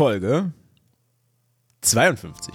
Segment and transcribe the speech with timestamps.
[0.00, 0.50] Folge
[1.82, 2.54] 52.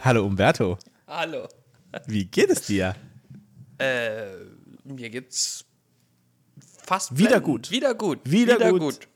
[0.00, 0.78] Hallo Umberto,
[1.08, 1.48] Hallo.
[2.06, 2.94] wie geht es dir?
[3.78, 4.26] Äh,
[4.84, 5.66] mir geht's
[6.86, 7.44] fast Wieder blendend.
[7.44, 7.70] gut.
[7.70, 8.18] Wieder gut.
[8.24, 9.08] Wieder gut.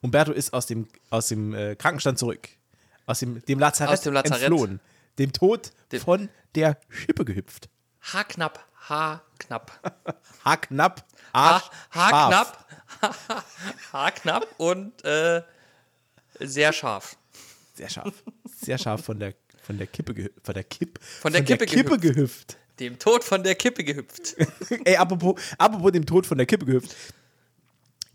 [0.00, 2.48] Umberto ist aus dem, aus dem äh, Krankenstand zurück.
[3.06, 4.42] Aus dem, dem Lazarett, Aus dem Lazarett.
[4.42, 4.80] entflohen.
[5.18, 7.68] Dem Tod Dem- von der Schippe gehüpft.
[8.02, 9.94] Haarknapp, haarknapp.
[10.44, 12.52] Haarknapp, Haar, Arsch, scharf.
[13.00, 13.44] haarknapp.
[13.92, 15.42] haarknapp und äh,
[16.40, 17.16] sehr scharf.
[17.74, 18.12] Sehr scharf.
[18.62, 20.40] Sehr scharf von der, von der Kippe gehüpft.
[20.44, 20.98] Von der Kipp.
[21.20, 22.56] Von der Kippe Kippe gehüpft.
[22.80, 24.36] Dem Tod von der Kippe gehüpft.
[24.84, 26.94] Ey, apropos, apropos dem Tod von der Kippe gehüpft.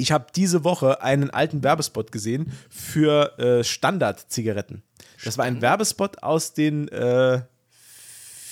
[0.02, 4.82] Ich habe diese Woche einen alten Werbespot gesehen für äh, Standard-Zigaretten.
[5.26, 7.42] Das war ein Werbespot aus den äh,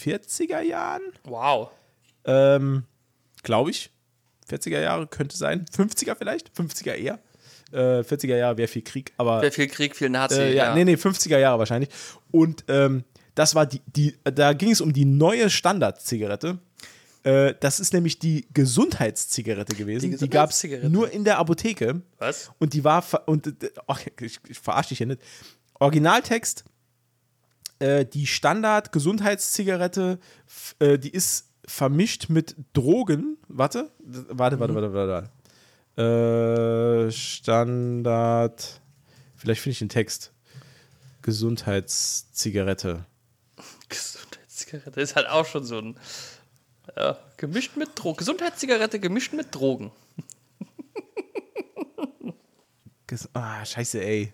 [0.03, 1.69] 40er Jahren, Wow.
[2.25, 2.83] ähm,
[3.43, 3.89] glaube ich.
[4.49, 5.65] 40er Jahre könnte sein.
[5.75, 6.51] 50er vielleicht?
[6.53, 7.19] 50er eher.
[7.71, 10.39] Äh, 40er Jahre wäre viel Krieg, aber Wer viel Krieg, viel Nazi.
[10.39, 10.75] äh, ja, ja.
[10.75, 11.89] nee, nee, 50er Jahre wahrscheinlich.
[12.31, 13.03] Und ähm,
[13.35, 16.59] das war die, die, da ging es um die neue Standard-Zigarette.
[17.27, 20.11] Äh, das ist nämlich die Gesundheitszigarette gewesen.
[20.11, 22.01] Die Die, gab es nur in der Apotheke.
[22.19, 22.51] Was?
[22.57, 23.53] Und die war, und
[23.85, 25.21] ach, ich, ich verarsche dich hier nicht.
[25.73, 26.63] Originaltext,
[27.79, 30.19] äh, die Standard-Gesundheitszigarette,
[30.79, 33.37] äh, die ist vermischt mit Drogen.
[33.49, 35.29] Warte, warte, warte, warte, warte.
[35.97, 37.07] warte.
[37.07, 38.79] Äh, Standard,
[39.35, 40.31] vielleicht finde ich den Text.
[41.23, 43.05] Gesundheitszigarette.
[43.89, 45.97] Gesundheitszigarette ist halt auch schon so ein.
[46.95, 48.17] Ja, gemischt mit Drogen.
[48.17, 49.91] Gesundheitszigarette gemischt mit Drogen.
[53.33, 54.33] Ah, scheiße, ey.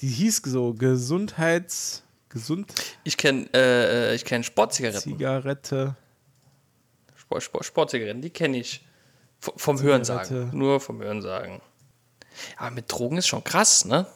[0.00, 2.02] Die hieß so Gesundheits...
[2.32, 2.96] Gesundzigarette.
[3.04, 5.96] Ich kenne äh, ich kenn Sportzigaretten.
[7.14, 8.86] Sport, Sport, Sportzigaretten, die kenne ich.
[9.38, 10.26] V vom Hörensagen.
[10.26, 10.56] Zigarette.
[10.56, 11.60] Nur vom Hörensagen.
[12.56, 14.06] Aber mit Drogen ist schon krass, ne?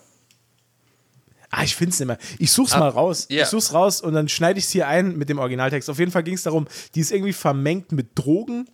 [1.51, 2.19] Ah, ich find's nicht mehr.
[2.39, 3.27] Ich such's mal raus.
[3.31, 3.43] ja.
[3.43, 5.89] Ich such's raus und dann schneide ich's hier ein mit dem Originaltext.
[5.89, 8.67] Auf jeden Fall ging es darum, die ist irgendwie vermengt mit Drogen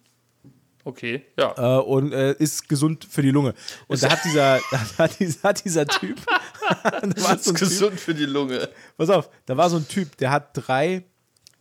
[0.84, 1.78] Okay, ja.
[1.78, 3.55] äh, und äh, ist gesund für die Lunge.
[3.87, 6.19] Und da hat dieser, da hat dieser, hat dieser Typ,
[6.83, 8.69] da war so ein typ, für die Lunge.
[8.97, 11.04] pass auf, da war so ein Typ, der hat drei,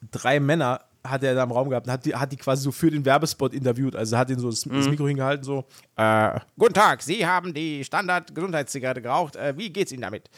[0.09, 2.71] drei Männer hat er da im Raum gehabt und hat die, hat die quasi so
[2.71, 3.95] für den Werbespot interviewt.
[3.95, 7.83] Also hat ihn so das, das Mikro hingehalten, so, äh, guten Tag, Sie haben die
[7.83, 10.29] Standard-Gesundheitszigarette geraucht, äh, wie geht's Ihnen damit?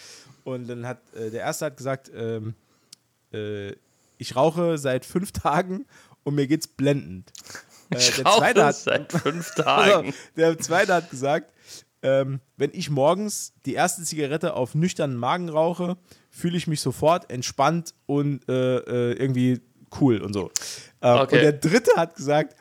[0.43, 2.55] Und dann hat äh, der Erste hat gesagt, ähm,
[3.33, 3.73] äh,
[4.17, 5.85] ich rauche seit fünf Tagen
[6.23, 7.31] und mir geht's blendend.
[7.89, 10.13] Äh, der Zweite Rauche hat, seit fünf also, Tagen.
[10.37, 11.51] der Zweite hat gesagt,
[12.01, 15.97] ähm, wenn ich morgens die erste Zigarette auf nüchternen Magen rauche,
[16.29, 19.61] fühle ich mich sofort entspannt und äh, irgendwie
[20.01, 20.51] cool und so.
[21.01, 21.35] Ähm, Okay.
[21.35, 22.55] Und der Dritte hat gesagt,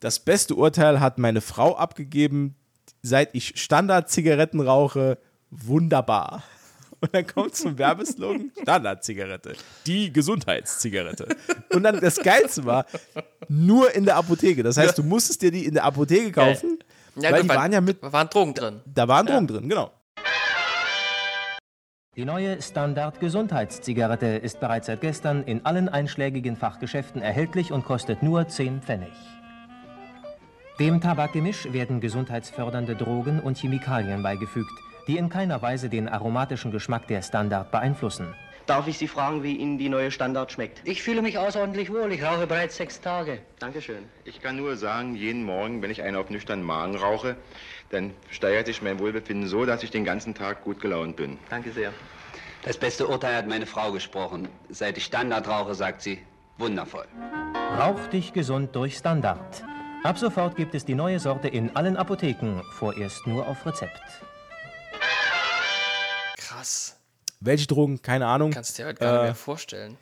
[0.00, 2.54] das beste Urteil hat meine Frau abgegeben,
[3.02, 5.18] seit ich Standard-Zigaretten rauche,
[5.50, 6.42] wunderbar.
[7.00, 9.54] Und dann kommt zum Werbeslogan Standard-Zigarette.
[9.86, 11.28] Die Gesundheitszigarette.
[11.70, 12.86] Und dann das Geilste war,
[13.48, 14.62] nur in der Apotheke.
[14.62, 16.78] Das heißt, du musstest dir die in der Apotheke kaufen,
[17.16, 18.80] Ja, weil gut, die waren ja mit, Da waren Drogen drin.
[18.86, 19.90] da waren Drogen drin, genau.
[22.16, 28.48] Die neue Standard-Gesundheitszigarette ist bereits seit gestern in allen einschlägigen Fachgeschäften erhältlich und kostet nur
[28.48, 29.12] 10 Pfennig.
[30.80, 34.72] Dem Tabakgemisch werden gesundheitsfördernde Drogen und Chemikalien beigefügt,
[35.06, 38.34] die in keiner Weise den aromatischen Geschmack der Standard beeinflussen.
[38.66, 40.80] Darf ich Sie fragen, wie Ihnen die neue Standard schmeckt?
[40.84, 42.10] Ich fühle mich außerordentlich wohl.
[42.12, 43.38] Ich rauche bereits sechs Tage.
[43.60, 44.04] Dankeschön.
[44.24, 47.36] Ich kann nur sagen, jeden Morgen, wenn ich einen auf nüchternen Magen rauche,
[47.90, 51.38] dann steigert sich mein Wohlbefinden so, dass ich den ganzen Tag gut gelaunt bin.
[51.50, 51.92] Danke sehr.
[52.62, 54.48] Das beste Urteil hat meine Frau gesprochen.
[54.68, 56.18] Seit ich Standard rauche, sagt sie,
[56.58, 57.06] wundervoll.
[57.78, 59.62] Rauch dich gesund durch Standard.
[60.02, 64.00] Ab sofort gibt es die neue Sorte in allen Apotheken, vorerst nur auf Rezept.
[66.36, 66.96] Krass.
[67.40, 68.50] Welche Drogen, keine Ahnung.
[68.50, 69.96] Kannst du dir heute gar nicht mehr vorstellen.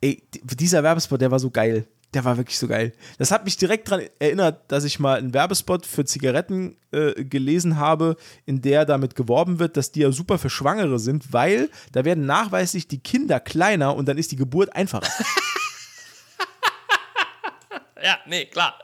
[0.00, 1.86] Ey, dieser Werbespot, der war so geil.
[2.14, 2.92] Der war wirklich so geil.
[3.18, 7.76] Das hat mich direkt daran erinnert, dass ich mal einen Werbespot für Zigaretten äh, gelesen
[7.76, 8.16] habe,
[8.46, 12.24] in der damit geworben wird, dass die ja super für Schwangere sind, weil da werden
[12.24, 15.12] nachweislich die Kinder kleiner und dann ist die Geburt einfacher.
[18.02, 18.78] Ja, nee, klar.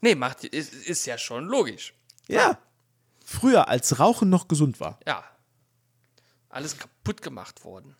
[0.00, 1.94] Nee, macht, ist, ist ja schon logisch.
[2.26, 2.58] ja.
[3.24, 4.98] Früher, als Rauchen noch gesund war.
[5.06, 5.22] Ja.
[6.48, 7.94] Alles kaputt gemacht worden.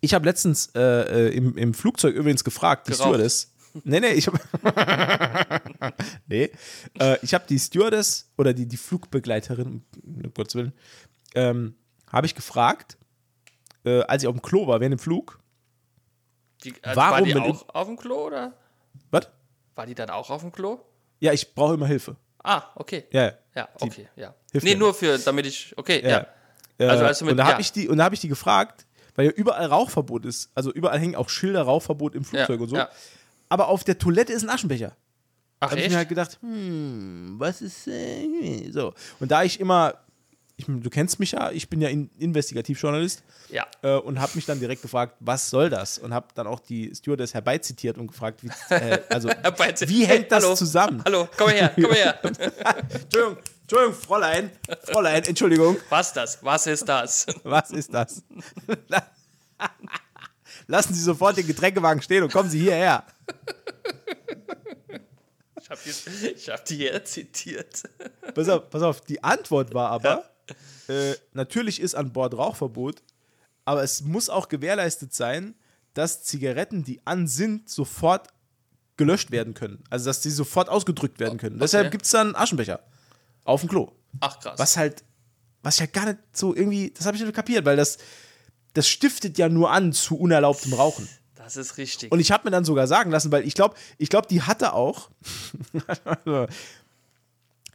[0.00, 3.06] Ich habe letztens äh, äh, im, im Flugzeug übrigens gefragt, die Geraucht.
[3.10, 4.38] Stewardess, Nee, nee, ich habe.
[6.26, 6.50] nee.
[6.98, 10.72] Äh, ich habe die Stewardess oder die, die Flugbegleiterin, um Gottes Willen,
[11.34, 11.74] ähm,
[12.10, 12.96] habe ich gefragt,
[13.84, 15.40] äh, als ich auf dem Klo war, während dem Flug.
[16.62, 18.52] Die, also Warum war die auch auf dem Klo oder?
[19.10, 19.28] Was?
[19.74, 20.78] War die dann auch auf dem Klo?
[21.18, 22.16] Ja, ich brauche immer Hilfe.
[22.42, 23.04] Ah, okay.
[23.10, 23.32] Ja, ja.
[23.56, 24.34] Ja, okay, ja.
[24.52, 26.26] hilft Nee, nur für, damit ich, okay, ja.
[26.78, 27.52] Äh, Also als du mit- und da ja.
[27.52, 30.50] habe ich die und da habe ich die gefragt, weil ja überall Rauchverbot ist.
[30.54, 32.76] Also überall hängen auch Schilder Rauchverbot im Flugzeug Ja, und so.
[32.76, 32.88] ja.
[33.54, 34.96] Aber auf der Toilette ist ein Aschenbecher.
[35.60, 35.92] Ach, Da habe ich echt?
[35.92, 38.94] mir halt gedacht, hm, was ist äh, so.
[39.20, 39.94] Und da ich immer,
[40.56, 43.64] ich, du kennst mich ja, ich bin ja in, Investigativjournalist ja.
[43.82, 45.98] äh, und habe mich dann direkt gefragt, was soll das?
[45.98, 49.28] Und habe dann auch die Stewardess herbeizitiert und gefragt, wie, äh, also,
[49.86, 50.56] wie hängt das Hallo.
[50.56, 51.00] zusammen?
[51.04, 52.18] Hallo, komm her, komm her.
[52.24, 54.50] Entschuldigung, Entschuldigung, Fräulein,
[54.82, 55.76] Fräulein, Entschuldigung.
[55.90, 56.42] Was das?
[56.42, 57.26] Was ist das?
[57.44, 58.20] Was ist das?
[60.66, 63.04] Lassen Sie sofort den Getränkewagen stehen und kommen Sie hierher.
[65.60, 67.82] Ich habe die, hab die hier zitiert.
[68.34, 69.00] Pass auf, pass auf.
[69.02, 70.30] Die Antwort war aber,
[70.88, 73.02] äh, natürlich ist an Bord Rauchverbot,
[73.64, 75.54] aber es muss auch gewährleistet sein,
[75.94, 78.28] dass Zigaretten, die an sind, sofort
[78.96, 79.82] gelöscht werden können.
[79.90, 81.58] Also, dass die sofort ausgedrückt werden können.
[81.58, 82.80] Deshalb gibt es dann Aschenbecher
[83.44, 83.92] auf dem Klo.
[84.20, 84.58] Ach krass.
[84.58, 85.04] Was halt,
[85.62, 87.98] was ich ja gar nicht so irgendwie, das habe ich nicht kapiert, weil das,
[88.74, 91.08] das stiftet ja nur an zu unerlaubtem Rauchen.
[91.36, 92.10] Das ist richtig.
[92.10, 94.72] Und ich habe mir dann sogar sagen lassen, weil ich glaube, ich glaube, die hatte
[94.72, 95.10] auch.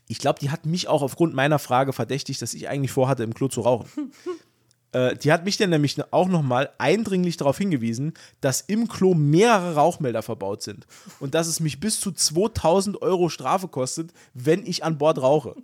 [0.07, 3.33] ich glaube, die hat mich auch aufgrund meiner Frage verdächtigt, dass ich eigentlich vorhatte, im
[3.33, 4.11] Klo zu rauchen.
[4.91, 9.75] äh, die hat mich dann nämlich auch nochmal eindringlich darauf hingewiesen, dass im Klo mehrere
[9.75, 10.87] Rauchmelder verbaut sind
[11.19, 15.55] und dass es mich bis zu 2000 Euro Strafe kostet, wenn ich an Bord rauche.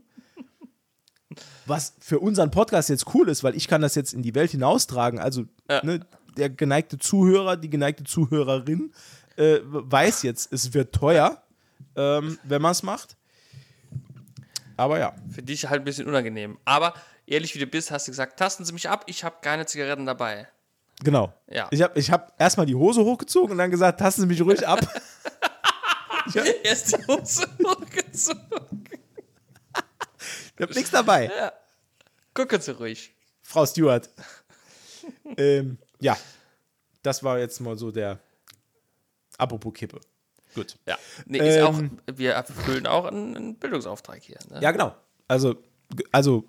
[1.66, 4.52] Was für unseren Podcast jetzt cool ist, weil ich kann das jetzt in die Welt
[4.52, 5.20] hinaustragen.
[5.20, 6.00] Also ne,
[6.38, 8.92] der geneigte Zuhörer, die geneigte Zuhörerin
[9.38, 11.42] äh, weiß jetzt, es wird teuer,
[11.96, 13.18] ähm, wenn man es macht.
[14.78, 16.58] Aber ja, Für dich halt ein bisschen unangenehm.
[16.66, 16.94] Aber
[17.26, 20.06] ehrlich wie du bist, hast du gesagt, tasten Sie mich ab, ich habe keine Zigaretten
[20.06, 20.48] dabei.
[21.04, 21.34] genau.
[21.48, 21.68] Ja.
[21.72, 24.68] Ich habe ich hab erstmal die Hose hochgezogen und dann gesagt, tasten Sie mich ruhig
[24.68, 24.80] ab.
[26.64, 28.94] Erst die Hose hochgezogen.
[30.56, 31.52] Ich habe nichts dabei.
[32.34, 33.13] Gucken Sie ruhig.
[33.42, 34.10] Frau Stewart.
[35.38, 36.18] ähm, ja,
[37.04, 38.19] das war jetzt mal so der
[39.38, 40.00] Apropos Kippe.
[40.54, 40.78] Gut.
[40.86, 40.98] Ja.
[41.25, 44.40] Nee, ist auch, Ähm, wir erfüllen auch einen, einen Bildungsauftrag hier.
[44.50, 44.62] Ne?
[44.62, 44.96] Ja, genau.
[45.28, 45.56] Also,
[46.12, 46.46] also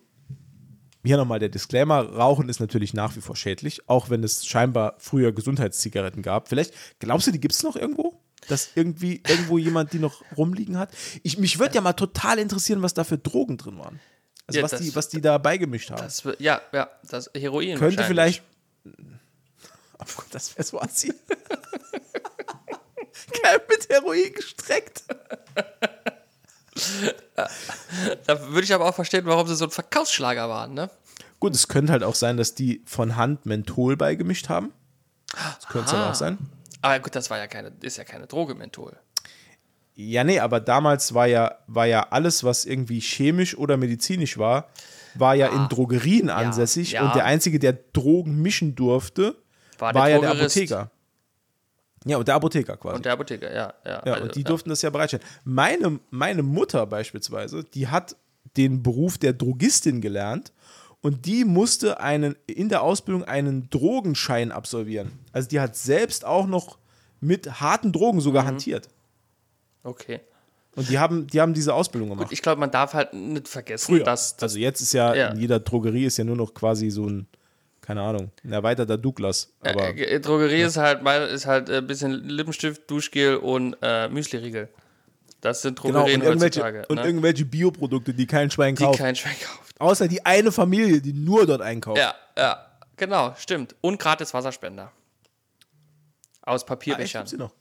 [1.05, 4.95] hier nochmal der Disclaimer: Rauchen ist natürlich nach wie vor schädlich, auch wenn es scheinbar
[4.99, 6.49] früher Gesundheitszigaretten gab.
[6.49, 8.21] Vielleicht, glaubst du, die gibt es noch irgendwo?
[8.49, 10.91] Dass irgendwie irgendwo jemand die noch rumliegen hat?
[11.23, 14.01] Ich, mich würde ja mal total interessieren, was da für Drogen drin waren.
[14.47, 16.03] Also, Ja, was, das- die, was die da beigemischt haben.
[16.03, 17.79] Das, ja, ja, das Heroin.
[17.79, 18.43] Könnte vielleicht.
[19.99, 21.09] Oh Gott, das wäre so assi.
[23.43, 25.05] Geil mit Heroin gestreckt.
[28.27, 30.91] Da würde ich aber auch verstehen, warum sie so ein Verkaufsschlager waren, ne?
[31.41, 34.73] Gut, es könnte halt auch sein, dass die von Hand Menthol beigemischt haben.
[35.33, 36.39] Das könnte es auch sein.
[36.87, 38.97] Aber gut, das war ja keine, ist ja keine Droge, Menthol.
[39.97, 44.69] Ja, nee, aber damals war ja, war ja alles, was irgendwie chemisch oder medizinisch war,
[45.15, 47.05] war ja in Drogerien ansässig ja.
[47.05, 49.35] und der Einzige, der Drogen mischen durfte,
[49.79, 50.31] War war, der ja der.
[50.31, 50.91] Apotheker.
[52.05, 52.95] Ja, und der Apotheker quasi.
[52.95, 53.75] Und der Apotheker, ja.
[53.85, 55.25] Ja, ja, also, und die durften das ja bereitstellen.
[55.43, 58.15] Meine, meine Mutter beispielsweise, die hat
[58.57, 60.53] den Beruf der Drogistin gelernt
[61.03, 65.13] und die musste einen, in der Ausbildung einen Drogenschein absolvieren.
[65.33, 66.79] Also die hat selbst auch noch
[67.21, 68.49] mit harten Drogen sogar Mhm.
[68.49, 68.89] hantiert.
[69.83, 70.21] Okay.
[70.75, 72.29] Und die haben, die haben diese Ausbildung gemacht.
[72.33, 74.05] Ich glaube, man darf halt nicht vergessen, Früher.
[74.05, 74.37] dass.
[74.43, 75.29] also jetzt ist ja, Ja.
[75.29, 77.27] in jeder Drogerie ist ja nur noch quasi so ein,
[77.81, 79.53] keine Ahnung, ein erweiterter Douglas.
[79.63, 84.69] Aber äh, Drogerie ist halt ist halt ein bisschen Lippenstift, Duschgel und äh, Müsliriegel.
[85.41, 86.87] Das sind genau, Drogerien und irgendwelche, heutzutage.
[86.89, 87.05] und ne?
[87.07, 88.99] irgendwelche Bioprodukte, die kein Schwein die kauft.
[88.99, 89.66] kein Schwein kauft.
[89.79, 91.99] Außer die eine Familie, die nur dort einkauft.
[91.99, 92.67] Ja, ja,
[92.97, 93.75] genau, stimmt.
[93.81, 94.93] Und gratis Wasserspender.
[96.43, 96.67] Aus Ah, echt?
[96.67, 97.21] Papierbechern.
[97.23, 97.53] Gibt's die noch?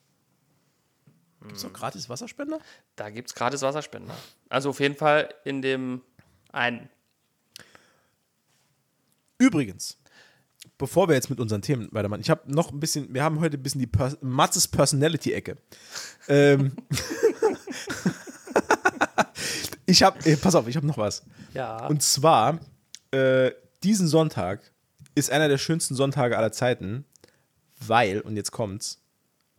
[1.47, 2.59] Gibt's noch gratis Wasserspender?
[2.95, 4.15] da gibt es gratis Wasserspender.
[4.49, 6.01] Also auf jeden Fall in dem
[6.51, 6.89] einen.
[9.37, 9.97] Übrigens,
[10.77, 13.57] bevor wir jetzt mit unseren Themen weitermachen, ich habe noch ein bisschen, wir haben heute
[13.57, 15.57] ein bisschen die Pers Matzes Personality-Ecke.
[16.29, 16.75] ähm,
[19.85, 21.23] ich habe, pass auf, ich habe noch was.
[21.53, 21.87] Ja.
[21.87, 22.59] Und zwar,
[23.11, 23.51] äh,
[23.83, 24.59] diesen Sonntag
[25.15, 27.05] ist einer der schönsten Sonntage aller Zeiten,
[27.85, 29.01] weil, und jetzt kommt's,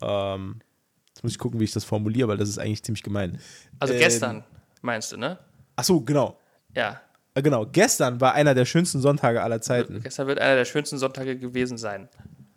[0.01, 0.61] ähm,
[1.09, 3.39] jetzt muss ich gucken, wie ich das formuliere, weil das ist eigentlich ziemlich gemein.
[3.79, 4.43] also Ähm, gestern,
[4.81, 5.39] meinst du, ne?
[5.75, 6.39] Ach so, genau.
[6.75, 7.01] Ja.
[7.33, 10.01] Äh, Genau, gestern war einer der schönsten Sonntage aller Zeiten.
[10.01, 12.09] Gestern wird einer der schönsten Sonntage gewesen sein.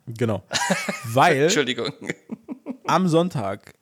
[0.07, 0.43] Genau.
[1.05, 1.93] Weil Entschuldigung.
[2.87, 3.75] am Sonntag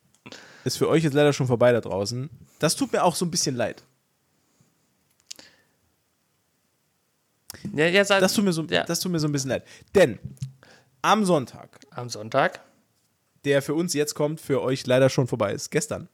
[0.65, 2.29] ist für euch jetzt leider schon vorbei da draußen.
[2.59, 3.83] Das tut mir auch so ein bisschen leid.
[7.73, 8.83] Ja, ja, sag, Das tut mir so, ja.
[8.83, 9.65] das tut mir so ein bisschen leid.
[9.95, 10.19] Denn
[11.01, 12.61] am Sonntag, am Sonntag.
[13.45, 16.09] der für uns jetzt kommt, für euch leider schon vorbei ist, gestern,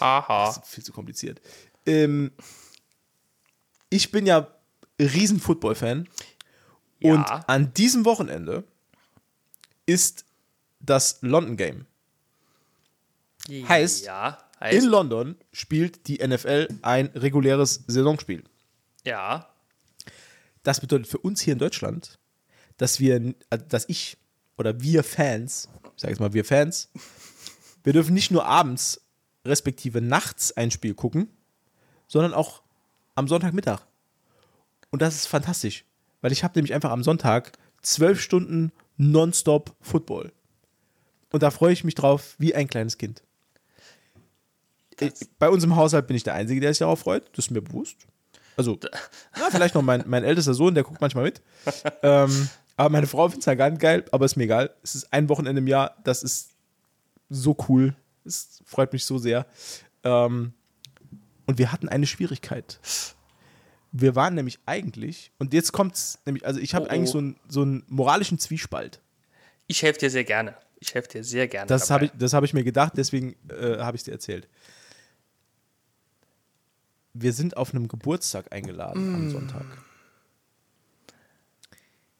[0.00, 0.46] Haha.
[0.46, 1.40] Das ist viel zu kompliziert.
[1.84, 2.32] Ähm,
[3.90, 4.48] ich bin ja
[5.00, 6.08] riesen Football-Fan.
[7.00, 7.12] Ja.
[7.12, 8.64] Und an diesem Wochenende
[9.86, 10.24] ist
[10.80, 11.86] das London Game.
[13.48, 18.42] heißt, ja, In heißt, London spielt die NFL ein reguläres Saisonspiel.
[19.04, 19.48] ja,
[20.62, 22.18] Das bedeutet für uns hier in Deutschland,
[22.76, 24.16] dass wir, äh, dass ich
[24.56, 26.90] oder wir Fans, ich sage jetzt mal wir Fans,
[27.84, 29.00] wir dürfen nicht nur abends
[29.44, 31.28] respektive nachts ein Spiel gucken,
[32.08, 32.62] sondern auch
[33.14, 33.86] am Sonntagmittag.
[34.90, 35.84] Und das ist fantastisch,
[36.20, 40.32] weil ich habe nämlich einfach am Sonntag zwölf Stunden nonstop Football.
[41.30, 43.22] Und da freue ich mich drauf wie ein kleines Kind.
[45.38, 47.28] Bei uns im Haushalt bin ich der Einzige, der sich darauf freut.
[47.36, 48.06] Das ist mir bewusst.
[48.56, 48.78] Also,
[49.38, 51.40] na, vielleicht noch mein, mein ältester Sohn, der guckt manchmal mit.
[52.02, 54.74] ähm, aber meine Frau findet es halt gar nicht geil, aber ist mir egal.
[54.82, 56.50] Es ist ein Wochenende im Jahr, das ist
[57.28, 57.94] so cool.
[58.24, 59.46] Es freut mich so sehr.
[60.02, 60.52] Ähm,
[61.46, 62.78] und wir hatten eine Schwierigkeit.
[63.92, 66.92] Wir waren nämlich eigentlich, und jetzt kommt's nämlich, also ich habe Oh, oh.
[66.94, 69.00] eigentlich so, einen- so einen moralischen Zwiespalt.
[69.66, 70.54] ich helfe dir sehr gerne.
[70.80, 71.66] Ich helfe dir sehr gerne.
[71.68, 74.48] Das habe ich, das hab ich mir gedacht, deswegen äh, habe ich es dir erzählt.
[77.20, 79.14] Wir sind auf einem Geburtstag eingeladen Mm.
[79.14, 79.64] am Sonntag.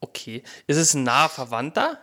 [0.00, 0.42] Okay.
[0.66, 1.98] Ist es ein naher Verwandter?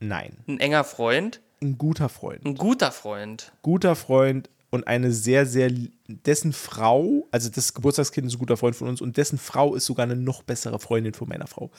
[0.00, 1.40] Nein, Ein enger Freund?
[1.62, 2.44] ein guter Freund.
[2.44, 3.52] Ein guter Freund?
[3.62, 5.70] Guter Freund und eine sehr, sehr,
[6.08, 9.86] dessen Frau, also das Geburtstagskind ist ein guter Freund von uns und dessen Frau ist
[9.86, 11.70] sogar eine noch bessere Freundin von meiner Frau.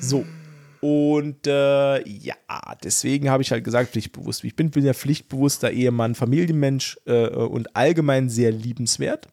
[0.00, 0.26] So.
[0.80, 2.34] Und äh, ja,
[2.82, 4.42] deswegen habe ich halt gesagt, pflichtbewusst.
[4.42, 9.28] Ich bin, bin ja pflichtbewusster Ehemann, Familienmensch äh, und allgemein sehr liebenswert.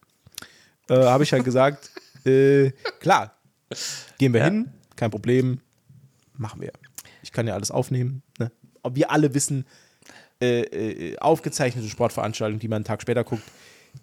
[0.89, 1.91] Äh, habe ich halt gesagt,
[2.25, 3.33] äh, klar,
[4.17, 5.59] gehen wir hin, kein Problem,
[6.35, 6.71] machen wir.
[7.21, 8.23] Ich kann ja alles aufnehmen.
[8.39, 8.51] Ne?
[8.91, 9.65] Wir alle wissen,
[10.41, 13.43] äh, äh, aufgezeichnete Sportveranstaltungen, die man einen Tag später guckt,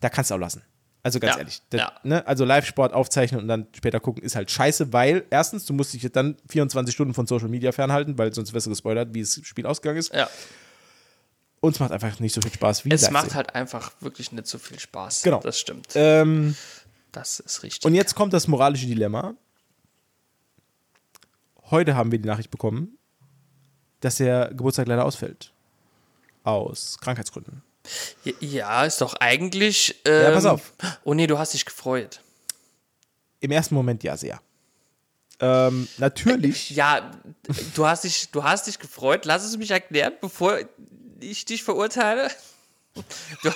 [0.01, 0.63] da kannst du auch lassen.
[1.05, 1.63] Also ganz Ja, ehrlich.
[1.71, 1.93] Das, ja.
[2.03, 2.27] ne?
[2.27, 6.11] Also Live-Sport aufzeichnen und dann später gucken ist halt scheiße, weil erstens, du musst dich
[6.11, 9.67] dann 24 Stunden von Social Media fernhalten, weil sonst wirst du gespoilert, wie das Spiel
[9.67, 10.15] ausgegangen ist.
[10.15, 10.29] Ja.
[11.65, 14.33] Und es macht einfach nicht so viel Spaß wie Es live macht halt einfach wirklich
[14.33, 15.23] nicht so viel Spaß.
[15.23, 15.41] Genau.
[15.41, 15.89] Das stimmt.
[15.95, 16.55] Ähm,
[17.11, 17.87] das ist richtig.
[17.87, 19.35] und jetzt kommt das moralische Dilemma.
[21.71, 22.99] Heute haben wir die Nachricht bekommen,
[24.01, 25.55] dass der Geburtstag leider ausfällt.
[26.43, 27.63] Aus Krankheitsgründen.
[28.41, 30.03] ja, ist doch eigentlich.
[30.05, 30.75] Ähm, pass auf.
[31.05, 32.21] Oh nee, du hast dich gefreut.
[33.41, 34.39] Im ersten Moment ja sehr.
[35.41, 36.71] Ähm, natürlich.
[36.71, 37.11] Ja,
[37.75, 39.25] du hast dich, du hast dich gefreut.
[39.25, 40.59] Lass es mich erklären, bevor
[41.21, 42.31] ich dich verurteile.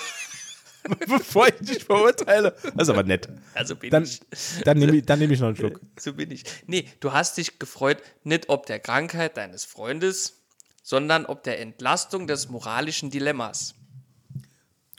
[1.07, 2.53] bevor ich dich verurteile.
[2.63, 3.29] Das ist aber nett.
[3.55, 4.21] Also bin Dann, ich.
[4.65, 5.81] dann nehme ich, dann nehm ich noch einen Schluck.
[5.99, 6.45] So bin ich.
[6.67, 10.41] Nee, du hast dich gefreut, nicht ob der Krankheit deines Freundes,
[10.83, 13.75] sondern ob der Entlastung des moralischen Dilemmas.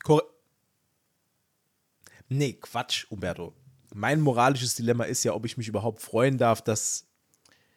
[0.04, 0.24] Kor
[2.28, 3.54] nee, Quatsch, Umberto.
[3.94, 7.06] Mein moralisches Dilemma ist ja, ob ich mich überhaupt freuen darf, dass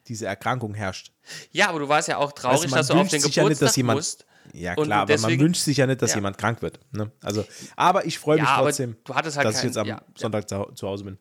[0.08, 1.12] diese Erkrankung herrscht.
[1.52, 3.48] Ja, aber du warst ja auch traurig, Also dass du auf den sich ja Geburtstag
[3.50, 4.26] nicht, dass jemand- musst.
[4.52, 6.16] Ja, Und klar, aber man deswegen- wünscht sich ja nicht, dass Ja.
[6.16, 6.80] jemand krank wird.
[6.92, 7.10] Ne?
[7.22, 7.44] Also,
[7.76, 10.02] aber ich freue mich Ja, aber trotzdem, halt dass ich kein- jetzt am ja.
[10.16, 11.18] Sonntag zu, Hause bin.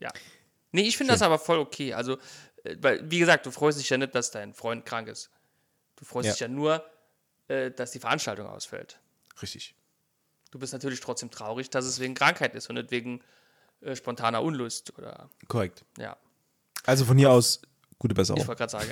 [0.00, 0.10] Ja.
[0.72, 1.94] Nee, ich finde das aber voll okay.
[1.94, 2.18] Also,
[2.64, 5.30] äh, weil, wie gesagt, du freust dich ja nicht, dass dein Freund krank ist.
[5.96, 6.84] Du freust dich ja nur,
[7.48, 8.98] äh, dass die Veranstaltung ausfällt.
[9.40, 9.74] Richtig.
[10.50, 13.20] Du bist natürlich trotzdem traurig, dass es wegen Krankheit ist und nicht wegen
[13.82, 15.84] äh, spontaner Unlust oder Korrekt.
[15.98, 16.16] ja.
[16.84, 17.60] Also von hier aus
[17.98, 18.46] gute Ich Besserung.
[18.46, 18.90] wollte gerade sagen.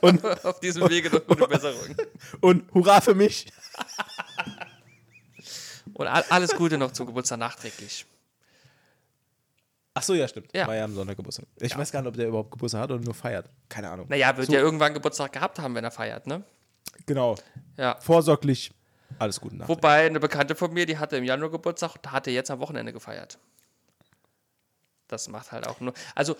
[0.00, 1.94] Und, Auf diesem Wege noch gute Besserung.
[2.40, 3.46] und hurra für mich.
[5.92, 8.04] Und all, alles Gute noch zum Geburtstag nachträglich.
[9.92, 10.48] Ach so, ja, stimmt.
[10.52, 10.66] Ja.
[10.66, 11.46] War ja am Sonntag Geburtstag.
[11.60, 13.48] Ich weiß gar nicht, ob der überhaupt Geburtstag hat oder nur feiert.
[13.68, 14.06] Keine Ahnung.
[14.08, 14.52] Naja, wird So.
[14.54, 16.42] ja irgendwann Geburtstag gehabt haben, wenn er feiert, ne?
[17.06, 17.36] Genau.
[17.76, 17.96] Ja.
[18.00, 18.72] Vorsorglich.
[19.20, 19.68] Alles Gute nach.
[19.68, 23.38] Wobei eine Bekannte von mir, die hatte im Januar Geburtstag hatte jetzt am Wochenende gefeiert.
[25.06, 25.92] Das macht halt auch nur.
[26.16, 26.36] Also,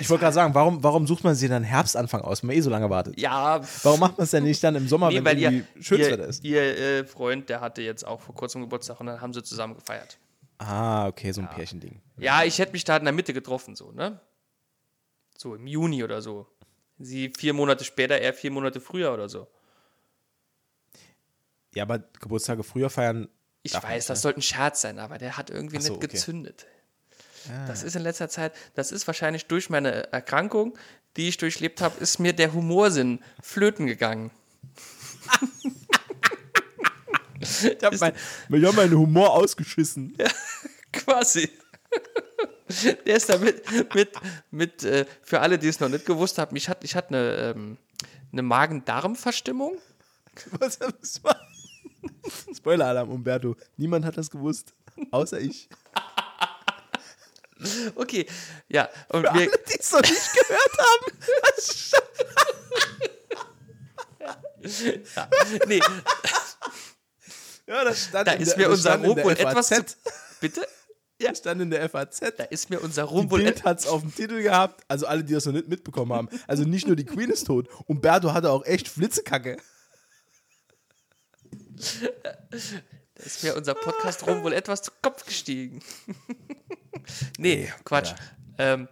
[0.00, 2.60] Ich wollte gerade sagen, warum, warum sucht man sich dann Herbstanfang aus, wenn man eh
[2.60, 3.18] so lange wartet?
[3.18, 3.60] ja.
[3.82, 6.12] Warum macht man es denn nicht dann im Sommer, Nee, wenn ihr, irgendwie schönes ihr,
[6.12, 6.44] Wetter ist?
[6.44, 9.74] ihr äh, Freund, der hatte jetzt auch vor kurzem Geburtstag und dann haben sie zusammen
[9.74, 10.18] gefeiert.
[10.58, 12.00] Ah, okay, so ein Pärchending.
[12.16, 14.20] Ja, ich hätte mich da in der Mitte getroffen, so, ne?
[15.36, 16.46] So im Juni oder so.
[16.98, 19.48] Sie vier Monate später, er vier Monate früher oder so.
[21.74, 23.28] Ja, aber Geburtstage früher feiern.
[23.62, 24.22] Ich weiß, nicht, das ne?
[24.22, 26.06] sollte ein Scherz sein, aber der hat irgendwie so, nicht okay.
[26.06, 26.66] gezündet.
[27.66, 30.76] Das ist in letzter Zeit, das ist wahrscheinlich durch meine Erkrankung,
[31.16, 34.30] die ich durchlebt habe, ist mir der Humorsinn flöten gegangen.
[37.44, 38.14] Ich habe mein,
[38.48, 40.16] ich hab meinen Humor ausgeschissen.
[40.92, 41.50] Quasi.
[43.06, 44.10] Der ist da mit, mit,
[44.50, 47.54] mit äh, für alle, die es noch nicht gewusst haben, ich hatte ich hatte eine,
[47.54, 47.76] ähm,
[48.32, 49.76] eine Magen-Darm-Verstimmung.
[50.58, 51.38] Was das war?
[52.54, 53.56] Spoiler-Alarm, Umberto.
[53.76, 54.72] Niemand hat das gewusst,
[55.10, 55.68] außer ich.
[57.94, 58.26] Okay,
[58.68, 58.88] ja.
[59.08, 61.12] Und Für wir, alle, die es noch nicht gehört haben.
[65.68, 65.80] nee,
[67.66, 69.84] Ja, das stand da in ist der, mir unser Ruhm wohl etwas zu.
[70.40, 70.66] Bitte?
[71.18, 72.20] Das stand in der FAZ.
[72.36, 73.64] Da ist mir unser Ruhm wohl Bild etwas.
[73.64, 74.84] hat es auf dem Titel gehabt.
[74.88, 76.28] Also alle, die das noch nicht mitbekommen haben.
[76.46, 77.68] Also nicht nur die Queen ist tot.
[77.86, 79.56] Umberto hatte auch echt Flitzekacke.
[83.14, 85.82] Da ist mir unser Podcast rum wohl etwas zu Kopf gestiegen.
[87.38, 88.14] nee, Quatsch.
[88.58, 88.88] Ähm,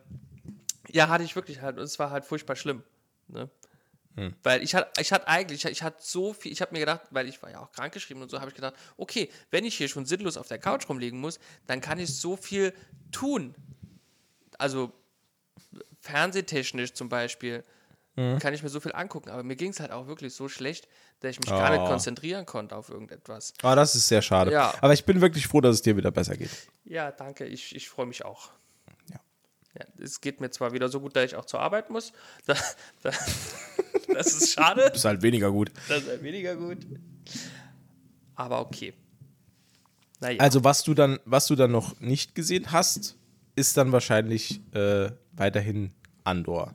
[0.91, 1.79] ja, hatte ich wirklich halt.
[1.79, 2.83] Und es war halt furchtbar schlimm.
[3.29, 3.49] Ne?
[4.17, 4.35] Hm.
[4.43, 7.29] Weil ich hatte, ich hatte eigentlich, ich hatte so viel, ich habe mir gedacht, weil
[7.29, 10.05] ich war ja auch krankgeschrieben und so, habe ich gedacht, okay, wenn ich hier schon
[10.05, 12.75] sinnlos auf der Couch rumliegen muss, dann kann ich so viel
[13.11, 13.55] tun.
[14.59, 14.93] Also
[16.01, 17.65] fernsehtechnisch zum Beispiel
[18.15, 18.39] Hm.
[18.41, 19.31] kann ich mir so viel angucken.
[19.31, 20.87] Aber mir ging es halt auch wirklich so schlecht,
[21.21, 21.87] dass ich mich gar nicht Oh.
[21.87, 23.55] konzentrieren konnte auf irgendetwas.
[23.63, 24.53] Ah, das ist sehr schade.
[24.53, 24.75] Ja.
[24.83, 26.51] Aber ich bin wirklich froh, dass es dir wieder besser geht.
[26.85, 27.47] Ja, danke.
[27.47, 28.51] Ich, ich freue mich auch.
[29.11, 29.21] Ja.
[29.79, 29.87] ja.
[29.99, 32.13] Es geht mir zwar wieder so gut, dass ich auch zur Arbeit muss.
[32.47, 32.55] Da,
[33.03, 33.11] da,
[34.13, 34.83] das ist schade.
[34.95, 35.71] Ist halt weniger gut.
[35.89, 36.79] Das ist halt weniger gut.
[38.35, 38.93] Aber okay.
[40.21, 40.39] Naja.
[40.41, 43.17] Also, was du dann, was du dann noch nicht gesehen hast,
[43.57, 45.93] ist dann wahrscheinlich äh, weiterhin
[46.25, 46.73] Andor.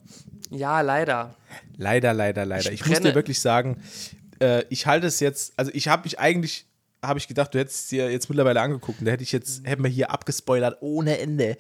[0.50, 1.36] Ja, leider.
[1.76, 2.72] Leider, leider, leider.
[2.72, 3.82] Ich Ich, muss dir wirklich sagen,
[4.40, 6.66] äh, ich halte es jetzt, also ich habe mich eigentlich,
[7.04, 9.66] habe ich gedacht, du hättest es dir jetzt mittlerweile angeguckt und da hätte ich jetzt,
[9.66, 11.58] hätten wir hier abgespoilert ohne Ende.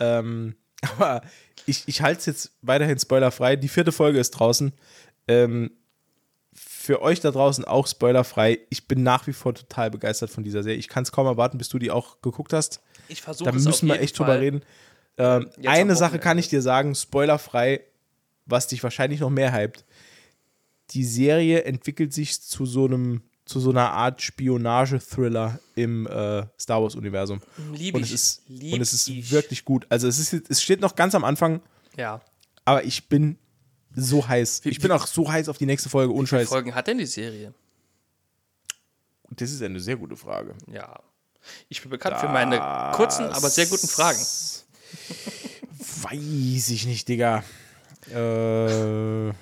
[0.00, 0.54] ähm,
[0.98, 1.22] aber
[1.66, 3.56] ich, ich halte es jetzt weiterhin spoilerfrei.
[3.56, 4.72] Die vierte Folge ist draußen.
[5.28, 5.70] Ähm,
[6.52, 8.58] für euch da draußen auch spoilerfrei.
[8.68, 10.78] Ich bin nach wie vor total begeistert von dieser Serie.
[10.78, 12.80] Ich kann es kaum erwarten, bis du die auch geguckt hast.
[13.08, 14.38] Ich versuche Da es auf müssen wir echt drüber Fall.
[14.40, 14.62] reden.
[15.16, 17.80] Ähm, eine Sache kann ich dir sagen, spoilerfrei,
[18.46, 19.84] was dich wahrscheinlich noch mehr hypt.
[20.90, 26.82] Die Serie entwickelt sich zu so einem, zu so einer Art Spionage-Thriller im äh, Star
[26.82, 27.40] Wars-Universum.
[27.72, 28.14] Lieb Und es ich.
[28.14, 29.30] ist, Lieb und es ist ich.
[29.30, 29.86] wirklich gut.
[29.88, 31.60] Also es, ist, es steht noch ganz am Anfang,
[31.96, 32.20] Ja.
[32.64, 33.38] aber ich bin
[33.96, 34.62] so heiß.
[34.64, 36.46] Ich bin auch so heiß auf die nächste Folge, ohne Wie viele.
[36.46, 37.54] Folgen hat denn die Serie?
[39.30, 40.54] Das ist eine sehr gute Frage.
[40.70, 41.00] Ja.
[41.68, 42.56] Ich bin bekannt für meine
[42.94, 44.18] kurzen, aber sehr guten Fragen.
[46.02, 47.42] Weiß ich nicht, Digga.
[48.10, 49.32] Äh.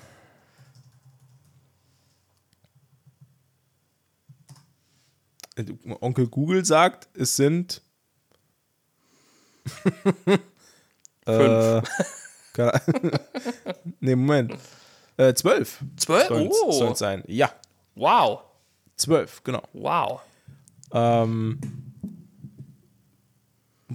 [6.01, 7.81] Onkel Google sagt, es sind.
[10.05, 10.41] Fünf.
[11.25, 11.81] Äh,
[13.99, 14.55] nee, Moment.
[15.17, 15.79] Äh, zwölf.
[15.97, 16.27] Zwölf?
[16.27, 16.93] Sollen Oh.
[16.95, 17.23] sein.
[17.27, 17.51] Ja,
[17.95, 18.41] Wow.
[18.95, 19.61] zwölf, genau.
[19.73, 20.21] Wow.
[20.91, 21.92] Ähm,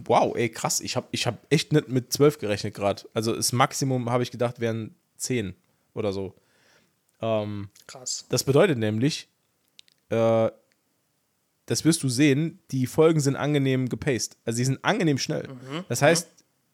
[0.07, 0.81] wow, ey, krass.
[0.81, 3.03] Ich habe ich hab echt nicht mit 12 gerechnet gerade.
[3.15, 5.55] Also das Maximum, habe ich gedacht, wären 10
[5.95, 6.35] oder so.
[7.21, 8.27] Ähm, Krass.
[8.29, 9.29] das bedeutet nämlich,
[10.11, 10.51] äh,
[11.67, 14.37] das wirst du sehen, die Folgen sind angenehm gepaced.
[14.45, 15.49] Also sie sind angenehm schnell.
[15.89, 16.29] Das heißt,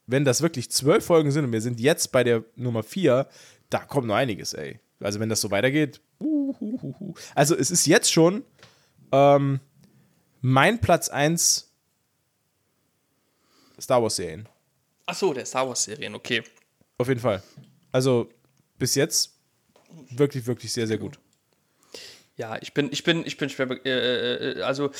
[0.07, 3.27] wenn das wirklich zwölf Folgen sind und wir sind jetzt bei der Nummer 4,
[3.69, 4.79] da kommt noch einiges, ey.
[4.99, 5.99] Also wenn das so weitergeht.
[6.19, 7.15] uhuhuhu.
[7.33, 8.43] Also es ist jetzt schon
[9.11, 9.59] ähm,
[10.41, 11.64] mein Platz 1
[13.79, 14.47] Star Wars-Serien.
[15.05, 16.43] Ach so, der Star Wars-Serien, okay.
[16.97, 17.43] Auf jeden Fall.
[17.91, 18.29] Also
[18.77, 19.33] bis jetzt
[20.11, 21.19] wirklich, wirklich sehr, sehr gut.
[22.37, 24.91] Ja, ich bin, ich bin, ich bin schwer, be- äh, äh, also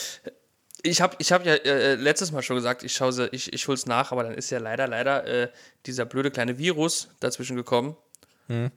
[0.83, 3.85] ich habe ich hab ja äh, letztes Mal schon gesagt, ich schaue ich, ich hol's
[3.87, 5.51] nach, aber dann ist ja leider, leider äh,
[5.85, 7.97] dieser blöde kleine Virus dazwischen gekommen.
[8.47, 8.69] Äh,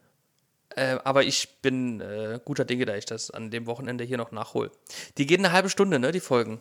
[1.04, 4.70] aber ich bin äh, guter Dinge, da ich das an dem Wochenende hier noch nachhole.
[5.18, 6.60] Die gehen eine halbe Stunde, ne, die Folgen.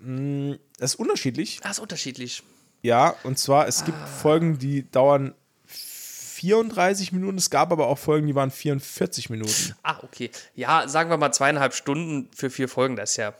[0.00, 1.60] Das ist unterschiedlich.
[1.62, 2.42] Ah, ist unterschiedlich.
[2.82, 5.34] Ja, und zwar, es gibt Folgen, die dauern
[5.66, 7.38] 34 Minuten.
[7.38, 9.74] Es gab aber auch Folgen, die waren 44 Minuten.
[9.82, 10.30] Ah, okay.
[10.54, 13.34] Ja, sagen wir mal zweieinhalb Stunden für vier Folgen, das ist ja,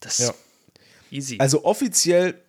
[0.00, 0.34] das ist Ja.
[1.10, 1.36] easy.
[1.38, 2.40] Also offiziell,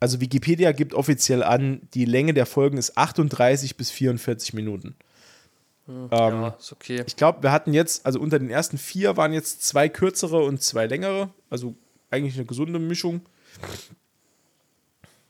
[0.00, 4.96] also Wikipedia gibt offiziell an, die Länge der Folgen ist 38 bis 44 Minuten.
[6.10, 7.02] ja, ist okay.
[7.06, 10.62] Ich glaube, wir hatten jetzt, also unter den ersten vier waren jetzt zwei kürzere und
[10.62, 11.30] zwei längere.
[11.48, 11.74] Also
[12.10, 13.22] eigentlich eine gesunde Mischung.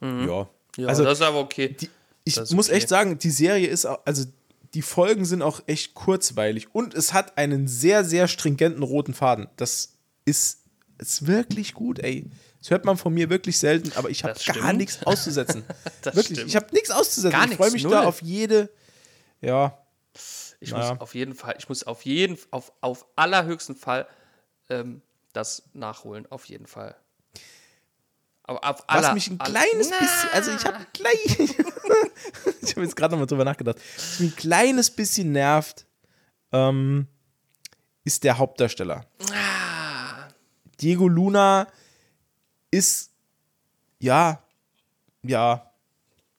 [0.01, 0.47] Ja.
[0.77, 1.75] Ja, also das ist aber okay.
[1.79, 1.89] die,
[2.23, 2.77] ich muss okay.
[2.77, 4.25] echt sagen, die Serie ist auch, also
[4.73, 9.49] die Folgen sind auch echt kurzweilig und es hat einen sehr, sehr stringenten roten Faden.
[9.57, 9.93] Das
[10.25, 10.61] ist,
[10.99, 12.29] ist wirklich gut, ey.
[12.59, 15.63] Das hört man von mir wirklich selten, aber ich habe gar nichts auszusetzen.
[16.01, 16.49] Das wirklich, stimmt.
[16.49, 17.39] ich habe nichts auszusetzen.
[17.39, 18.05] Gar ich freue mich da null.
[18.05, 18.69] auf jede,
[19.41, 19.77] ja,
[20.59, 20.91] Ich Naja.
[20.91, 24.07] muss auf jeden Fall, ich muss auf jeden, auf, auf allerhöchsten Fall
[24.69, 25.01] ähm,
[25.33, 26.95] das nachholen, auf jeden Fall.
[28.43, 31.39] Aber auf Was aller, mich ein aller- kleines bisschen, also ich habe gleich,
[32.61, 35.85] ich habe jetzt gerade nochmal drüber nachgedacht, was mich ein kleines bisschen nervt,
[36.51, 37.07] ähm,
[38.03, 39.05] ist der Hauptdarsteller.
[40.81, 41.67] Diego Luna
[42.71, 43.11] ist,
[43.99, 44.41] ja,
[45.21, 45.71] ja,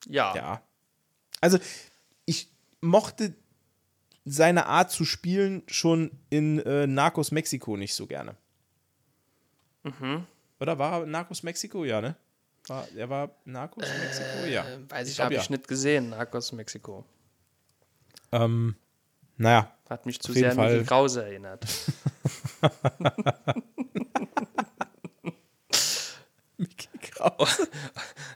[0.07, 0.35] ja.
[0.35, 0.61] ja.
[1.39, 1.59] Also
[2.25, 2.49] ich
[2.81, 3.35] mochte
[4.25, 8.35] seine Art zu spielen schon in äh, Narcos Mexiko nicht so gerne.
[9.83, 10.25] Mhm.
[10.59, 11.85] Oder war Narcos Mexiko?
[11.85, 12.15] Ja, ne?
[12.67, 14.45] War, er war Narcos Mexiko?
[14.47, 14.63] Ja.
[14.67, 15.41] Äh, Weiß ich, glaub, habe ja.
[15.41, 17.05] ich nicht gesehen, Narcos Mexiko.
[18.31, 18.75] Ähm,
[19.37, 20.85] naja, Hat mich zu sehr an Mickey Fall.
[20.85, 21.65] Krause erinnert.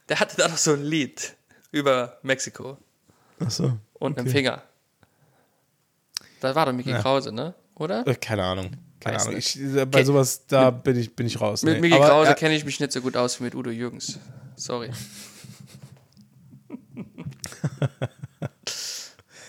[0.10, 1.36] Der hatte da noch so ein Lied
[1.72, 2.78] über Mexiko
[3.40, 3.78] Achso.
[3.94, 4.62] und einen Finger.
[6.40, 7.54] Das war doch Mickey Krause, ne?
[7.76, 8.06] Oder?
[8.06, 8.72] Äh, keine Ahnung.
[9.06, 9.38] Keine Ahnung.
[9.38, 11.62] Ich, äh, bei sowas, da bin ich, bin ich raus.
[11.62, 11.94] Mit nee.
[11.94, 14.20] Aber, Krause äh, kenne ich mich nicht so gut aus wie mit Udo Jürgens.
[14.56, 14.90] Sorry.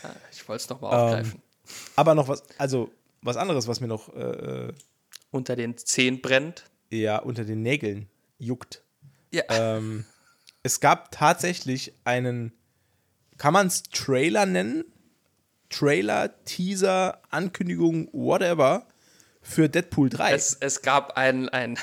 [0.03, 0.99] Ah, ich wollte es nochmal Ähm.
[0.99, 1.43] aufgreifen.
[1.97, 2.91] aber noch was, also
[3.23, 4.73] was anderes, was mir noch äh,
[5.31, 6.65] Unter den Zehen brennt.
[6.91, 8.83] ja unter den Nägeln juckt.
[9.33, 9.43] Ja.
[9.49, 10.05] Ähm,
[10.63, 12.53] es gab tatsächlich einen,
[13.39, 14.85] kann man es Trailer nennen?
[15.69, 18.87] Trailer, Teaser, Ankündigung, whatever,
[19.49, 20.33] für Deadpool 3.
[20.35, 21.79] es, es gab ein, ein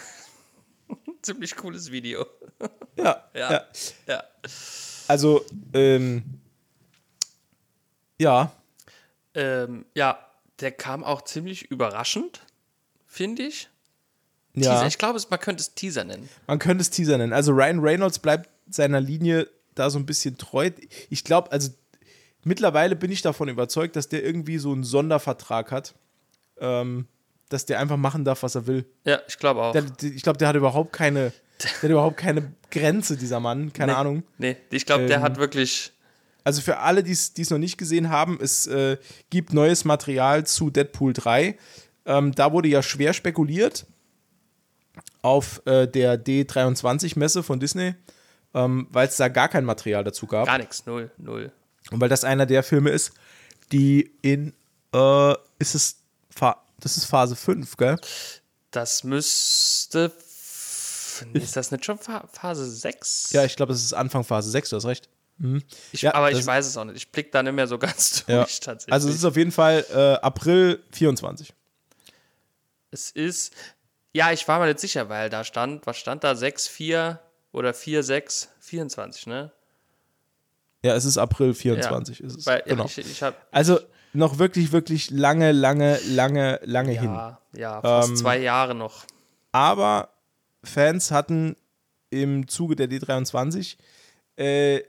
[1.21, 2.25] ziemlich cooles Video.
[2.97, 3.51] ja, Ja.
[3.51, 3.65] ja.
[4.07, 4.23] Ja.
[5.07, 6.23] Also, ähm,
[8.19, 8.51] ja,
[9.35, 10.19] Ähm, ja,
[10.59, 12.41] der kam auch ziemlich überraschend,
[13.07, 13.69] finde ich.
[14.53, 14.73] ja.
[14.73, 14.87] Teaser.
[14.87, 16.29] Ich glaube, man könnte es Teaser nennen.
[16.47, 17.33] Man könnte es Teaser nennen.
[17.33, 20.69] Also Ryan Reynolds bleibt seiner Linie da so ein bisschen treu.
[21.09, 21.69] Ich glaube, also
[22.43, 25.95] mittlerweile bin ich davon überzeugt, dass der irgendwie so einen Sondervertrag hat,
[26.59, 27.07] ähm,
[27.49, 28.85] dass der einfach machen darf, was er will.
[29.05, 29.71] Ja, ich glaube auch.
[29.71, 33.73] Der, der, ich glaube, der hat überhaupt keine, der hat überhaupt keine Grenze, dieser Mann.
[33.73, 34.23] Keine nee, Ahnung.
[34.37, 35.91] Nee, ich glaube, der Ähm, hat wirklich.
[36.43, 38.97] Also für alle, die es noch nicht gesehen haben, es äh,
[39.29, 41.57] gibt neues Material zu Deadpool 3.
[42.05, 43.85] Ähm, da wurde ja schwer spekuliert
[45.21, 47.95] auf äh, der D23-Messe von Disney,
[48.53, 50.47] ähm, weil es da gar kein Material dazu gab.
[50.47, 51.51] Gar nichts, null, null.
[51.91, 53.13] Und weil das einer der Filme ist,
[53.71, 54.53] die in,
[54.93, 55.97] äh, ist es,
[56.83, 57.95] das ist Phase 5, gell?
[58.71, 60.11] Das müsste.
[61.33, 63.31] Ist das nicht schon Pha- Phase 6?
[63.33, 65.09] Ja, ich glaube, es ist Anfang Phase 6, du hast recht.
[65.91, 66.97] ich, ja, aber ich das- weiß es auch nicht.
[66.97, 68.43] Ich blick da nicht mehr so ganz Ja.
[68.43, 68.93] durch tatsächlich.
[68.93, 71.53] Also es ist auf jeden Fall äh, April 24.
[72.91, 73.53] Es ist.
[74.15, 76.35] Ja, ich war mir nicht sicher, weil da stand, was stand da?
[76.35, 77.19] 6, 4
[77.51, 79.51] oder 4, 6, 24, ne?
[80.83, 82.19] Ja, es ist April 24.
[82.21, 82.45] Ist es.
[82.45, 82.83] Weil, genau.
[82.83, 83.79] ja, ich, ich hab, Also
[84.13, 87.13] noch wirklich, wirklich lange, lange, lange, lange hin.
[87.13, 89.05] ja, ja, fast Ähm, zwei Jahre noch.
[89.51, 90.09] Aber
[90.63, 91.55] Fans hatten
[92.09, 93.77] im Zuge der D23
[94.35, 94.81] äh,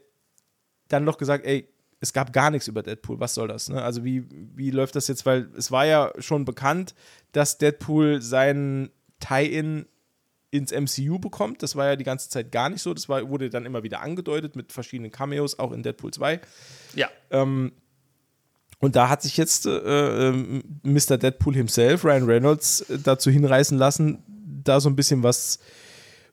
[0.87, 1.67] dann noch gesagt, ey,
[1.99, 3.69] es gab gar nichts über Deadpool, was soll das?
[3.69, 3.81] Ne?
[3.81, 5.25] Also wie, wie läuft das jetzt?
[5.25, 6.93] Weil es war ja schon bekannt,
[7.31, 9.87] dass Deadpool seinen Tie-In
[10.51, 11.63] ins MCU bekommt.
[11.63, 12.93] Das war ja die ganze Zeit gar nicht so.
[12.93, 16.39] Das war, wurde dann immer wieder angedeutet mit verschiedenen Cameos, auch in Deadpool 2.
[16.93, 17.09] Ja,
[18.85, 21.17] Und da hat sich jetzt äh, ähm, Mr.
[21.17, 24.21] Deadpool himself, Ryan Reynolds, äh, dazu hinreißen lassen,
[24.63, 25.57] da so ein bisschen was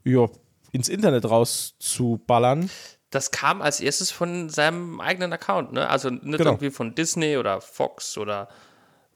[0.05, 0.29] ja,
[0.71, 2.69] ins Internet rauszuballern.
[3.09, 5.89] das kam als erstes von seinem eigenen Account, ne?
[5.89, 6.51] Also nicht Genau.
[6.51, 8.49] irgendwie von Disney oder Fox oder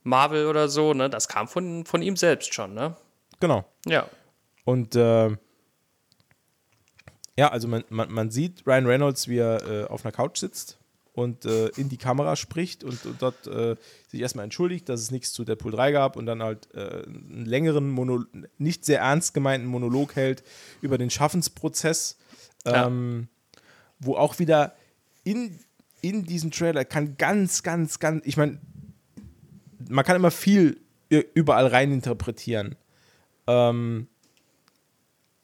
[0.01, 1.07] Marvel oder so, ne?
[1.07, 2.95] Das kam von, von ihm selbst schon, ne?
[3.39, 3.65] Genau.
[3.85, 4.07] Ja.
[4.65, 5.29] Und äh,
[7.37, 10.76] ja, also man, man, man sieht Ryan Reynolds, wie er äh, auf einer Couch sitzt
[11.17, 13.75] und äh, in die Kamera spricht und, und dort äh,
[14.07, 17.45] sich erstmal entschuldigt, dass es nichts zu Deadpool 3 gab und dann halt äh, einen
[17.45, 18.23] längeren, Mono
[18.57, 20.43] nicht sehr ernst gemeinten Monolog hält
[20.81, 22.17] über den Schaffensprozess,
[22.65, 22.85] Ja.
[22.87, 23.27] ähm,
[23.99, 24.75] wo auch wieder
[25.23, 25.59] in,
[26.01, 28.59] in diesem Trailer kann ganz, ganz, ganz, ich meine,
[29.89, 30.79] man kann immer viel
[31.11, 32.75] ü- überall rein interpretieren.
[33.47, 34.07] Ähm,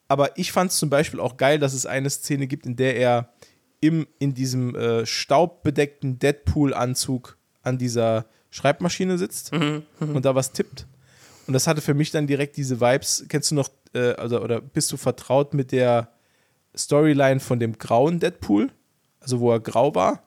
[0.06, 2.96] aber ich fand es zum Beispiel auch geil, dass es eine Szene gibt, in der
[2.96, 3.30] er
[3.86, 10.86] im, in diesem äh, staubbedeckten Deadpool-Anzug an dieser Schreibmaschine sitzt und da was tippt.
[11.46, 13.26] Und das hatte für mich dann direkt diese Vibes.
[13.28, 16.08] Kennst du noch, äh, also, oder bist du vertraut mit der
[16.74, 18.70] Storyline von dem grauen Deadpool?
[19.20, 20.22] Also, wo er grau war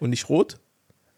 [0.00, 0.58] und nicht rot?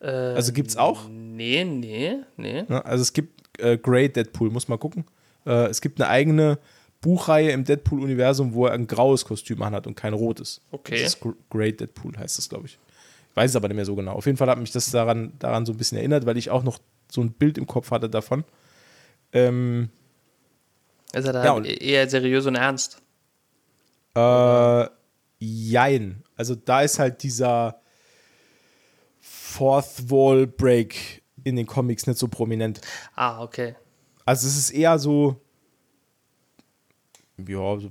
[0.01, 1.09] also, gibt's auch?
[1.09, 2.63] Nee, nee, nee.
[2.63, 2.85] Ne?
[2.85, 5.05] Also es gibt äh, Grey Deadpool, muss mal gucken.
[5.47, 6.59] Äh, es gibt eine eigene
[7.01, 10.61] Buchreihe im Deadpool-Universum, wo er ein graues Kostüm anhat und kein rotes.
[10.71, 11.03] Okay.
[11.03, 12.79] Das ist Gr- Grey Deadpool heißt das, glaube ich.
[13.31, 14.13] Ich weiß es aber nicht mehr so genau.
[14.13, 16.63] Auf jeden Fall hat mich das daran, daran so ein bisschen erinnert, weil ich auch
[16.63, 16.79] noch
[17.11, 18.45] so ein Bild im Kopf hatte davon.
[19.33, 19.89] Ähm,
[21.13, 23.01] Ist er da Ja, eher seriös und ernst?
[24.15, 24.87] Äh,
[25.39, 26.23] jein.
[26.37, 27.81] Also da ist halt dieser
[29.21, 32.81] Fourth Wall Break in den Comics nicht so prominent.
[33.15, 33.75] Ah, okay.
[34.25, 35.41] Also es ist eher so,
[37.49, 37.91] ja, so,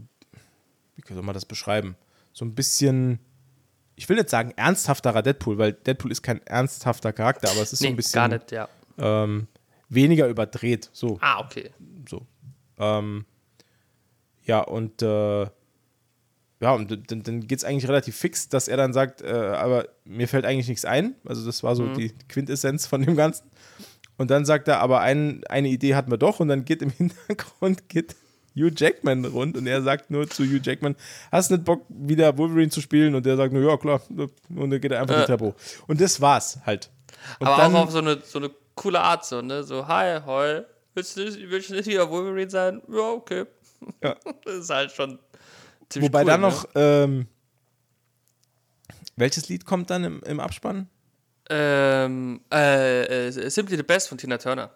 [0.96, 1.96] wie soll man das beschreiben?
[2.34, 3.20] So ein bisschen,
[3.96, 7.80] ich will nicht sagen ernsthafterer Deadpool, weil Deadpool ist kein ernsthafter Charakter, aber es ist
[7.80, 8.68] so Nee, ein bisschen gar nicht, ja.
[8.98, 9.48] Ähm,
[9.90, 10.90] weniger überdreht.
[10.94, 11.72] So, Ah, okay.
[12.08, 12.26] so.
[12.78, 13.26] Ähm,
[14.44, 15.48] ja, und äh,
[16.62, 19.88] ja, und dann, dann geht es eigentlich relativ fix, dass er dann sagt, äh, aber
[20.04, 21.16] mir fällt eigentlich nichts ein.
[21.26, 23.50] Also das war so die Quintessenz von dem Ganzen.
[24.18, 26.90] Und dann sagt er, aber ein, eine Idee hatten wir doch und dann geht im
[26.98, 28.16] Hintergrund geht
[28.62, 30.96] Hugh Jackman rund und er sagt nur zu Hugh Jackman,
[31.32, 33.16] hast du nicht Bock, wieder Wolverine zu spielen?
[33.16, 34.02] Und der sagt nur, ja klar.
[34.10, 35.22] Und dann geht er einfach Äh.
[35.22, 35.56] die Treppe hoch.
[35.88, 36.90] Und das war's halt.
[37.40, 39.64] Und Aber dann, auch auf so eine, so eine coole Art, so, ne?
[39.64, 40.62] So, hi, hoi,
[40.94, 42.82] willst du, nicht- willst du nicht wieder Wolverine sein?
[42.90, 43.46] Ja, okay.
[44.04, 44.16] Ja.
[44.46, 45.20] Das ist halt schon
[45.90, 46.48] ziemlich Wobei cool, dann ne?
[46.48, 47.28] noch, ähm,
[49.16, 50.88] welches Lied kommt dann im, im Abspann?
[51.50, 54.70] Ähm, äh, äh, Simply the Best von Tina Turner.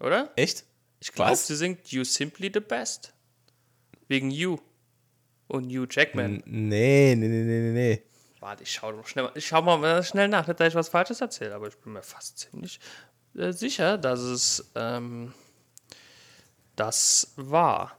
[0.00, 0.30] Oder?
[0.36, 0.64] Echt?
[1.00, 3.12] Ich glaube, sie singt You Simply the Best.
[4.08, 4.58] Wegen You.
[5.48, 6.42] Und Hugh Jackman.
[6.46, 8.02] Nee, nee, nee, nee, nee, nee.
[8.40, 10.88] Warte, ich schau, noch schnell, mal- ich schau mal schnell nach, nicht, dass ich was
[10.88, 12.80] Falsches erzähle, aber ich bin mir fast ziemlich
[13.36, 15.32] äh, sicher, dass es ähm,
[16.76, 17.96] das war.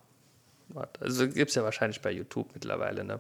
[0.70, 3.20] Warte, also gibt es ja wahrscheinlich bei YouTube mittlerweile, ne?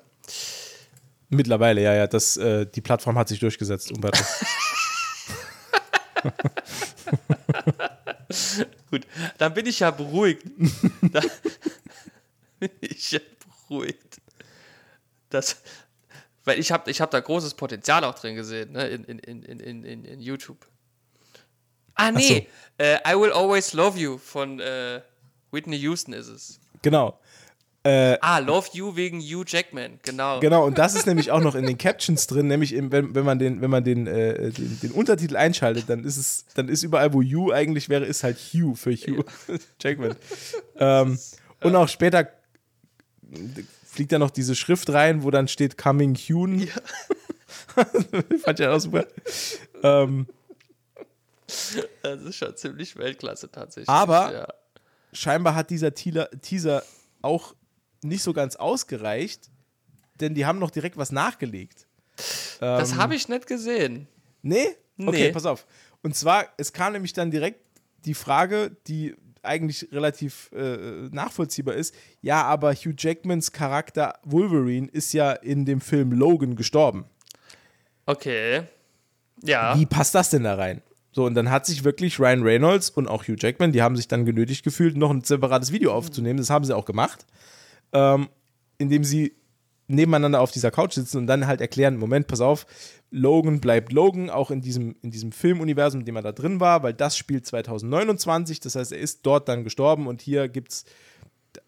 [1.29, 2.07] Mittlerweile, ja, ja.
[2.07, 4.23] Das, äh, die Plattform hat sich durchgesetzt, Umberto.
[8.89, 9.05] Gut,
[9.37, 10.43] dann bin ich ja beruhigt.
[11.11, 11.21] da
[12.59, 13.19] bin ich ja
[13.67, 14.21] beruhigt.
[15.29, 15.61] Das,
[16.43, 19.43] weil ich habe ich hab da großes Potenzial auch drin gesehen, ne, in, in, in,
[19.43, 20.65] in, in, in, YouTube.
[21.95, 25.01] Ah, nee, äh, I Will Always Love You von äh,
[25.51, 26.59] Whitney Houston ist es.
[26.81, 27.19] genau.
[27.83, 30.39] Äh, Ah, Love You wegen Hugh Jackman, genau.
[30.39, 33.25] genau, und das ist nämlich auch noch in den Captions drin, nämlich im, wenn, wenn
[33.25, 36.83] man, den, wenn man den, äh, den, den Untertitel einschaltet, dann ist es, dann ist
[36.83, 39.25] überall, wo Hugh eigentlich wäre, ist halt Hugh für Hugh
[39.81, 40.15] Jackman.
[40.77, 41.17] ähm,
[41.61, 42.29] und auch später
[43.85, 46.67] fliegt da noch diese Schrift rein, wo dann steht Coming Hune.
[48.43, 49.05] Fand ich auch super.
[49.81, 50.27] Ähm,
[52.03, 53.89] Das ist schon ziemlich Weltklasse tatsächlich.
[53.89, 54.47] Aber- ja.
[55.13, 56.83] scheinbar hat dieser Teaser
[57.21, 57.55] auch
[58.03, 59.49] nicht so ganz ausgereicht,
[60.19, 61.87] denn die haben noch direkt was nachgelegt.
[62.59, 64.07] das habe ich nicht gesehen.
[64.41, 64.67] Nee?
[64.99, 65.31] Okay, Nee.
[65.31, 65.65] pass auf.
[66.03, 67.59] Und zwar, es kam nämlich dann direkt
[68.05, 71.95] die Frage, die eigentlich relativ äh, nachvollziehbar ist.
[72.21, 77.05] Ja, aber Hugh Jackmans Charakter Wolverine ist ja in dem Film Logan gestorben.
[78.05, 78.63] Okay.
[79.43, 79.77] Ja.
[79.77, 80.81] Wie passt das denn da rein?
[81.11, 84.07] So, und dann hat sich wirklich Ryan Reynolds und auch Hugh Jackman, die haben sich
[84.07, 86.37] dann genötigt gefühlt, noch ein separates Video aufzunehmen.
[86.37, 87.25] Das haben sie auch gemacht.
[87.93, 88.29] Ähm,
[88.77, 89.35] indem sie
[89.87, 92.65] nebeneinander auf dieser Couch sitzen und dann halt erklären, Moment, pass auf,
[93.11, 96.81] Logan bleibt Logan, auch in diesem, in diesem Filmuniversum, in dem er da drin war,
[96.81, 100.85] weil das spielt 2029, das heißt, er ist dort dann gestorben und hier gibt's,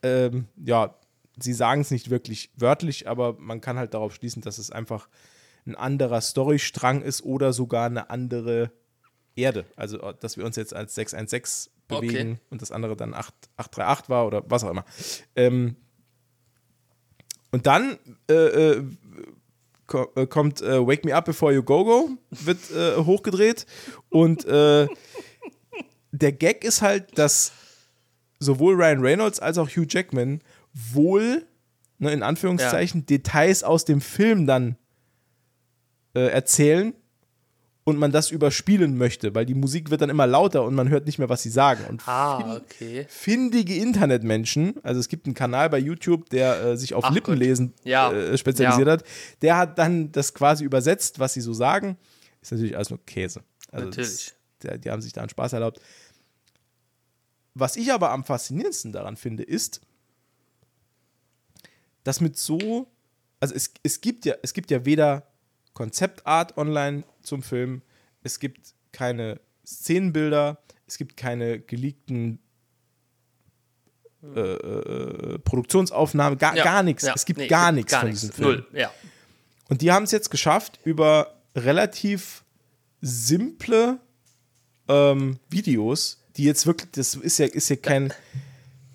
[0.01, 0.95] ähm, ja,
[1.37, 5.09] sie sagen es nicht wirklich wörtlich, aber man kann halt darauf schließen, dass es einfach
[5.65, 8.71] ein anderer Storystrang ist oder sogar eine andere
[9.35, 9.65] Erde.
[9.75, 12.39] Also, dass wir uns jetzt als 616 bewegen Okay.
[12.49, 14.85] und das andere dann 8, 838 war oder was auch immer.
[15.35, 15.75] Ähm,
[17.53, 17.99] und dann
[18.31, 18.83] äh, äh,
[20.15, 23.67] äh, kommt äh, Wake Me Up Before You Go Go, wird äh, hochgedreht.
[24.09, 24.87] Und äh,
[26.11, 27.51] der Gag ist halt, dass
[28.39, 30.41] sowohl Ryan Reynolds als auch Hugh Jackman
[30.73, 31.45] wohl,
[31.99, 34.75] ne, in Anführungszeichen, Details aus dem Film dann
[36.15, 36.95] äh, erzählen
[37.85, 41.05] und man das überspielen möchte, weil die Musik wird dann immer lauter und man hört
[41.05, 41.83] nicht mehr, was sie sagen.
[41.89, 43.05] Und Ah, okay.
[43.09, 47.73] findige Internetmenschen, also es gibt einen Kanal bei YouTube, der äh, sich auf Ach Lippenlesen
[47.83, 48.11] Ja.
[48.11, 48.93] äh, spezialisiert Ja.
[48.93, 49.03] hat,
[49.41, 51.97] der hat dann das quasi übersetzt, was sie so sagen.
[52.41, 53.43] Ist natürlich alles nur Käse.
[53.71, 54.09] Also Natürlich.
[54.09, 55.81] Das, der, die haben sich da einen Spaß erlaubt.
[57.55, 59.81] Was ich aber am faszinierendsten daran finde, ist,
[62.03, 62.87] dass mit so,
[63.39, 65.27] also es, es, gibt ja, es gibt ja weder
[65.73, 67.81] Konzeptart online zum Film,
[68.23, 72.39] es gibt keine Szenenbilder, es gibt keine geleakten
[74.23, 76.63] äh, äh, Produktionsaufnahmen, gar, Ja.
[76.63, 77.03] gar nichts.
[77.03, 77.13] Ja.
[77.15, 78.47] Es gibt Nee, gar nichts von diesem Film.
[78.47, 78.91] Null, ja.
[79.69, 82.43] Und die haben es jetzt geschafft, über relativ
[83.01, 83.99] simple
[84.87, 88.13] ähm, Videos, die jetzt wirklich, das ist ja, ist ja kein,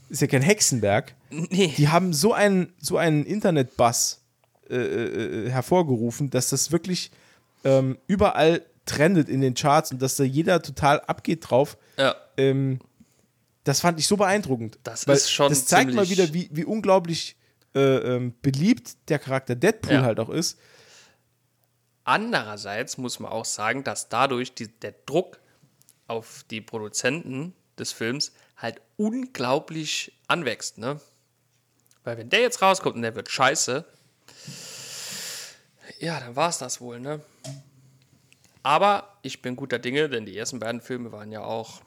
[0.09, 1.75] ist ja kein Hexenwerk, Nee.
[1.77, 4.23] die haben so einen, so einen Internet-Buzz
[4.71, 7.11] äh, äh, hervorgerufen, dass das wirklich
[7.65, 11.77] ähm, überall trendet in den Charts und dass da jeder total abgeht drauf.
[11.97, 12.15] Ja.
[12.37, 12.81] Ähm,
[13.65, 14.79] Das fand ich so beeindruckend.
[14.83, 17.37] Das Weil ist schon Das zeigt mal wieder, wie, wie unglaublich
[17.75, 17.81] äh,
[18.17, 20.03] ähm, beliebt der Charakter Deadpool Ja.
[20.03, 20.59] halt auch ist.
[22.05, 25.39] Andererseits muss man auch sagen, dass dadurch die, der Druck
[26.07, 31.01] auf die Produzenten des Films halt unglaublich anwächst, ne?
[32.05, 33.85] Weil wenn der jetzt rauskommt und der wird scheiße,
[36.01, 37.21] ja, dann war es das wohl, ne?
[38.63, 41.81] Aber ich bin guter Dinge, denn die ersten beiden Filme waren ja auch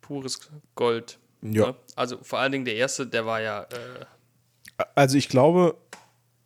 [0.00, 1.18] pures Gold.
[1.42, 1.66] Ja.
[1.68, 1.76] Ne?
[1.96, 5.76] Also vor allen Dingen der erste, der war ja äh, Also ich glaube,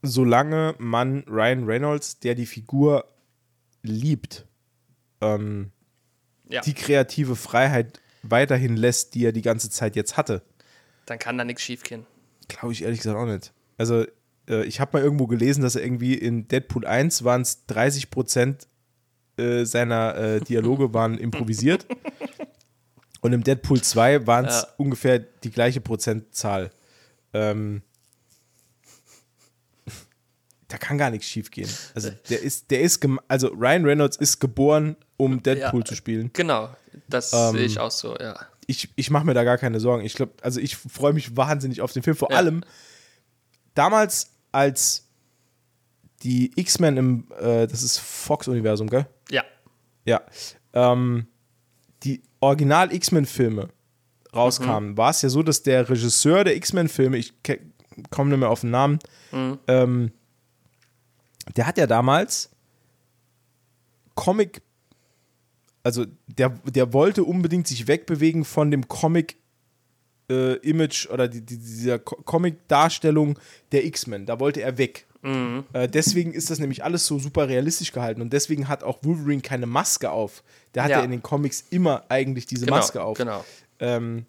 [0.02, 3.04] solange man Ryan Reynolds, der die Figur
[3.82, 4.46] liebt,
[5.20, 5.70] ähm,
[6.48, 10.42] ja, die kreative Freiheit weiterhin lässt, die er die ganze Zeit jetzt hatte,
[11.06, 12.06] dann kann da nichts schief gehen.
[12.48, 13.52] glaube ich ehrlich gesagt auch nicht.
[13.76, 14.04] Also
[14.48, 18.10] äh, ich habe mal irgendwo gelesen, dass er irgendwie in Deadpool 1 waren es 30
[18.10, 18.66] Prozent
[19.36, 21.86] äh, seiner äh, Dialoge waren improvisiert
[23.20, 24.68] und im Deadpool 2 waren es Ja.
[24.78, 26.70] ungefähr die gleiche Prozentzahl.
[27.34, 27.82] Ähm,
[30.68, 31.68] da kann gar nichts schief gehen.
[31.94, 35.84] Also der ist, der ist, also Ryan Reynolds ist geboren, um Deadpool Ja.
[35.86, 36.30] zu spielen.
[36.34, 36.68] Genau,
[37.08, 38.38] das Ähm, sehe ich auch so, ja.
[38.66, 40.04] ich, ich mache mir da gar keine Sorgen.
[40.04, 42.16] Ich glaube, also ich freue mich wahnsinnig auf den Film.
[42.16, 42.36] Vor Ja.
[42.36, 42.64] allem
[43.74, 45.08] damals, als
[46.22, 49.06] die X-Men im, äh, das ist Fox-Universum, gell?
[49.30, 49.42] Ja,
[50.04, 50.22] Ja.
[50.72, 51.26] Ähm,
[52.02, 53.68] die Original-X-Men-Filme
[54.34, 57.32] rauskamen, war es ja so, dass der Regisseur der X-Men-Filme, ich
[58.10, 58.98] komme nicht mehr auf den Namen,
[59.66, 60.12] ähm,
[61.56, 62.50] der hat ja damals
[64.14, 64.62] Comic,
[65.82, 69.36] also der, der wollte unbedingt sich wegbewegen von dem Comic
[70.30, 73.38] äh, Image oder die, die, dieser Co- Comic-Darstellung
[73.72, 74.26] der X-Men.
[74.26, 75.06] Da wollte er weg.
[75.72, 79.42] Äh, deswegen ist das nämlich alles so super realistisch gehalten und deswegen hat auch Wolverine
[79.42, 80.44] keine Maske auf.
[80.74, 83.18] Der hat ja, in den Comics immer eigentlich diese genau, Maske auf.
[83.18, 83.44] genau.
[83.80, 84.26] Ähm,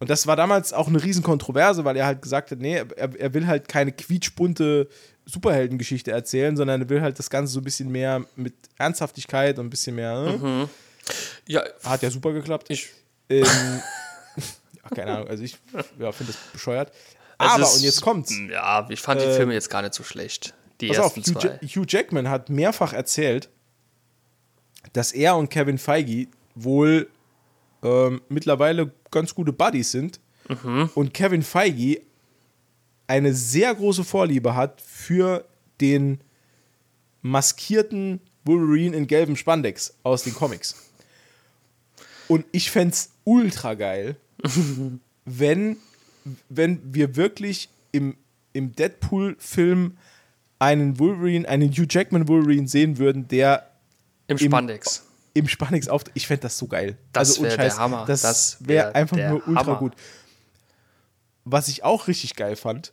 [0.00, 3.14] und das war damals auch eine riesen Kontroverse, weil er halt gesagt hat, nee, er,
[3.18, 4.88] er will halt keine quietschbunte
[5.24, 9.66] Superheldengeschichte erzählen, sondern er will halt das Ganze so ein bisschen mehr mit Ernsthaftigkeit und
[9.66, 10.36] ein bisschen mehr.
[10.36, 10.68] Mhm.
[11.46, 12.66] Ja, Hat ja super geklappt.
[12.70, 12.90] ich,
[13.30, 13.46] Ähm,
[14.84, 15.56] ach, keine Ahnung, also ich
[15.98, 16.90] ja, finde das bescheuert.
[16.90, 16.94] es
[17.38, 18.32] Aber, ist- und jetzt kommt's.
[18.50, 20.54] Ja, ich fand die Äh, Filme jetzt gar nicht so schlecht.
[20.80, 21.58] Die Pass auf, Hugh, zwei.
[21.62, 23.48] Ja- Hugh Jackman hat mehrfach erzählt,
[24.92, 27.08] dass er und Kevin Feige wohl
[27.82, 30.90] ähm, mittlerweile ganz gute Buddies sind Mhm.
[30.94, 32.02] und Kevin Feige
[33.06, 35.44] eine sehr große Vorliebe hat für
[35.80, 36.20] den
[37.22, 40.90] maskierten Wolverine in gelbem Spandex aus den Comics.
[42.28, 44.16] Und ich fände es ultra geil,
[45.24, 45.76] wenn,
[46.48, 48.16] wenn wir wirklich im,
[48.52, 49.96] im Deadpool-Film
[50.58, 53.70] einen Wolverine, einen Hugh Jackman Wolverine sehen würden, der
[54.26, 55.04] Im im- Spandex.
[55.34, 56.12] im Spandex auftritt.
[56.16, 56.96] Ich fände das so geil.
[57.12, 58.04] Das also, ohne wär der Hammer.
[58.06, 59.78] Das, Das wäre wär einfach nur ultra Hammer.
[59.78, 59.94] gut.
[61.44, 62.92] Was ich auch richtig geil fand,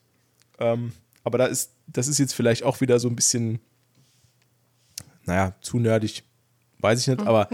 [0.59, 0.91] ähm,
[1.23, 3.59] aber da ist, das ist jetzt vielleicht auch wieder so ein bisschen,
[5.25, 6.23] naja, zu nerdig,
[6.79, 7.13] weiß ich Mhm.
[7.15, 7.47] nicht, aber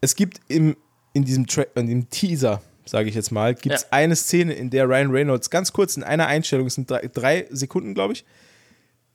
[0.00, 0.76] es gibt im,
[1.14, 3.88] in diesem Tra in dem Teaser, sage ich jetzt mal, gibt es Ja.
[3.90, 7.46] eine Szene, in der Ryan Reynolds ganz kurz in einer Einstellung, es sind drei, drei
[7.50, 8.24] Sekunden, glaube ich,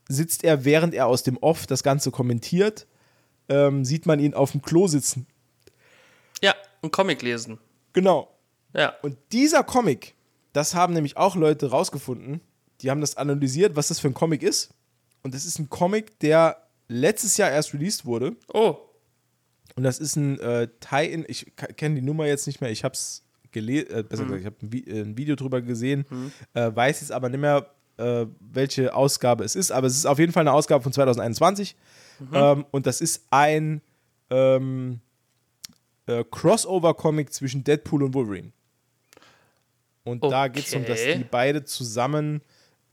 [0.09, 2.85] sitzt er, während er aus dem Off das Ganze kommentiert,
[3.49, 5.25] ähm, sieht man ihn auf dem Klo sitzen.
[6.41, 7.59] Ja, ein Comic lesen.
[7.93, 8.29] Genau.
[8.73, 8.93] Ja.
[9.01, 10.15] Und dieser Comic,
[10.53, 12.41] das haben nämlich auch Leute rausgefunden,
[12.81, 14.73] die haben das analysiert, was das für ein Comic ist.
[15.23, 16.57] Und das ist ein Comic, der
[16.87, 18.35] letztes Jahr erst released wurde.
[18.53, 18.77] Oh,
[19.75, 22.93] Und das ist ein äh, Tie-In, ich kenne die Nummer jetzt nicht mehr, ich habe
[22.93, 26.05] es gelesen, äh, besser gesagt, ich habe ein, Vi äh, ein Video drüber gesehen,
[26.53, 30.19] äh, weiß jetzt aber nicht mehr, äh, welche Ausgabe es ist, aber es ist auf
[30.19, 31.75] jeden Fall eine Ausgabe von 2021
[32.33, 33.81] ähm, und das ist ein
[34.29, 34.99] ähm,
[36.07, 38.51] äh, Crossover-Comic zwischen Deadpool und Wolverine.
[40.03, 41.17] Und da geht es um, dass Okay.
[41.19, 42.41] die beide zusammen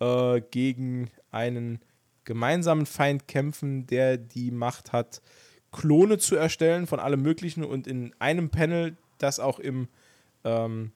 [0.00, 1.80] äh, gegen einen
[2.24, 5.22] gemeinsamen Feind kämpfen, der die Macht hat,
[5.72, 7.64] Klone zu erstellen von allem Möglichen.
[7.64, 9.88] Und in einem Panel, das auch im,
[10.48, 10.92] ähm,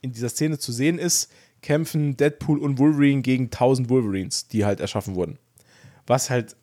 [0.00, 1.30] in dieser Szene zu sehen ist,
[1.62, 5.38] kämpfen Deadpool und Wolverine gegen 1000 Wolverines, die halt erschaffen wurden.
[6.06, 6.56] Was halt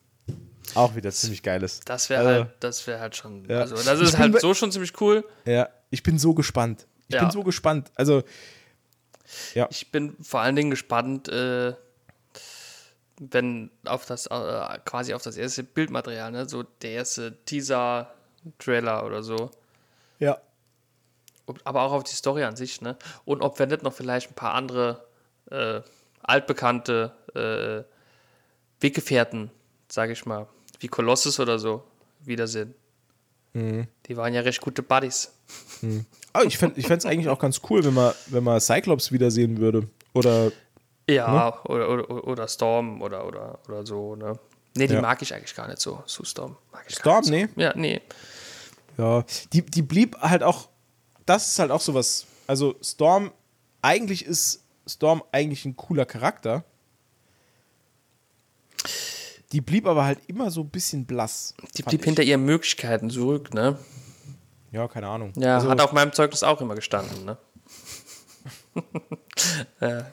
[0.76, 1.90] auch wieder ziemlich geil ist.
[1.90, 3.46] das wäre Also, halt, das wäre halt schon.
[3.50, 3.60] ja.
[3.62, 5.26] Also, das ist halt so schon ziemlich cool.
[5.46, 6.86] Ja, ich bin so gespannt.
[7.08, 7.22] Ich Ja.
[7.24, 7.92] bin so gespannt.
[7.96, 8.24] Also,
[9.70, 11.74] Ich bin vor allen Dingen gespannt, äh,
[13.20, 18.14] wenn auf das äh, quasi auf das erste Bildmaterial, ne, so der erste Teaser,
[18.60, 19.52] Trailer oder so.
[20.20, 20.38] ja.
[21.64, 22.96] Aber auch auf die Story an sich, ne?
[23.26, 25.06] Und ob wir nicht noch vielleicht ein paar andere
[25.50, 25.82] äh,
[26.24, 27.84] altbekannte äh,
[28.82, 29.52] Weggefährten,
[29.90, 30.48] sage ich mal,
[30.80, 31.84] wie Kolossus oder so,
[32.22, 32.74] wiedersehen.
[33.54, 35.34] Die waren ja recht gute Buddies.
[36.32, 39.90] Aber ich fände es eigentlich auch ganz cool, wenn man, wenn man Cyclops wiedersehen würde.
[40.14, 40.54] Oder
[41.10, 44.40] Ja, oder, oder, oder Storm oder, oder, oder so, ne?
[44.78, 45.02] Nee, die Ja.
[45.02, 46.02] mag ich eigentlich gar nicht so.
[46.06, 47.62] Sue Storm mag ich Storm, gar nicht so.
[47.62, 48.00] Ja, nee.
[48.98, 50.70] Ja, die, die blieb halt auch,
[51.26, 52.26] das ist halt auch sowas.
[52.48, 53.32] Also Storm,
[53.82, 56.64] eigentlich ist Storm eigentlich ein cooler Charakter.
[59.52, 61.54] Die blieb aber halt immer so ein bisschen blass.
[61.78, 62.06] Die blieb ich.
[62.06, 63.78] hinter ihren Möglichkeiten zurück, ne?
[64.72, 65.34] Ja, keine Ahnung.
[65.36, 67.38] Ja, also, hat auf meinem Zeugnis auch immer gestanden, ne?
[69.82, 70.06] ja.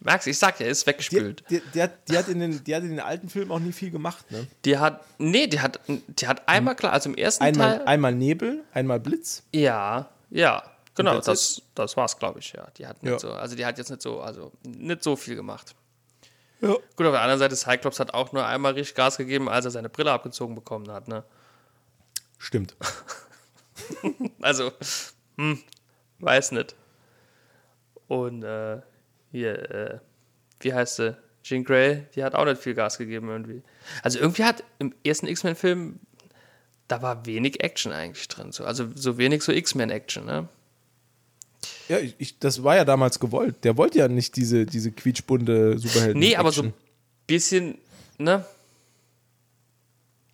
[0.00, 1.44] Merkst du, ich sag ja, ist die, weggespült.
[1.48, 3.72] die, die, hat, die, hat in den, die hat in den alten Filmen auch nie
[3.72, 4.46] viel gemacht, ne?
[4.66, 7.86] Die hat, nee, die hat, die hat einmal klar, also im ersten Einmal, Teil.
[7.86, 9.44] einmal Nebel, einmal Blitz.
[9.54, 10.62] Ja, ja,
[10.94, 12.66] genau, das, das war's, glaube ich, ja.
[12.76, 13.18] Die hat nicht Ja.
[13.18, 15.74] so, also die hat jetzt nicht so, also nicht so viel gemacht.
[16.60, 16.68] Ja.
[16.96, 19.70] Gut, auf der anderen Seite, Cyclops hat auch nur einmal richtig Gas gegeben, als er
[19.70, 21.24] seine Brille abgezogen bekommen hat, ne?
[22.38, 22.76] Stimmt.
[24.40, 24.72] Also,
[25.36, 25.58] hm,
[26.20, 26.74] weiß nicht.
[28.06, 28.80] Und äh,
[29.32, 29.98] hier, äh,
[30.60, 31.16] wie heißt sie?
[31.42, 33.62] Jean Grey, die hat auch nicht viel Gas gegeben irgendwie.
[34.02, 35.98] Also irgendwie hat im ersten X-Men-Film,
[36.88, 38.52] da war wenig Action eigentlich drin.
[38.52, 38.64] So.
[38.64, 40.48] Also so wenig so X-Men-Action, ne?
[41.88, 43.64] Ja, ich, ich, das war ja damals gewollt.
[43.64, 46.18] Der wollte ja nicht diese, diese quietschbunte Superhelden.
[46.18, 46.74] Nee, aber so ein
[47.26, 47.78] bisschen,
[48.18, 48.44] ne?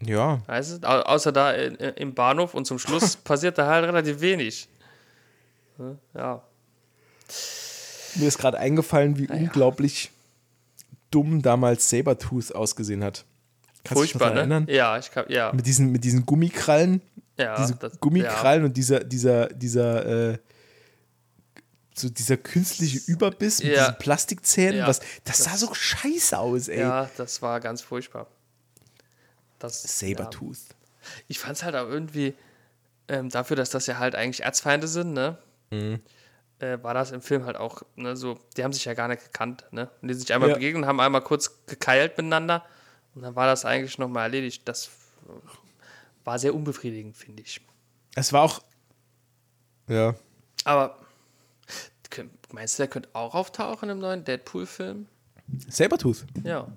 [0.02, 0.88] Ja, Weißt du?
[0.88, 4.68] Au außer da im Bahnhof und zum Schluss passiert da halt relativ wenig.
[6.14, 6.42] Ja.
[8.16, 10.10] Mir ist gerade eingefallen, wie unglaublich
[11.10, 13.24] dumm damals Sabertooth ausgesehen hat.
[13.90, 14.38] Kannst Furchtbar, ne?
[14.40, 14.66] erinnern?
[14.68, 15.52] Ja, ich kann, ja.
[15.52, 17.02] Mit diesen, mit diesen Gummikrallen.
[17.36, 20.38] ja diese das- Gummikrallen und dieser, dieser, dieser, äh,
[21.94, 23.86] so dieser künstliche Überbiss mit Ja.
[23.86, 24.78] diesen Plastikzähnen.
[24.78, 24.86] Ja.
[24.86, 26.80] Was, das sah so scheiße aus, ey.
[26.80, 28.26] Ja, ja, das war ganz furchtbar.
[29.58, 30.08] Das, Ja.
[30.16, 30.58] Sabertooth.
[31.28, 32.34] Ich fand es halt auch irgendwie,
[33.08, 35.36] ähm, dafür, dass das ja halt eigentlich Erzfeinde sind, ne?
[35.70, 36.00] Mhm.
[36.60, 39.22] Äh, war das im Film halt auch, ne, so, die haben sich ja gar nicht
[39.24, 39.90] gekannt, ne?
[40.00, 40.54] Und die sind sich einmal Ja.
[40.54, 42.64] begegnet, haben einmal kurz gekeilt miteinander
[43.14, 44.62] und dann war das eigentlich nochmal erledigt.
[44.66, 44.90] Das
[46.24, 47.60] war sehr unbefriedigend, finde ich.
[48.14, 48.60] Es war auch.
[49.88, 50.14] Ja.
[50.64, 50.96] Aber
[52.52, 55.06] meinst du, der könnte auch auftauchen im neuen Deadpool-Film?
[55.68, 56.24] Sabertooth.
[56.44, 56.68] Ja.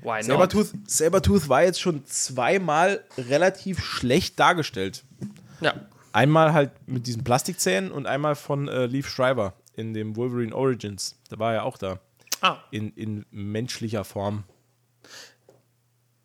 [0.00, 0.24] Why not?
[0.24, 0.72] Sabertooth.
[0.86, 5.04] Sabertooth war jetzt schon zweimal relativ schlecht dargestellt.
[5.60, 5.74] Ja.
[6.12, 11.16] Einmal halt mit diesen Plastikzähnen und einmal von äh, Leaf Schreiber in dem Wolverine Origins.
[11.28, 12.00] Da war er auch da.
[12.40, 12.58] Ah.
[12.70, 14.44] In, in menschlicher Form.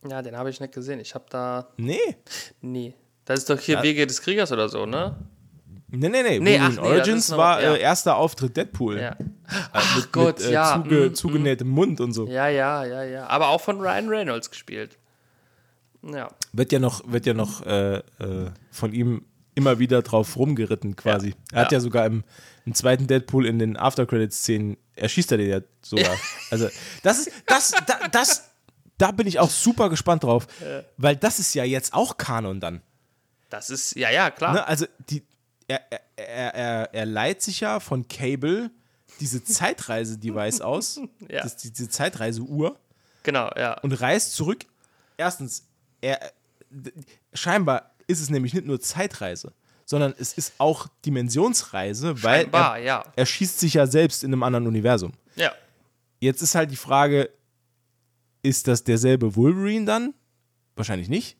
[0.07, 0.99] Ja, den habe ich nicht gesehen.
[0.99, 1.69] Ich habe da.
[1.77, 1.99] Nee.
[2.61, 2.93] Nee.
[3.25, 5.15] Das ist doch hier Wege des Kriegers oder so, ne?
[5.87, 6.39] Nee, nee, nee.
[6.39, 7.73] Nee, ach, nee, Origins noch- war ja.
[7.75, 8.99] äh, erster Auftritt Deadpool.
[8.99, 9.09] Ja.
[9.11, 9.15] Äh,
[9.71, 10.83] Ach mit, Gott, mit, äh, ja.
[10.83, 12.27] Zuge, mm, zugenähtem Mund und so.
[12.27, 13.27] Ja, ja, ja, ja.
[13.27, 14.97] Aber auch von Ryan Reynolds gespielt.
[16.03, 16.29] Ja.
[16.53, 18.01] Wird ja noch, wird ja noch äh, äh,
[18.71, 21.29] von ihm immer wieder drauf rumgeritten quasi.
[21.29, 21.35] Ja.
[21.53, 21.77] Er hat Ja.
[21.77, 22.23] ja sogar im,
[22.65, 26.15] im zweiten Deadpool in den After-Credits-Szenen, erschießt er den ja sogar.
[26.51, 26.67] Also,
[27.03, 28.49] das ist, das, da, das,
[28.97, 30.47] da bin ich auch super gespannt drauf,
[30.97, 32.81] weil das ist ja jetzt auch Kanon dann.
[33.49, 34.53] Das ist, ja, ja, klar.
[34.53, 34.67] Ne?
[34.67, 35.23] Also, die,
[35.67, 35.81] er,
[36.15, 38.71] er, er, er, leiht sich ja von Cable
[39.19, 41.43] diese Zeitreise-Device aus, Ja.
[41.43, 42.77] das, diese Zeitreise-Uhr
[43.23, 43.79] Genau, ja.
[43.81, 44.65] und reist zurück.
[45.17, 45.65] Erstens,
[46.01, 46.19] er,
[47.33, 49.53] scheinbar ist es nämlich nicht nur Zeitreise,
[49.85, 53.03] sondern es ist auch Dimensionsreise, weil Scheinbar, er, ja.
[53.15, 55.13] er schießt sich ja selbst in einem anderen Universum.
[55.35, 55.51] Ja.
[56.19, 57.29] Jetzt ist halt die Frage,
[58.45, 60.13] ist das derselbe Wolverine dann?
[60.75, 61.37] Wahrscheinlich nicht.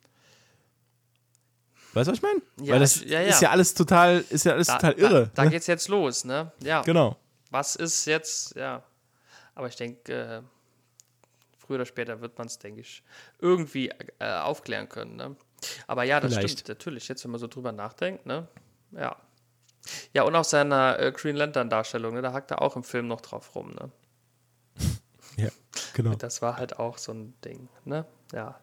[1.93, 2.41] Weißt du, was ich meine?
[2.62, 3.28] Ja, Weil das ja, ja.
[3.28, 5.24] ist ja alles total, ist ja alles Da, total irre.
[5.28, 5.49] Da, da ne?
[5.51, 6.51] geht's jetzt los, ne?
[6.62, 6.82] Ja.
[6.82, 7.18] Genau.
[7.51, 8.84] Was ist jetzt, ja.
[9.53, 10.41] Aber ich denke, äh,
[11.58, 13.01] früher oder später wird man es, denke ich,
[13.39, 15.38] irgendwie äh, aufklären können, ne?
[15.88, 16.60] Aber ja, das Vielleicht.
[16.60, 17.08] stimmt, natürlich.
[17.08, 18.47] Jetzt, wenn man so drüber nachdenkt, ne?
[18.91, 19.16] Ja.
[20.14, 22.22] Ja, und auf seiner äh, Green Lantern-Darstellung, ne?
[22.22, 23.89] Da hackt er auch im Film noch drauf rum, ne?
[25.38, 25.49] Ja,
[25.93, 26.15] genau.
[26.15, 28.05] Das war halt auch so ein Ding, ne?
[28.33, 28.59] Ja.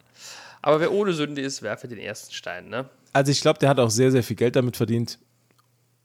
[0.61, 2.89] Aber wer ohne Sünde ist, werfe den ersten Stein, ne?
[3.11, 5.19] Also ich glaube, der hat auch sehr, sehr viel Geld damit verdient.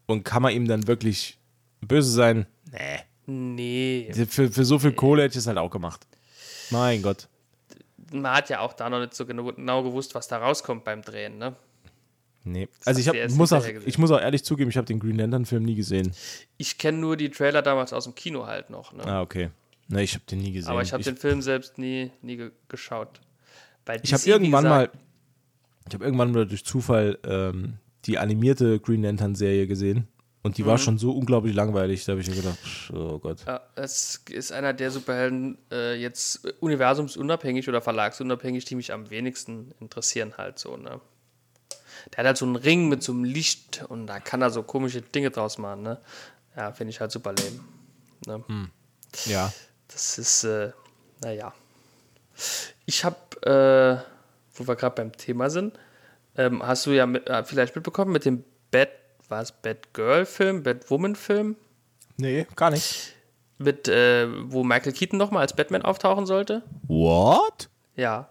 [0.06, 1.38] Und kann man ihm dann wirklich
[1.80, 2.46] böse sein?
[2.70, 3.00] Nee.
[3.26, 4.12] Nee.
[4.28, 6.06] Für, für so viel Kohle hätte ich es halt auch gemacht.
[6.70, 7.28] Mein Gott.
[8.10, 11.02] Man hat ja auch da noch nicht so genau, genau gewusst, was da rauskommt beim
[11.02, 11.54] Drehen, ne?
[12.44, 12.68] Nee.
[12.86, 13.82] Also ich, hab, muss, auch, gesehen.
[13.84, 16.14] ich muss auch ehrlich zugeben, ich habe den Green Lantern-Film nie gesehen.
[16.56, 19.04] Ich kenne nur die Trailer damals aus dem Kino halt noch, ne?
[19.04, 19.50] Ah, okay.
[19.88, 20.70] Ne, ich habe den nie gesehen.
[20.70, 23.20] Aber ich habe den Film selbst nie, nie ge geschaut.
[24.02, 24.90] Ich habe irgendwann mal,
[25.88, 30.06] ich habe irgendwann mal durch Zufall ähm, die animierte Green Lantern-Serie gesehen.
[30.42, 30.66] Und die Mhm.
[30.66, 32.04] war schon so unglaublich langweilig.
[32.04, 32.58] Da habe ich mir gedacht,
[32.92, 33.44] oh Gott.
[33.46, 39.72] Ja, es ist einer der Superhelden äh, jetzt universumsunabhängig oder verlagsunabhängig, die mich am wenigsten
[39.80, 41.00] interessieren halt so, ne?
[42.12, 44.62] der hat halt so einen Ring mit so einem Licht und da kann er so
[44.62, 45.98] komische Dinge draus machen, ne?
[46.56, 48.44] Ja, finde ich halt super lame.
[48.48, 48.68] Ne?
[49.26, 49.52] Ja.
[49.88, 50.72] Das ist, äh,
[51.22, 51.52] naja.
[52.86, 54.04] Ich habe, äh,
[54.54, 55.78] wo wir gerade beim Thema sind,
[56.36, 58.90] ähm, hast du ja mit, äh, vielleicht mitbekommen mit dem Bad,
[59.28, 61.56] war es Bad Girl Film, Bad Woman Film,
[62.16, 63.14] Nee, gar nicht.
[63.58, 66.62] mit, äh, wo Michael Keaton nochmal als Batman auftauchen sollte?
[66.86, 67.68] What?
[67.96, 68.28] Ja.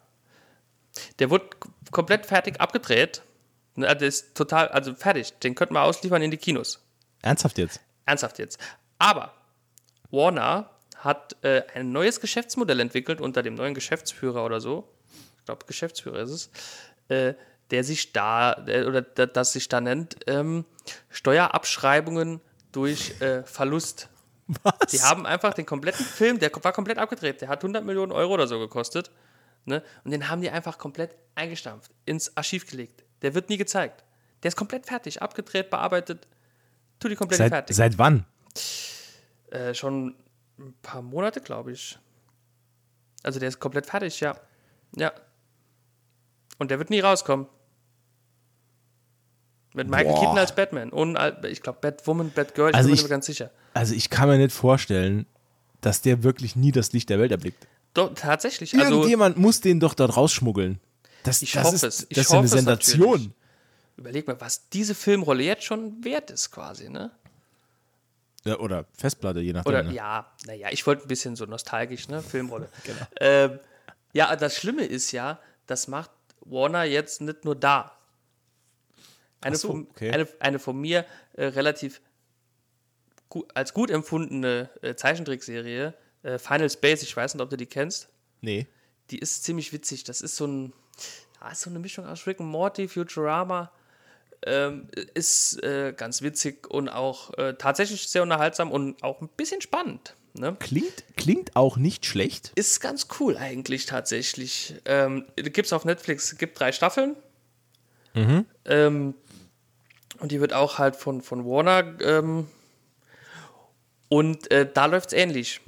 [1.19, 1.45] Der wurde
[1.91, 3.21] komplett fertig abgedreht.
[3.75, 5.33] Ne, Der ist total, also fertig.
[5.39, 6.83] Den könnten wir ausliefern in die Kinos.
[7.21, 7.79] Ernsthaft jetzt?
[8.05, 8.57] Ernsthaft jetzt.
[8.97, 9.33] Aber
[10.11, 14.87] Warner hat äh, ein neues Geschäftsmodell entwickelt unter dem neuen Geschäftsführer oder so.
[15.39, 16.49] Ich glaube, Geschäftsführer ist es.
[17.09, 17.33] Äh,
[17.71, 20.63] der sich da, äh, oder da- das sich da nennt, ähm,
[21.09, 22.41] Steuerabschreibungen
[22.71, 24.09] durch äh, Verlust.
[24.63, 24.73] Was?
[24.91, 28.33] Die haben einfach den kompletten Film, der war komplett abgedreht, der hat 100 Millionen Euro
[28.35, 29.11] oder so gekostet.
[29.65, 29.83] Ne?
[30.05, 33.03] Und den haben die einfach komplett eingestampft, ins Archiv gelegt.
[33.21, 34.05] Der wird nie gezeigt.
[34.43, 36.25] Der ist komplett fertig, abgedreht, bearbeitet.
[36.99, 37.75] Tu die komplett seit, fertig.
[37.75, 38.25] seit wann?
[39.51, 40.15] Äh, schon
[40.59, 41.97] ein paar Monate, glaube ich.
[43.23, 44.37] Also der ist komplett fertig, ja.
[44.95, 45.11] Ja.
[46.57, 47.47] Und der wird nie rauskommen.
[49.73, 50.19] Mit Michael Boah.
[50.21, 50.89] Keaton als Batman.
[50.91, 53.51] Und ich glaube Batwoman, Batgirl, ich Also bin mir ich- mehr ganz sicher.
[53.73, 55.27] Also ich kann mir nicht vorstellen,
[55.81, 57.67] dass der wirklich nie das Licht der Welt erblickt.
[57.93, 58.73] Doch, tatsächlich.
[58.77, 60.79] Also, Irgendjemand muss den doch dort rausschmuggeln.
[61.23, 62.01] Das, Ich das hoffe ist, es.
[62.09, 63.01] Ich das ist eine Sensation.
[63.09, 63.29] natürlich.
[63.97, 67.11] überleg mal, was diese Filmrolle jetzt schon wert ist, quasi, ne?
[68.47, 69.69] Ja, oder Festplatte, je nachdem.
[69.69, 69.93] Oder ne?
[69.93, 72.21] ja, naja, ich wollte ein bisschen so nostalgisch, ne?
[72.21, 72.69] Filmrolle.
[73.19, 73.59] ähm,
[74.13, 77.97] ja, das Schlimme ist ja, das macht Warner jetzt nicht nur da.
[79.41, 80.11] Eine, so, von, okay.
[80.11, 82.01] eine, eine von mir äh, relativ
[83.29, 85.93] gu als gut empfundene äh, Zeichentrickserie,
[86.23, 88.09] äh, Final Space, ich weiß nicht, ob du die kennst.
[88.41, 88.67] Nee.
[89.11, 90.03] Die ist ziemlich witzig.
[90.05, 90.73] Das ist so ein,
[91.41, 93.71] ja, ist so eine Mischung aus Rick and Morty, Futurama.
[94.45, 99.61] Ähm, ist äh, ganz witzig und auch äh, tatsächlich sehr unterhaltsam und auch ein bisschen
[99.61, 100.15] spannend.
[100.35, 100.55] Ne?
[100.59, 102.51] Klingt, klingt auch nicht schlecht.
[102.55, 104.75] Ist ganz cool eigentlich tatsächlich.
[104.85, 107.15] Ähm, Gibt es auf Netflix, gibt drei Staffeln.
[108.65, 109.15] Ähm,
[110.19, 111.99] und die wird auch halt von, von Warner.
[112.01, 112.47] Ähm,
[114.09, 115.61] und äh, da läuft es ähnlich.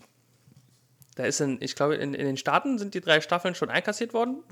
[1.15, 4.13] Da ist in, ich glaube, in, in den Staaten sind die drei Staffeln schon einkassiert
[4.13, 4.43] worden.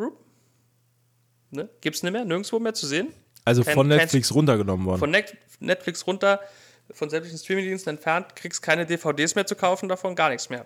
[1.52, 1.70] Ne?
[1.82, 3.14] Gibt es nicht mehr, nirgendwo mehr zu sehen.
[3.48, 5.00] Also Kein- von Netflix runtergenommen worden.
[5.00, 6.40] Von Net Netflix runter,
[6.92, 10.66] von sämtlichen Streamingdiensten entfernt, kriegst keine DVDs mehr zu kaufen davon, gar nichts mehr.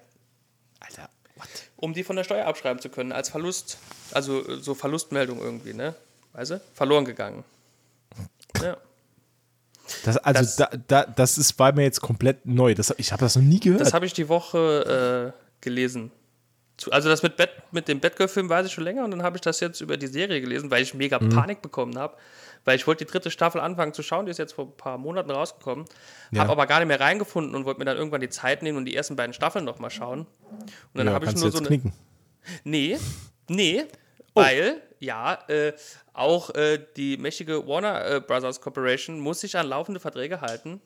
[0.79, 1.47] Alter, what?
[1.77, 3.77] um die von der Steuer abschreiben zu können, als Verlust,
[4.11, 5.93] also äh, so Verlustmeldung irgendwie, ne?
[6.33, 6.61] Weißt du?
[6.73, 7.43] Verloren gegangen.
[8.63, 8.77] Ja.
[10.05, 12.73] Das, also Das- da, da, das ist, war mir jetzt komplett neu.
[12.73, 13.81] Das, ich habe das noch nie gehört.
[13.81, 16.11] Das habe ich die Woche äh, gelesen.
[16.77, 19.37] Zu, also das mit, Bat, mit dem Batgirl-Film weiß ich schon länger und dann habe
[19.37, 21.29] ich das jetzt über die Serie gelesen, weil ich mega Mhm.
[21.29, 22.15] Panik bekommen habe.
[22.63, 24.97] Weil ich wollte die dritte Staffel anfangen zu schauen, die ist jetzt vor ein paar
[24.97, 25.85] Monaten rausgekommen.
[26.31, 26.41] Ja.
[26.41, 28.85] Habe aber gar nicht mehr reingefunden und wollte mir dann irgendwann die Zeit nehmen und
[28.85, 30.27] die ersten beiden Staffeln nochmal schauen.
[30.51, 31.67] Und dann ja, habe ich nur so eine.
[31.67, 31.93] knicken.
[32.63, 32.97] Nee,
[33.47, 33.85] nee,
[34.33, 34.41] Oh.
[34.41, 35.73] weil, ja, äh,
[36.13, 40.81] auch äh, die mächtige Warner äh, Brothers Corporation muss sich an laufende Verträge halten.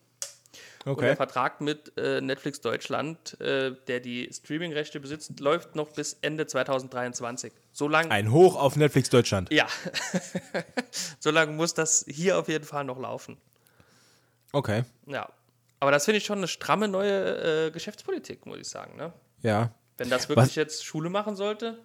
[0.86, 1.16] Und der Okay.
[1.16, 7.52] Vertrag mit äh, Netflix Deutschland, äh, der die Streaming-Rechte besitzt, läuft noch bis Ende 2023.
[7.72, 8.12] So lange.
[8.12, 9.52] Ein Hoch auf Netflix Deutschland.
[9.52, 9.68] Ja.
[11.20, 13.38] so lange muss das hier auf jeden Fall noch laufen.
[14.52, 14.84] Okay.
[15.08, 15.28] Ja.
[15.80, 18.96] Aber das finde ich schon eine stramme neue äh, Geschäftspolitik, muss ich sagen.
[18.96, 19.12] Ne?
[19.42, 19.72] Ja.
[19.98, 21.80] Wenn das wirklich Was- jetzt Schule machen sollte.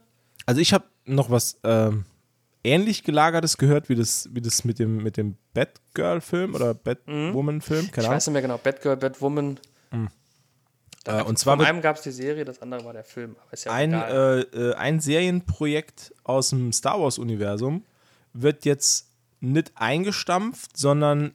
[0.46, 2.05] Also ich habe noch was ähm,
[2.64, 7.90] ähnlich gelagertes gehört, wie das, wie das mit dem, mit dem Batgirl-Film oder Batwoman-Film, Mhm.
[7.96, 8.58] Ich weiß nicht mehr genau.
[8.58, 9.58] Batgirl, Batwoman.
[11.06, 13.36] Äh, und zwar Von einem gab es die Serie, das andere war der Film.
[13.64, 17.84] Ja ein, äh, äh, ein Serienprojekt aus dem Star Wars-Universum
[18.34, 19.08] wird jetzt
[19.40, 21.32] nicht eingestampft, sondern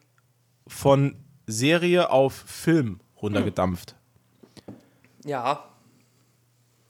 [0.67, 1.15] von
[1.47, 3.95] Serie auf Film runtergedampft.
[5.25, 5.63] ja.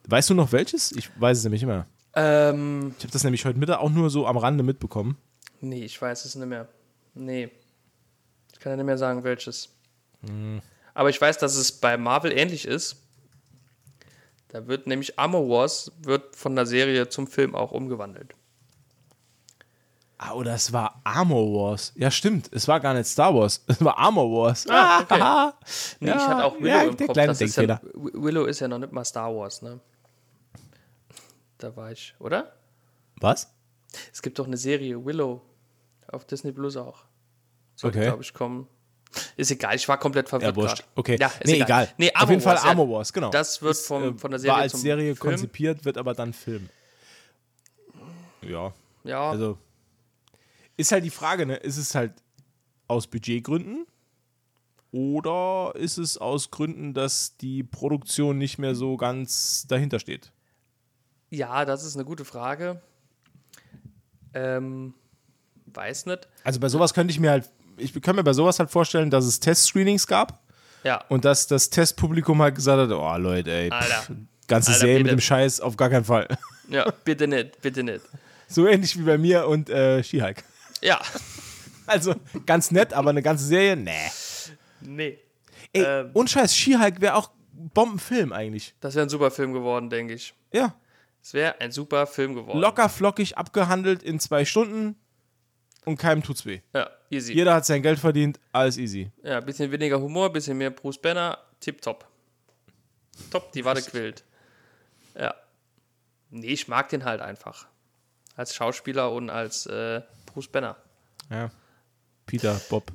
[0.08, 0.92] Weißt du noch welches?
[0.92, 1.88] Ich weiß es nämlich immer.
[2.16, 5.18] Ähm, Ich habe das nämlich heute Mittag auch nur so am Rande mitbekommen.
[5.62, 6.68] nee, ich weiß es nicht mehr.
[7.14, 7.50] Nee.
[8.54, 9.70] Ich kann ja nicht mehr sagen, welches.
[10.26, 10.62] Hm.
[10.94, 12.98] Aber ich weiß, dass es bei Marvel ähnlich ist.
[14.50, 18.34] Da wird nämlich Armor Wars wird von der Serie zum Film auch umgewandelt.
[20.18, 21.92] Ah, oder es war Armor Wars.
[21.96, 22.50] Ja, stimmt.
[22.54, 23.64] Es war gar nicht Star Wars.
[23.68, 24.66] Es war Armor Wars.
[24.70, 25.52] Ah, okay.
[26.00, 27.14] Nee, Ja, ich hatte auch Willow ja, im der Kopf.
[27.16, 27.82] kleine Das ist ja.
[27.94, 29.82] Willow ist ja noch nicht mal Star Wars, ne?
[31.66, 32.54] Da war ich, oder?
[33.20, 33.52] Was?
[34.14, 35.42] Es gibt doch eine Serie, Willow,
[36.08, 37.06] auf Disney Plus auch.
[37.76, 38.08] Sollte, Okay.
[38.10, 38.68] glaube ich, kommen.
[39.36, 40.56] Ist egal, ich war komplett verwirrt.
[40.56, 40.76] Ja.
[40.94, 41.18] Okay.
[41.20, 41.90] Ja, ist nee, egal.
[41.98, 42.66] Nee, Auf jeden Fall Wars.
[42.66, 43.32] Armor Wars, genau.
[43.32, 45.32] Das wird Ist, vom, äh, von der Serie War als Serie Film.
[45.32, 46.70] konzipiert, wird aber dann Film.
[48.44, 48.72] Ja,
[49.04, 49.58] Ja, also
[50.78, 51.56] Ist halt die Frage, ne?
[51.56, 52.14] Ist es halt
[52.88, 53.88] aus Budgetgründen?
[54.92, 60.32] Oder ist es aus Gründen, dass die Produktion nicht mehr so ganz dahinter steht?
[61.36, 62.82] Ja, das ist eine gute Frage.
[64.34, 64.94] Ähm,
[65.68, 66.28] weiß nicht.
[66.44, 69.26] Also bei sowas könnte ich mir halt, ich kann mir bei sowas halt vorstellen, dass
[69.26, 70.40] es Testscreenings gab
[70.84, 74.12] Ja, und dass das Testpublikum halt gesagt hat, oh Leute, ey, pff,
[74.48, 75.16] ganze Alter, Serie mit bitte.
[75.18, 76.28] dem Scheiß, auf gar keinen Fall.
[76.70, 78.02] ja, bitte nicht, bitte nicht.
[78.48, 80.44] So ähnlich wie bei mir und äh, She-Hulk.
[80.82, 81.02] Ja,
[81.88, 82.16] Also
[82.46, 83.92] ganz nett, aber eine ganze Serie, nee.
[84.82, 85.20] nee.
[85.74, 86.10] Ey, Ähm.
[86.14, 88.74] und Scheiß, She-Hulk wäre auch Bombenfilm eigentlich.
[88.82, 90.34] Das wäre ein super Film geworden, denke ich.
[90.52, 90.76] Ja.
[91.26, 92.60] Es wäre ein super Film geworden.
[92.60, 94.96] Locker flockig abgehandelt in zwei Stunden
[95.84, 96.62] und keinem tut's weh.
[96.72, 97.34] Ja, easy.
[97.34, 99.10] Jeder hat sein Geld verdient, alles easy.
[99.24, 102.08] Ja, bisschen weniger Humor, bisschen mehr Bruce Banner, tipptopp.
[103.32, 104.24] Top, die Wade quillt.
[105.20, 105.34] Ja.
[106.30, 107.66] Nee, ich mag den halt einfach.
[108.36, 110.78] Als Schauspieler und als äh, Bruce Banner.
[111.32, 111.50] Ja.
[112.28, 112.92] Peter, Bob.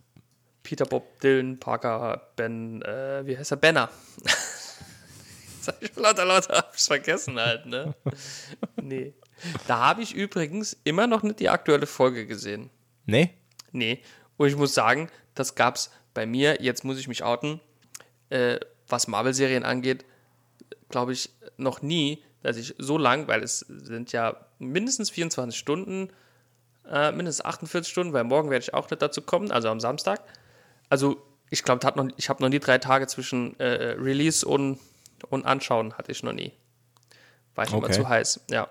[0.63, 3.57] Peter Bob Dylan, Parker, Ben, äh, wie heißt er?
[3.57, 3.91] Banner.
[5.61, 7.95] Sag ich lauter, lauter, hab ich's vergessen halt, ne?
[8.77, 9.15] nee.
[9.67, 12.71] Da habe ich übrigens immer noch nicht die aktuelle Folge gesehen.
[13.07, 13.35] Nee?
[13.73, 14.03] Nee.
[14.37, 17.61] Und ich muss sagen, das gab's bei mir, jetzt muss ich mich outen,
[18.31, 18.59] äh,
[18.89, 20.05] was Marvel-Serien angeht,
[20.89, 26.11] glaube ich, noch nie, dass ich so lang, weil es sind ja mindestens 24 Stunden,
[26.91, 30.23] äh, mindestens 48 Stunden, weil morgen werde ich auch nicht dazu kommen, also am Samstag.
[30.89, 34.79] Also ich glaube, ich habe noch nie drei Tage zwischen äh, Release und,
[35.25, 36.53] und Anschauen, hatte ich noch nie.
[37.55, 37.93] War ich immer Okay.
[37.93, 38.69] zu heiß, ja.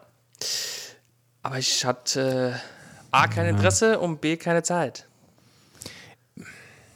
[1.44, 5.06] Aber ich hatte äh, A, kein Interesse und B, keine Zeit.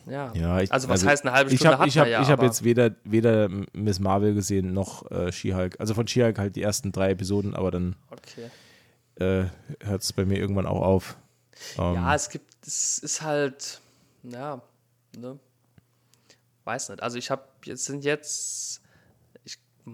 [0.06, 2.28] Ja, Ja, ich, also was heißt eine halbe Stunde hab, ich man hab, ja, Ich
[2.28, 5.80] habe aber- jetzt weder, weder Miss Marvel gesehen noch äh, She-Hulk.
[5.80, 8.50] Also von She-Hulk halt die ersten drei Episoden, aber dann Okay.
[9.24, 9.46] äh,
[9.86, 11.16] hört es bei mir irgendwann auch auf.
[11.78, 13.80] Ähm, Ja, es gibt, es ist halt,
[14.24, 14.62] ja,
[15.18, 15.40] ne?
[16.66, 17.02] Weiß nicht.
[17.02, 18.82] Also ich habe, jetzt sind jetzt,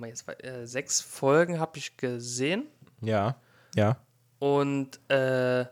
[0.06, 2.68] jetzt äh, sechs Folgen habe ich gesehen.
[3.02, 3.36] Ja,
[3.76, 3.98] ja.
[4.40, 5.66] und äh,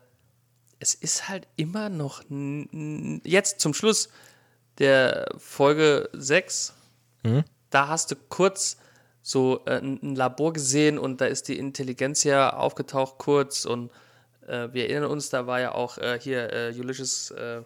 [0.79, 4.09] es ist halt immer noch jetzt zum Schluss
[4.77, 6.73] der Folge 6,
[7.69, 8.77] da hast du kurz
[9.21, 13.91] so äh, ein ein Labor gesehen und da ist die Intelligenz ja aufgetaucht kurz und
[14.47, 17.61] äh, wir erinnern uns, da war ja auch äh, hier äh, Ulysses äh,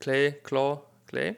[0.00, 1.36] Clay, Claw, Clay,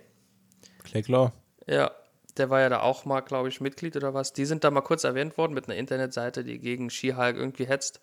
[0.85, 1.33] Clay Claw.
[1.67, 1.91] ja,
[2.37, 4.33] der war ja da auch mal, glaube ich, Mitglied oder was.
[4.33, 8.01] Die sind da mal kurz erwähnt worden mit einer Internetseite, die gegen She-Hulk irgendwie hetzt.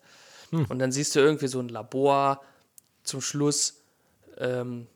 [0.68, 2.42] Und dann siehst du irgendwie so ein Labor
[3.04, 3.82] zum Schluss,
[4.38, 4.86] ähm,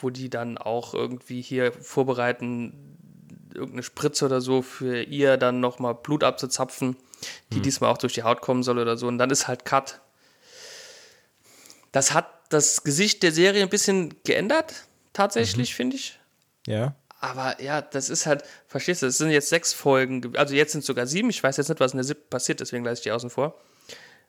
[0.00, 2.96] wo die dann auch irgendwie hier vorbereiten,
[3.54, 6.96] irgendeine Spritze oder so für ihr dann nochmal Blut abzuzapfen,
[7.52, 9.06] die diesmal auch durch die Haut kommen soll oder so.
[9.06, 10.00] Und dann ist halt Cut.
[11.92, 16.18] Das hat das Gesicht der Serie ein bisschen geändert, tatsächlich, finde ich.
[16.66, 16.94] Ja.
[17.26, 20.80] Aber ja, das ist halt, verstehst du, es sind jetzt sechs Folgen, also jetzt sind
[20.82, 23.02] es sogar sieben, ich weiß jetzt nicht, was in der siebten passiert, deswegen lasse ich
[23.02, 23.60] die außen vor.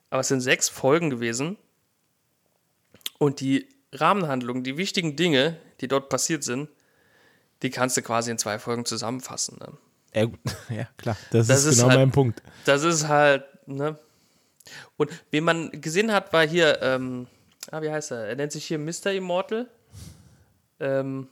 [0.09, 1.57] Aber es sind sechs Folgen gewesen
[3.19, 6.69] und die Rahmenhandlungen, die wichtigen Dinge, die dort passiert sind,
[7.61, 9.59] die kannst du quasi in zwei Folgen zusammenfassen.
[9.59, 9.73] Ne?
[10.15, 10.39] Ja, gut.
[10.69, 11.17] ja, klar.
[11.31, 12.41] Das, Das ist, ist genau halt- mein Punkt.
[12.65, 13.99] Das ist halt, ne?
[14.97, 17.27] Und wen man gesehen hat, war hier, ähm,
[17.69, 18.25] ah, wie heißt er?
[18.27, 19.11] Er nennt sich hier Mr.
[19.13, 19.67] Immortal.
[20.79, 21.27] Ähm,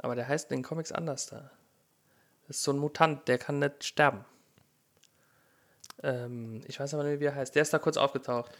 [0.00, 1.50] aber der heißt in den Comics anders da.
[2.46, 4.24] Das ist so ein Mutant, der kann nicht sterben.
[6.02, 7.54] Ähm, ich weiß aber nicht, wie er heißt.
[7.54, 8.50] Der ist da kurz aufgetaucht.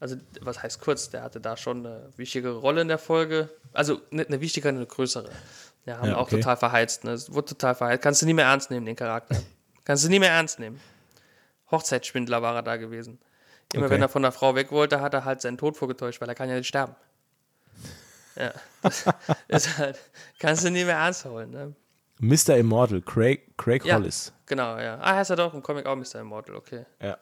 [0.00, 1.10] Also, was heißt kurz?
[1.10, 3.50] Der hatte da schon eine wichtige Rolle in der Folge.
[3.72, 5.28] Also, nicht eine wichtige, eine größere.
[5.84, 6.36] Ja, haben Ja, auch okay.
[6.36, 7.04] total verheizt.
[7.04, 7.12] Ne?
[7.12, 8.02] Es wurde total verheizt.
[8.02, 9.36] Kannst du nie mehr ernst nehmen, den Charakter.
[9.84, 10.80] Kannst du nie mehr ernst nehmen.
[11.70, 13.18] Hochzeitsschwindler war er da gewesen.
[13.72, 13.94] Immer Okay.
[13.94, 16.34] wenn er von der Frau weg wollte, hat er halt seinen Tod vorgetäuscht, weil er
[16.34, 16.96] kann ja nicht sterben.
[18.40, 18.52] Ja,
[19.48, 19.98] das ist halt,
[20.38, 21.50] kannst du nie mehr ernst holen.
[21.50, 21.74] Ne?
[22.20, 22.56] Mr.
[22.56, 24.32] Immortal, Craig, Craig Ja, Hollis.
[24.46, 24.98] genau, ja.
[25.00, 26.20] Ah, heißt er doch im Comic auch Mr.
[26.20, 26.84] Immortal, okay.
[27.00, 27.18] Ja.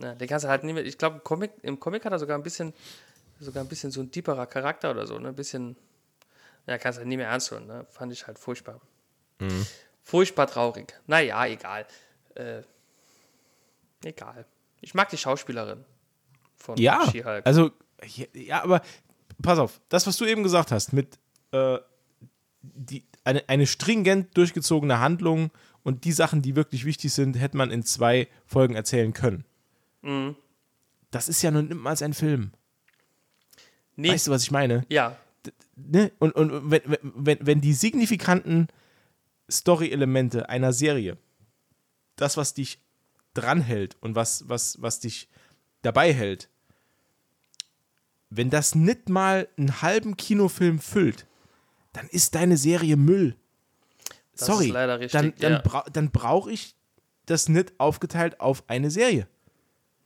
[0.00, 2.18] Ja, den kannst du halt nie mehr, ich glaube, im Comic, im Comic hat er
[2.18, 2.72] sogar ein bisschen,
[3.38, 5.28] sogar ein bisschen so ein deeperer Charakter oder so, ne?
[5.28, 5.76] Ein bisschen,
[6.66, 7.84] ja, kannst du halt nie mehr ernst holen, ne?
[7.90, 8.80] Fand ich halt furchtbar.
[10.02, 10.94] Furchtbar traurig.
[11.06, 11.86] Naja, egal.
[12.34, 12.62] Äh,
[14.04, 14.44] egal.
[14.80, 15.84] Ich mag die Schauspielerin
[16.56, 17.46] von Ja, She-Hulk.
[17.46, 17.70] also,
[18.32, 18.80] ja, aber
[19.42, 21.18] pass auf, das, was du eben gesagt hast, mit
[21.52, 21.78] äh,
[22.62, 25.50] die, eine, eine stringent durchgezogene Handlung
[25.82, 29.44] und die Sachen, die wirklich wichtig sind, hätte man in zwei Folgen erzählen können.
[30.02, 30.36] Mhm.
[31.10, 32.52] Das ist ja nun niemals ein Film.
[33.96, 34.84] nee, Weißt du, was ich meine?
[34.88, 35.16] ja,
[35.88, 36.12] Ne?
[36.18, 38.68] Und, und wenn, wenn, wenn, wenn die signifikanten
[39.50, 41.16] Story-Elemente einer Serie,
[42.16, 42.80] das, was dich
[43.34, 45.28] dranhält und was, was, was dich
[45.82, 46.48] dabei hält,
[48.30, 51.26] wenn das nicht mal einen halben Kinofilm füllt,
[51.92, 53.36] dann ist deine Serie Müll.
[54.36, 55.58] Das Sorry, ist leider richtig, dann, dann, ja.
[55.58, 56.74] bra dann brauche ich
[57.26, 59.26] das nicht aufgeteilt auf eine Serie.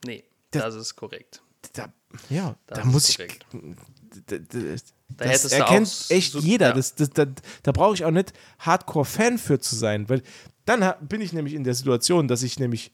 [0.05, 1.41] Nee, Das- das ist korrekt.
[1.73, 1.91] Da,
[2.29, 3.17] ja, Das da muss ich.
[3.17, 3.45] korrekt.
[3.51, 6.67] d- Da das hättest du erkennt echt so- jeder.
[6.69, 6.73] ja.
[6.73, 7.25] Das, das, da
[7.63, 10.21] da brauche ich auch nicht Hardcore-Fan für zu sein, weil
[10.65, 12.91] dann bin ich nämlich in der Situation, dass ich nämlich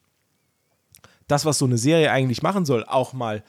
[1.27, 3.43] das, was so eine Serie eigentlich machen soll, auch mal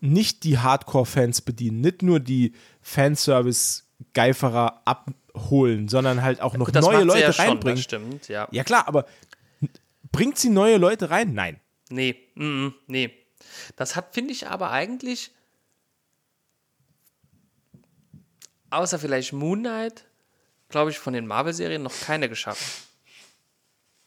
[0.00, 7.04] nicht die Hardcore-Fans bedienen, nicht nur die Fanservice-Geiferer abholen, sondern halt auch noch das neue
[7.04, 7.76] Leute ja schon, reinbringen.
[7.76, 8.48] Das stimmt, ja.
[8.50, 9.06] Ja klar, aber
[10.12, 11.34] bringt sie neue Leute rein?
[11.34, 11.60] Nein.
[11.90, 13.10] Nee, mm, mm, nee.
[13.76, 15.32] Das hat, finde ich, aber eigentlich,
[18.70, 20.04] außer vielleicht Moon Knight,
[20.68, 22.66] glaube ich, von den Marvel-Serien noch keine geschaffen.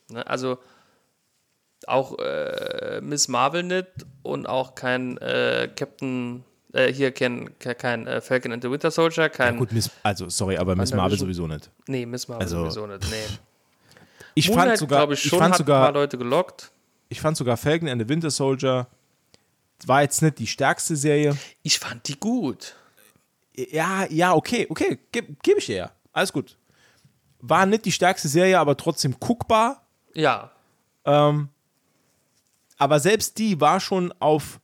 [0.09, 0.25] Ne?
[0.27, 0.59] Also
[1.91, 3.87] auch äh, Miss Marvel nicht
[4.23, 9.29] und auch kein äh, Captain, äh, hier kein, kein, äh, Falcon and the Winter Soldier,
[9.29, 9.57] kein.
[9.57, 11.69] Gut, Miss, also sorry, aber Miss Marvel sowieso nicht.
[11.87, 13.09] nee, Miss Marvel also- sowieso nicht.
[13.09, 13.37] Nee.
[14.33, 16.71] Ich Moon fand sogar, ich, ich schon fand hat ein paar sogar, Leute gelockt.
[17.09, 18.87] ich fand sogar Falcon and the Winter Soldier
[19.85, 21.35] war jetzt nicht die stärkste Serie.
[21.63, 22.75] Ich fand die gut.
[23.55, 25.91] Ja, ja, okay, okay, gebe geb ich dir ja.
[26.13, 26.55] Alles gut.
[27.39, 29.81] War nicht die stärkste Serie, aber trotzdem guckbar.
[30.13, 30.51] Ja,
[32.81, 34.59] Aber selbst die war schon auf,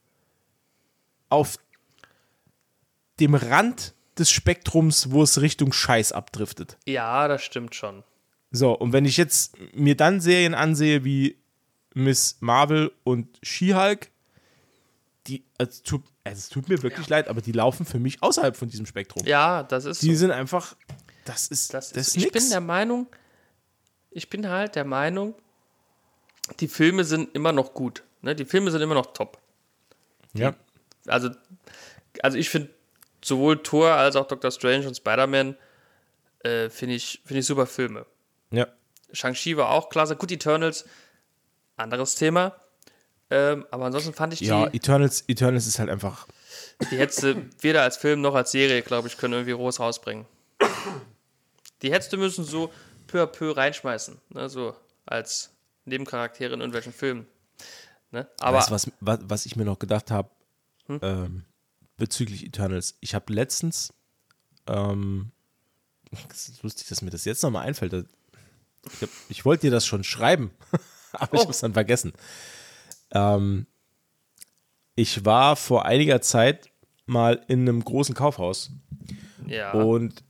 [1.29, 1.57] auf
[3.19, 6.77] dem Rand des Spektrums, wo es Richtung Scheiß abdriftet.
[6.87, 8.03] ja, das stimmt schon.
[8.49, 11.37] So, und wenn ich jetzt mir dann Serien ansehe wie
[11.93, 14.09] Miss Marvel und She-Hulk,
[15.27, 18.23] die, also, es tut, also es tut mir wirklich leid, aber die laufen für mich
[18.23, 19.25] außerhalb von diesem Spektrum.
[19.27, 20.19] Ja, das ist Die so.
[20.21, 20.75] sind einfach,
[21.25, 23.05] das ist, Das das ist, ist ich bin der Meinung,
[24.09, 25.35] ich bin halt der Meinung,
[26.59, 28.03] die Filme sind immer noch gut.
[28.21, 28.35] Ne?
[28.35, 29.37] Die Filme sind immer noch top.
[30.33, 30.55] ja.
[31.07, 31.29] Also,
[32.21, 32.69] also ich finde
[33.23, 35.55] sowohl Thor als auch Doctor Strange und Spider-Man
[36.43, 38.05] äh, finde ich, find ich super Filme.
[38.51, 38.67] ja.
[39.13, 40.17] Shang-Chi war auch klasse.
[40.17, 40.83] Gut, Eternals,
[41.77, 42.57] anderes Thema.
[43.29, 46.27] Ähm, aber ansonsten fand ich die, Ja, Eternals, Eternals ist halt einfach,
[46.91, 50.25] die hättest du weder als Film noch als Serie, glaube ich, können irgendwie groß rausbringen.
[51.81, 52.71] Die hättest du müssen so
[53.07, 54.49] peu à peu reinschmeißen, ne?
[54.49, 55.51] so als
[55.85, 57.27] Nebencharaktere in irgendwelchen Filmen.
[58.11, 58.27] Ne?
[58.39, 60.29] Aber weißt was, was, was ich mir noch gedacht habe
[60.87, 60.99] Hm?
[61.01, 61.45] ähm,
[61.97, 62.97] bezüglich Eternals?
[63.01, 63.93] Ich habe letztens,
[64.67, 65.31] ähm,
[66.29, 68.07] es ist lustig, dass mir das jetzt nochmal einfällt.
[68.93, 70.51] Ich, hab, ich wollte dir das schon schreiben,
[71.11, 71.47] aber ich Oh.
[71.47, 72.13] muss dann vergessen.
[73.11, 73.67] Ähm,
[74.95, 76.69] ich war vor einiger Zeit
[77.05, 78.71] mal in einem großen Kaufhaus
[79.45, 80.23] ja, und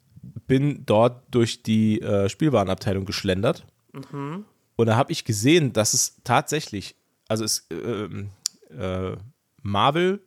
[0.48, 3.66] bin dort durch die äh, Spielwarenabteilung geschlendert.
[3.92, 4.46] Und
[4.86, 6.96] da habe ich gesehen, dass es tatsächlich,
[7.28, 8.32] also es, ähm,
[8.78, 9.16] äh,
[9.62, 10.22] Marvel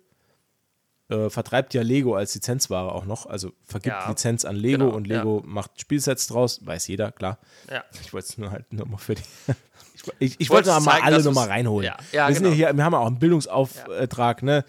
[1.08, 4.96] äh, vertreibt ja Lego als Lizenzware auch noch, also vergibt Ja, Lizenz an Lego genau,
[4.96, 7.38] und Lego macht Spielsets draus, weiß jeder, klar.
[7.70, 7.84] ja.
[8.00, 9.22] Ich wollte es nur halt nur mal für die.
[9.92, 11.84] Ich, ich, ich wollte mal zeigen, alle nochmal reinholen.
[11.84, 12.68] Ja, ja, wir, sind ja genau.
[12.68, 14.64] hier, wir haben ja auch einen Bildungsauftrag, ne?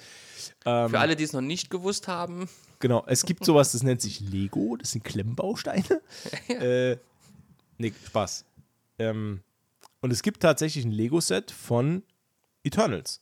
[0.61, 2.49] Für alle, die es noch nicht gewusst haben,
[2.82, 6.01] Genau, es gibt sowas, das nennt sich Lego, das sind Klemmbausteine.
[6.49, 6.97] äh,
[7.77, 8.43] nee, Spaß.
[8.99, 9.41] Ähm,
[10.01, 12.03] und es gibt tatsächlich ein Lego-Set von
[12.64, 13.22] Eternals.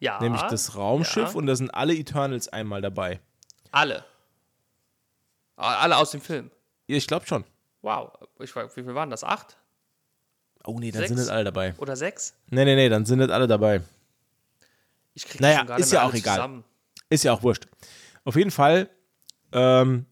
[0.00, 0.20] ja.
[0.20, 1.34] Nämlich das Raumschiff ja.
[1.38, 3.20] und da sind alle Eternals einmal dabei.
[3.70, 4.04] Alle.
[5.56, 6.50] Alle aus dem Film.
[6.86, 7.44] Ja, Ich glaube schon.
[7.82, 8.10] Wow.
[8.40, 9.24] Ich, weiß, wie viel waren das?
[9.24, 9.56] Acht?
[10.64, 11.08] Oh nee, dann Sechs?
[11.08, 11.74] sind nicht alle dabei.
[11.78, 12.34] Oder sechs?
[12.48, 13.82] Nee, nee, nee, dann sind nicht alle dabei.
[15.14, 16.36] Ich krieg Naja, schon gar ist nicht ja auch egal.
[16.36, 16.64] Zusammen.
[17.10, 17.66] Ist ja auch wurscht.
[18.24, 18.88] Auf jeden Fall
[19.52, 20.06] ähm,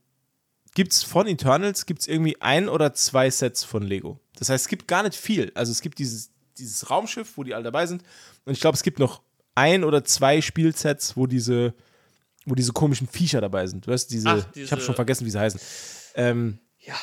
[0.74, 4.18] gibt es von Eternals gibt's irgendwie ein oder zwei Sets von Lego.
[4.36, 5.52] Das heißt, es gibt gar nicht viel.
[5.54, 8.02] Also es gibt dieses, dieses Raumschiff, wo die alle dabei sind.
[8.44, 9.22] Und ich glaube, es gibt noch
[9.54, 11.74] ein oder zwei Spielsets, wo diese,
[12.46, 13.86] wo diese komischen Viecher dabei sind.
[13.86, 15.60] Du weißt, diese, Ach, ich habe diese- schon vergessen, wie sie heißen.
[16.14, 16.94] Ähm, Ja.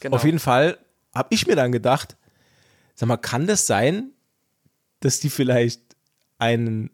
[0.00, 0.16] Genau.
[0.16, 0.78] Auf jeden Fall
[1.14, 2.16] habe ich mir dann gedacht,
[2.94, 4.10] sag mal, kann das sein,
[5.00, 5.80] dass die vielleicht
[6.38, 6.90] einen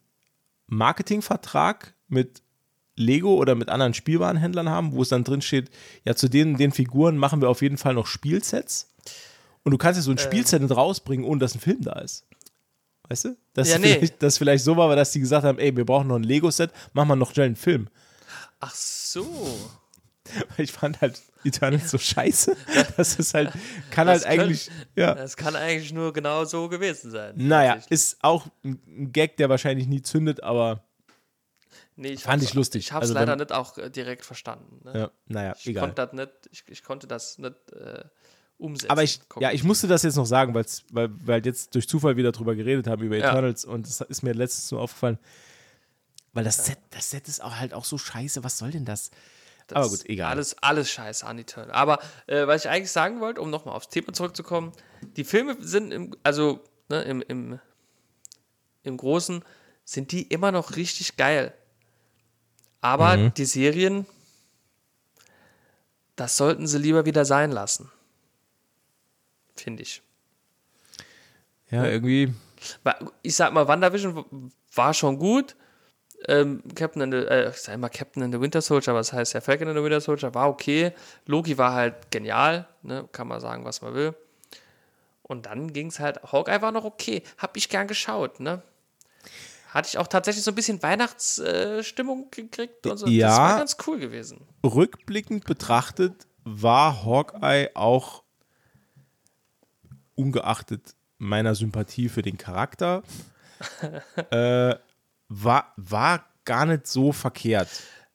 [0.67, 2.43] Marketingvertrag mit
[2.97, 5.71] Lego oder mit anderen Spielwarenhändlern haben, wo es dann drin steht,
[6.05, 8.93] ja, zu den, den Figuren machen wir auf jeden Fall noch Spielsets.
[9.63, 10.25] Und du kannst ja so ein Ähm.
[10.25, 12.27] Spielset nicht rausbringen, ohne dass ein Film da ist.
[13.11, 13.37] Weißt du?
[13.53, 13.95] Dass Ja, nee.
[13.95, 16.71] vielleicht, dass vielleicht so war, dass die gesagt haben, ey, wir brauchen noch ein Lego-Set,
[16.95, 17.89] machen wir noch schnell einen Film.
[18.61, 19.27] Ach so.
[20.59, 22.57] Ich fand halt Eternals so scheiße.
[22.97, 23.51] Das ist halt,
[23.91, 25.15] kann Das halt eigentlich, können- ja.
[25.17, 27.35] Das kann eigentlich nur genau so gewesen sein.
[27.37, 30.85] Naja, ist auch ein Gag, der wahrscheinlich nie zündet, aber
[31.97, 32.85] nee, ich fand hab's- ich lustig.
[32.85, 34.81] Ich habe es Also leider wenn- nicht auch äh, direkt verstanden.
[34.85, 34.97] Ne?
[35.01, 35.87] ja, naja, ich, egal.
[35.89, 38.05] Konnte das nicht, ich, ich konnte das nicht äh,
[38.61, 38.91] umsetzen.
[38.91, 42.17] Aber ich, ja, ich musste das jetzt noch sagen, weil wir halt jetzt durch Zufall
[42.17, 43.31] wieder drüber geredet haben, über Ja.
[43.31, 45.19] Eternals und das ist mir letztens nur aufgefallen.
[46.33, 48.45] Weil das Set, das Set ist auch halt auch so scheiße.
[48.45, 49.11] Was soll denn das?
[49.67, 50.31] Das Aber gut, egal.
[50.31, 51.73] Alles, alles scheiße an Eternal.
[51.73, 51.99] Aber
[52.29, 54.73] äh, was ich eigentlich sagen wollte, um nochmal aufs Thema zurückzukommen,
[55.17, 57.59] die Filme sind, im, also ne, im, im,
[58.85, 59.45] im Großen,
[59.85, 61.53] sind die immer noch richtig geil.
[62.81, 63.35] Aber Mhm.
[63.35, 64.07] die Serien,
[66.17, 67.91] das sollten sie lieber wieder sein lassen.
[69.63, 70.03] Finde ich.
[71.71, 72.33] Ja, irgendwie.
[73.23, 75.57] Ich sag mal, WandaVision war schon gut.
[76.29, 79.13] Ähm, Captain in the, äh, ich sag immer Captain in the Winter Soldier, aber das
[79.13, 80.93] heißt ja Falcon in the Winter Soldier, war okay.
[81.27, 83.09] Loki war halt genial, ne?
[83.13, 84.15] kann man sagen, was man will.
[85.23, 88.63] Und dann ging es halt, Hawkeye war noch okay, hab ich gern geschaut, ne?
[89.69, 93.07] Hatte ich auch tatsächlich so ein bisschen Weihnachtsstimmung gekriegt und so.
[93.07, 93.39] Das Ja.
[93.39, 94.47] war ganz cool gewesen.
[94.65, 98.25] Rückblickend betrachtet war Hawkeye auch
[100.15, 103.03] ungeachtet meiner Sympathie für den Charakter,
[104.31, 104.75] äh,
[105.29, 107.69] war, war gar nicht so verkehrt.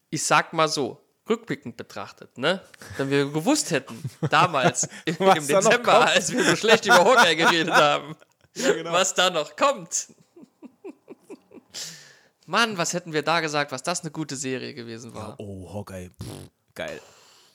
[0.10, 2.62] Ich sag mal so, rückblickend betrachtet, ne?
[2.98, 7.74] Wenn wir gewusst hätten, damals im, im Dezember, als wir so schlecht über Hawkeye geredet
[7.74, 8.16] haben,
[8.54, 8.92] genau.
[8.92, 10.08] was da noch kommt.
[12.48, 15.36] Mann, was hätten wir da gesagt, was das eine gute Serie gewesen war.
[15.40, 17.02] Oh, Hawkeye, pff, geil.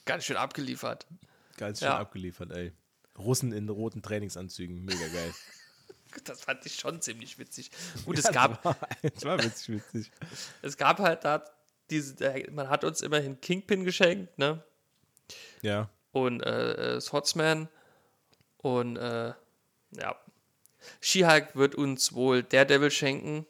[0.03, 1.07] Ganz schön abgeliefert.
[1.55, 1.99] Ganz schön Ja.
[1.99, 2.73] abgeliefert, ey.
[3.21, 5.33] Russen in roten Trainingsanzügen, mega geil.
[6.25, 7.71] Das fand ich schon ziemlich witzig.
[8.03, 8.61] Gut, es gab,
[9.01, 10.11] Das war witzig, witzig.
[10.61, 11.41] es gab halt da
[11.89, 12.15] diese,
[12.51, 14.61] man hat uns immerhin Kingpin geschenkt, ne?
[15.61, 15.89] Ja.
[16.11, 17.69] und äh, äh, Swordsman
[18.57, 19.33] und äh,
[19.91, 20.15] ja.
[20.99, 23.45] She-Hulk wird uns wohl Daredevil schenken.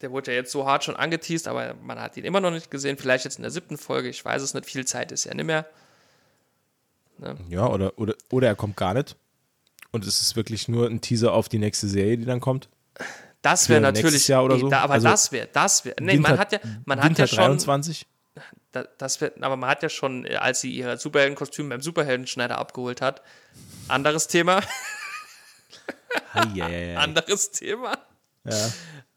[0.00, 2.70] Der wurde ja jetzt so hart schon angeteased, aber man hat ihn immer noch nicht
[2.70, 2.96] gesehen.
[2.96, 4.66] Vielleicht jetzt in der siebten Folge, ich weiß es nicht.
[4.66, 5.68] Viel Zeit ist ja nicht mehr.
[7.48, 9.16] Ja, oder, oder, oder er kommt gar nicht.
[9.92, 12.68] Und es ist wirklich nur ein Teaser auf die nächste Serie, die dann kommt.
[13.42, 14.26] Das wäre natürlich.
[14.28, 14.68] Jahr oder nee, so?
[14.68, 15.96] Da, aber Also das wäre, das wäre.
[16.00, 17.36] Nee, Winter- man hat ja, man hat Winter ja schon.
[17.36, 18.06] 23.
[18.72, 22.58] Da, das wär, aber man hat ja schon, äh, als sie ihr Superheldenkostüm beim Superheldenschneider
[22.58, 23.22] abgeholt hat,
[23.86, 24.60] anderes Thema,
[26.96, 27.98] anderes Thema.
[28.44, 28.70] Ja.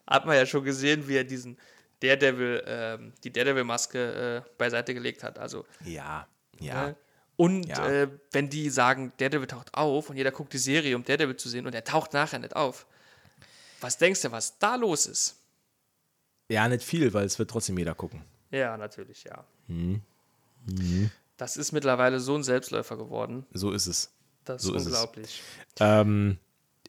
[0.06, 1.58] hat man ja schon gesehen, wie er diesen
[2.02, 5.40] Daredevil, ähm, die Daredevil-Maske äh, beiseite gelegt hat.
[5.40, 6.28] Also, Ja,
[6.60, 6.90] ja.
[6.90, 6.94] äh,
[7.38, 7.88] und Ja.
[7.88, 11.48] äh, wenn die sagen, Daredevil taucht auf und jeder guckt die Serie, um Daredevil zu
[11.50, 12.86] sehen und er taucht nachher nicht auf.
[13.80, 15.36] Was denkst du, was da los ist?
[16.50, 18.22] Ja, nicht viel, weil es wird trotzdem jeder gucken.
[18.52, 19.44] Ja, natürlich, ja.
[19.68, 20.02] Mhm.
[21.38, 23.46] Das ist mittlerweile so ein Selbstläufer geworden.
[23.54, 24.12] So ist es.
[24.46, 24.94] Das So ist ist es.
[24.94, 25.44] unglaublich.
[25.80, 26.38] Ähm,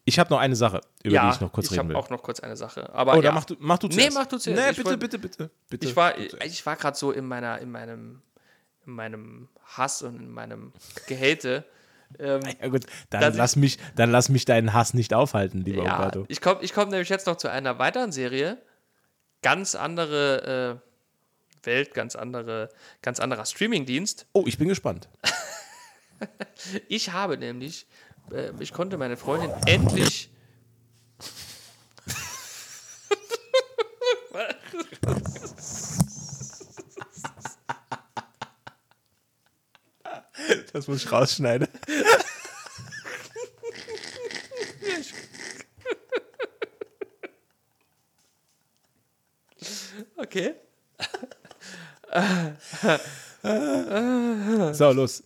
[0.05, 1.97] ich habe noch eine Sache, über ja, die ich noch kurz ich reden habe will.
[1.97, 2.91] auch noch kurz eine Sache.
[2.95, 3.33] Aber oh, ja.
[3.33, 4.15] mach du, mach du Nee, zuerst.
[4.17, 4.63] mach du zuerst.
[4.63, 5.87] Nee, Ich bitte, wollt- bitte, bitte, bitte.
[5.87, 6.39] Ich war, bitte.
[6.45, 8.23] ich war gerade so in meiner, in meinem,
[8.89, 10.73] in meinem Hass und in meinem
[11.07, 11.65] Gehate.
[12.19, 15.61] Ähm, Ja gut, dann dass ich- lass, mich, dann lass mich deinen Hass nicht aufhalten,
[15.63, 16.25] lieber ja, Umberto.
[16.29, 18.61] ich komme ich komm nämlich jetzt noch zu einer weiteren Serie.
[19.43, 20.81] Ganz andere
[21.63, 22.71] äh, Welt, ganz andere,
[23.03, 24.27] ganz anderer Streamingdienst.
[24.33, 25.09] Oh, ich bin gespannt.
[26.89, 27.87] Ich habe nämlich,
[28.33, 30.33] äh, ich konnte meine Freundin endlich.
[40.73, 41.69] Das muss ich rausschneiden.
[50.17, 50.55] Okay.
[54.73, 55.23] So, los.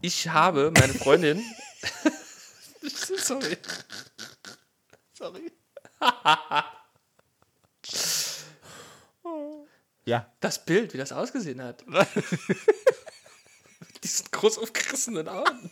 [0.00, 1.42] Ich habe meine Freundin.
[3.18, 3.56] Sorry.
[5.14, 5.52] Sorry.
[10.04, 10.32] Ja.
[10.40, 11.84] Das Bild, wie das ausgesehen hat.
[14.06, 15.68] Diesen groß aufgerissenen Augen.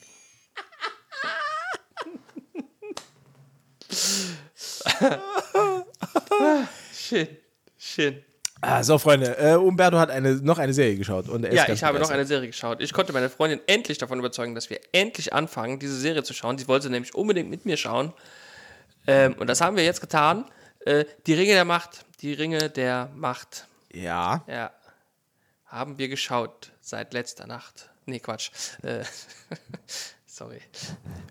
[6.93, 7.28] schön,
[7.78, 8.24] schön.
[8.61, 11.28] Ah, so, Freunde, äh, Umberto hat eine, noch eine Serie geschaut.
[11.28, 12.82] Und er ist Ja, ich habe noch eine Serie geschaut.
[12.82, 16.59] Ich konnte meine Freundin endlich davon überzeugen, dass wir endlich anfangen, diese Serie zu schauen.
[16.59, 18.12] Sie wollte nämlich unbedingt mit mir schauen.
[19.07, 20.45] Ähm, und das haben wir jetzt getan.
[20.80, 22.05] Äh, die Ringe der Macht.
[22.20, 23.68] Die Ringe der Macht.
[23.93, 24.43] Ja.
[24.49, 24.72] Ja.
[25.66, 27.91] Haben wir geschaut seit letzter Nacht.
[28.07, 28.50] Nee, Quatsch.
[28.82, 29.05] Äh,
[30.26, 30.61] sorry.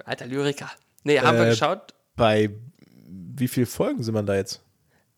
[0.05, 0.71] Alter Lyriker.
[1.03, 1.93] Nee, haben wir Äh, geschaut.
[2.15, 2.49] Bei
[3.07, 4.61] wie viele Folgen sind wir da jetzt?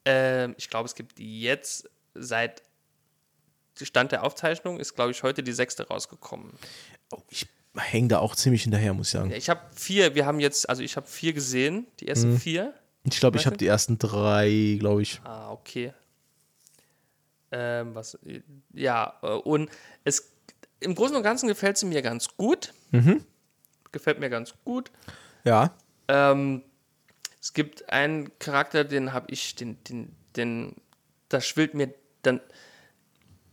[0.06, 2.62] Ähm, ich glaube, es gibt jetzt seit
[3.82, 6.54] Stand der Aufzeichnung ist, glaube ich, heute die sechste rausgekommen.
[7.12, 9.32] Oh, ich hänge da auch ziemlich hinterher, muss ich sagen.
[9.32, 12.40] Ich habe vier, wir haben jetzt, also ich habe vier gesehen, die ersten Mhm.
[12.40, 12.74] vier.
[13.04, 15.20] Ich glaube, ich habe die ersten drei, glaube ich.
[15.26, 15.94] Ah, okay.
[17.52, 18.18] Ähm, was,
[18.74, 19.70] ja, äh, und
[20.04, 20.32] es,
[20.80, 22.74] im Großen und Ganzen gefällt sie mir ganz gut.
[22.92, 23.24] Mhm.
[23.92, 24.92] Gefällt mir ganz gut.
[25.44, 25.74] Ja.
[26.08, 26.64] Ähm,
[27.42, 30.76] es gibt einen Charakter, den habe ich, den, den, den
[31.30, 32.42] da schwillt mir, dann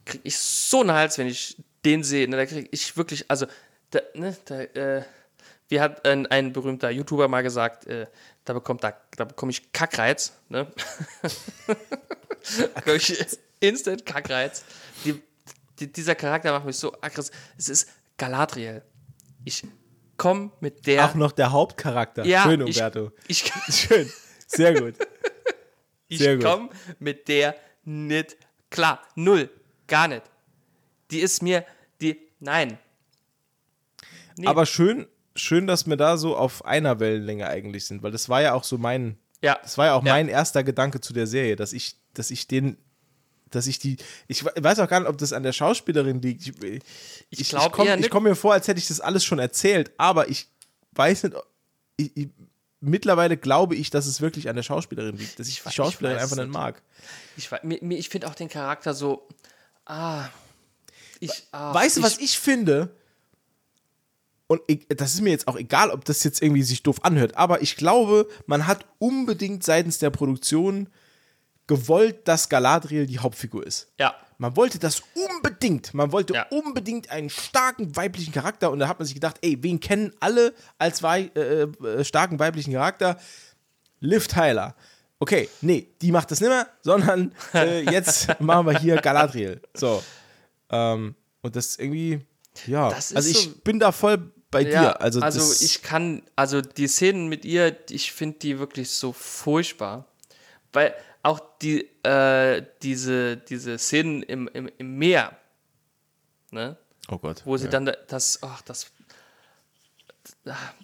[0.04, 2.28] krieg ich so einen Hals, wenn ich den sehe.
[2.28, 3.46] Ne, da krieg ich wirklich, also,
[3.90, 5.02] da, ne, da, äh,
[5.68, 8.06] wie hat ein, ein berühmter YouTuber mal gesagt, äh,
[8.44, 10.66] da bekommt da, da bekomme ich Kackreiz, ne?
[13.60, 14.64] Instant Kackreiz.
[15.04, 15.22] Die,
[15.86, 17.34] die, dieser Charakter macht mich so aggressiv.
[17.58, 18.82] Es ist Galadriel.
[19.44, 19.62] Ich
[20.16, 21.04] komme mit der.
[21.06, 22.24] Auch noch der Hauptcharakter.
[22.24, 23.10] Ja, Schön, ich- Umberto.
[23.28, 24.10] ich, Schön.
[24.46, 24.94] Sehr gut.
[26.10, 26.68] Sehr ich komme
[26.98, 28.36] mit der nicht
[28.70, 29.00] klar.
[29.16, 29.50] Null.
[29.88, 30.22] Gar nicht.
[31.10, 31.64] Die ist mir,
[32.00, 32.78] die, nein.
[34.36, 34.46] Nee.
[34.46, 38.40] Aber schön, schön, dass wir da so auf einer Wellenlänge eigentlich sind, weil das war
[38.42, 39.58] ja auch so mein, Ja.
[39.62, 40.12] das war ja auch Ja.
[40.14, 42.76] mein erster Gedanke zu der Serie, dass ich, dass ich den,
[43.54, 43.96] dass ich die,
[44.28, 46.42] ich we- weiß auch gar nicht, ob das an der Schauspielerin liegt.
[46.42, 49.24] Ich, ich, ich, glaub komm- eher ich komme mir vor, als hätte ich das alles
[49.24, 50.48] schon erzählt, aber ich
[50.92, 51.36] weiß nicht,
[51.96, 52.28] ich, ich,
[52.80, 56.36] mittlerweile glaube ich, dass es wirklich an der Schauspielerin liegt, dass ich, die Schauspielerin einfach
[56.36, 56.82] nicht mag.
[57.36, 57.50] Ich,
[57.90, 59.28] ich finde auch den Charakter so,
[59.86, 60.28] ah,
[61.20, 62.94] ich, ah, Weißt du, was ich finde?
[64.48, 67.36] Und ich, das ist mir jetzt auch egal, ob das jetzt irgendwie sich doof anhört,
[67.36, 70.88] aber ich glaube, man hat unbedingt seitens der Produktion
[71.76, 73.88] gewollt, dass Galadriel die Hauptfigur ist.
[73.98, 75.94] Ja, Man wollte das unbedingt.
[75.94, 76.46] Man wollte Ja.
[76.50, 80.52] unbedingt einen starken weiblichen Charakter und da hat man sich gedacht, ey, wen kennen alle
[80.78, 83.18] als wei äh, äh, starken weiblichen Charakter?
[84.00, 84.74] Liv Tyler.
[85.20, 89.60] Okay, nee, die macht das nicht mehr, sondern äh, jetzt machen wir hier Galadriel.
[89.74, 90.02] So.
[90.70, 92.20] Ähm, und das ist irgendwie,
[92.66, 92.90] ja.
[92.90, 95.00] Das ist also ich so- bin da voll bei ja, dir.
[95.00, 100.06] Also, also ich kann, also die Szenen mit ihr, ich finde die wirklich so furchtbar.
[100.72, 105.36] Weil auch die, äh, diese, diese Szenen im, im, im Meer,
[106.50, 106.76] ne?
[107.08, 107.42] Oh Gott.
[107.44, 107.70] Wo sie ja.
[107.70, 108.90] dann da- das, ach, das,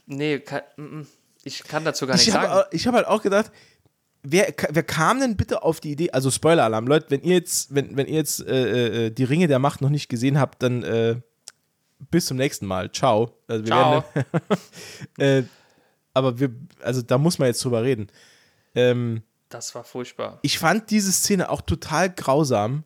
[0.07, 1.07] nee, kann, mm, mm.
[1.45, 2.49] ich kann dazu gar nicht ich sagen.
[2.49, 3.53] habe hab halt auch gedacht,
[4.23, 7.97] wer, wer kam denn bitte auf die Idee, also Spoiler-Alarm, Leute, wenn ihr jetzt, wenn,
[7.97, 11.21] wenn ihr jetzt äh, äh, die Ringe der Macht noch nicht gesehen habt, dann äh,
[12.11, 12.93] bis zum nächsten Mal.
[12.93, 13.33] Ciao.
[13.47, 14.05] Also wir Ciao.
[14.15, 14.29] Werden,
[15.19, 15.43] äh,
[16.15, 16.51] aber wir,
[16.83, 18.09] also da muss man jetzt drüber reden.
[18.75, 20.39] Ähm, Das war furchtbar.
[20.43, 22.85] ich fand diese Szene auch total grausam.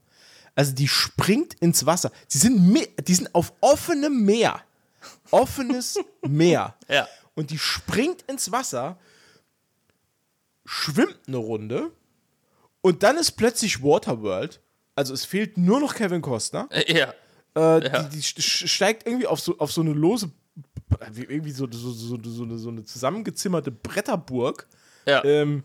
[0.55, 2.13] Also die springt ins Wasser.
[2.29, 2.77] Sie sind,
[3.09, 4.61] die sind auf offenem Meer.
[5.31, 5.99] Offenes
[6.29, 6.77] Meer.
[6.89, 7.09] Ja.
[7.35, 8.99] Und die springt ins Wasser,
[10.65, 11.91] schwimmt eine Runde
[12.81, 14.61] und dann ist plötzlich Waterworld.
[14.95, 16.69] Also es fehlt nur noch Kevin Costner.
[16.71, 17.15] Äh, ja.
[17.57, 18.03] Äh, Ja.
[18.05, 20.31] die, die steigt irgendwie auf so, auf so eine lose,
[21.13, 24.69] wie- irgendwie so, so, so, so, eine, so eine zusammengezimmerte Bretterburg.
[25.07, 25.25] Ja.
[25.25, 25.65] Ähm,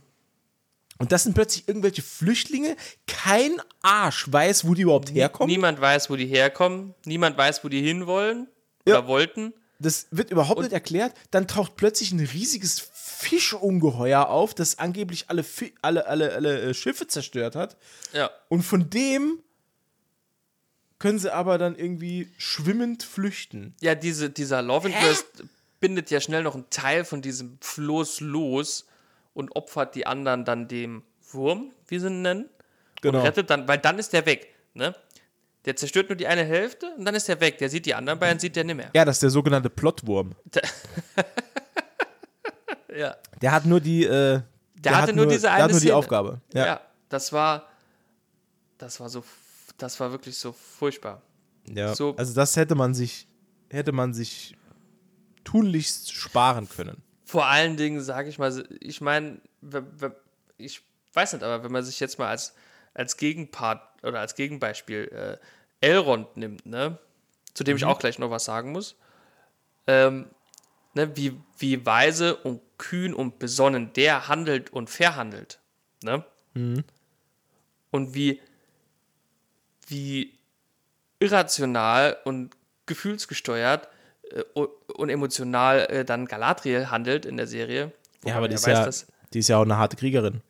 [0.99, 2.75] und das sind plötzlich irgendwelche Flüchtlinge.
[3.07, 5.51] Kein Arsch weiß, wo die überhaupt herkommen.
[5.53, 6.93] Niemand weiß, wo die herkommen.
[7.05, 8.47] Niemand weiß, wo die hinwollen
[8.85, 8.99] Ja.
[8.99, 9.53] oder wollten.
[9.79, 11.13] Das wird überhaupt nicht erklärt.
[11.29, 15.45] Dann taucht plötzlich ein riesiges Fischungeheuer auf, das angeblich alle,
[15.81, 17.77] alle, alle, alle äh, Schiffe zerstört hat.
[18.13, 18.31] Ja.
[18.49, 19.39] Und von dem
[20.99, 23.75] können sie aber dann irgendwie schwimmend flüchten.
[23.81, 25.25] Ja, diese, dieser Love Interest
[25.79, 28.85] bindet ja schnell noch einen Teil von diesem Floß los
[29.37, 32.49] und opfert die anderen dann dem Wurm, wie sie ihn nennen.
[33.01, 33.19] Genau.
[33.19, 34.47] Und rettet dann, weil dann ist der weg.
[34.73, 34.95] Ne?
[35.65, 37.57] Der zerstört nur die eine Hälfte und dann ist der weg.
[37.59, 38.89] Der sieht die anderen beiden, sieht der nicht mehr.
[38.95, 40.31] Ja, das ist der sogenannte Plotwurm.
[42.95, 43.15] Ja.
[43.41, 44.05] Der hat nur die.
[44.05, 44.41] Äh,
[44.75, 45.95] der, hatte hat nur diese der eine hat nur die Szene.
[45.95, 46.41] Aufgabe.
[46.53, 46.65] Ja.
[46.65, 46.81] Ja.
[47.09, 47.67] das war.
[48.79, 49.23] Das war so.
[49.77, 51.21] Das war wirklich so furchtbar.
[51.67, 51.93] ja.
[51.93, 53.27] So- Also das hätte man sich,
[53.69, 54.55] hätte man sich
[55.43, 57.03] tunlichst sparen können.
[57.27, 59.41] Vor allen Dingen, sage ich mal, ich meine,
[60.57, 60.81] ich
[61.13, 62.55] weiß nicht, aber wenn man sich jetzt mal als,
[62.93, 65.39] als Gegenpart oder als Gegenbeispiel
[65.81, 66.97] äh, Elrond nimmt, ne,
[67.53, 68.95] zu dem ich auch gleich noch was sagen muss,
[69.87, 70.27] ähm,
[70.93, 75.59] ne, wie, wie weise und kühn und besonnen der handelt und verhandelt,
[76.03, 76.23] ne?
[77.91, 78.41] Und wie,
[79.87, 80.33] wie
[81.19, 82.55] irrational und
[82.85, 83.89] gefühlsgesteuert
[84.33, 87.91] äh, u- und emotional äh, dann Galadriel handelt in der Serie.
[88.25, 90.41] Ja, aber die ist ja, dass- die ist ja auch eine harte Kriegerin.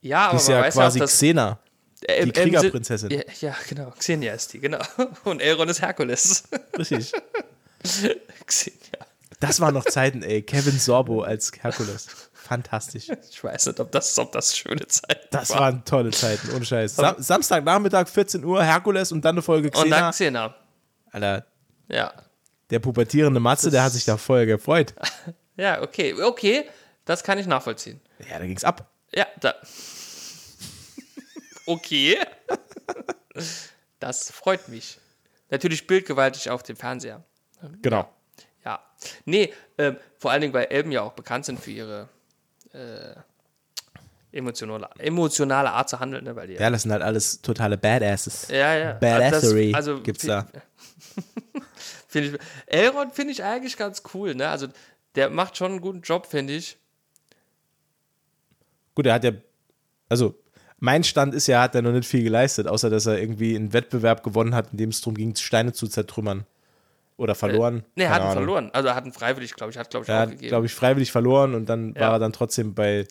[0.00, 1.58] ja, aber Die ist man ja weiß quasi ja Xena.
[2.02, 3.10] äh, die im Kriegerprinzessin.
[3.10, 3.90] Ja, ja, genau.
[3.98, 4.78] Xenia ist die, genau.
[5.24, 6.44] Und Elrond ist Herkules.
[6.78, 7.12] Richtig.
[8.46, 8.76] Xenia.
[9.40, 10.42] Das waren noch Zeiten, ey.
[10.42, 12.06] Kevin Sorbo als Herkules.
[12.34, 13.08] Fantastisch.
[13.30, 16.96] Ich weiß nicht, ob das, ob das schöne Zeiten Das waren tolle Zeiten, ohne Scheiß.
[16.96, 20.50] Sam Samstagnachmittag, 14 Uhr, Herkules und dann eine Folge Und dann Xena.
[20.50, 20.54] Xena.
[21.12, 21.46] Alter,
[21.88, 22.12] Ja.
[22.70, 24.94] Der pubertierende Matze, der hat sich da voll gefreut.
[25.56, 26.14] Ja, okay.
[26.14, 26.64] Okay,
[27.04, 28.00] das kann ich nachvollziehen.
[28.30, 28.90] Ja, da ging's ab.
[29.12, 29.54] Ja, da.
[31.66, 32.16] Okay.
[33.98, 34.98] Das freut mich.
[35.50, 37.22] Natürlich bildgewaltig auf dem Fernseher.
[37.82, 38.08] Genau.
[38.64, 38.80] Ja.
[39.26, 42.08] Nee, ähm, vor allen Dingen, weil Elben ja auch bekannt sind für ihre
[42.72, 43.14] äh,
[44.32, 46.34] emotionale, emotionale Art zu handeln, ne?
[46.36, 48.48] Weil die, Ja, das sind halt alles totale Badasses.
[48.48, 48.92] ja, ja.
[48.94, 50.46] Badassery Das- also, gibt's da.
[52.10, 52.38] Finde ich.
[52.66, 54.48] Elrond finde ich eigentlich ganz cool, ne?
[54.48, 54.66] Also
[55.14, 56.76] der macht schon einen guten Job, finde ich.
[58.94, 59.32] Gut, er hat ja,
[60.08, 60.34] also
[60.78, 63.54] mein Stand ist ja, er hat ja noch nicht viel geleistet, außer dass er irgendwie
[63.54, 66.44] einen Wettbewerb gewonnen hat, in dem es darum ging, Steine zu zertrümmern.
[67.16, 67.84] Oder verloren.
[67.96, 68.70] Ne, er hat ihn verloren.
[68.72, 71.12] Also er hat ihn freiwillig, glaube ich, hat, glaube ich, Er hat, glaube ich, freiwillig
[71.12, 72.00] verloren und dann Ja.
[72.02, 73.06] war er dann trotzdem bei.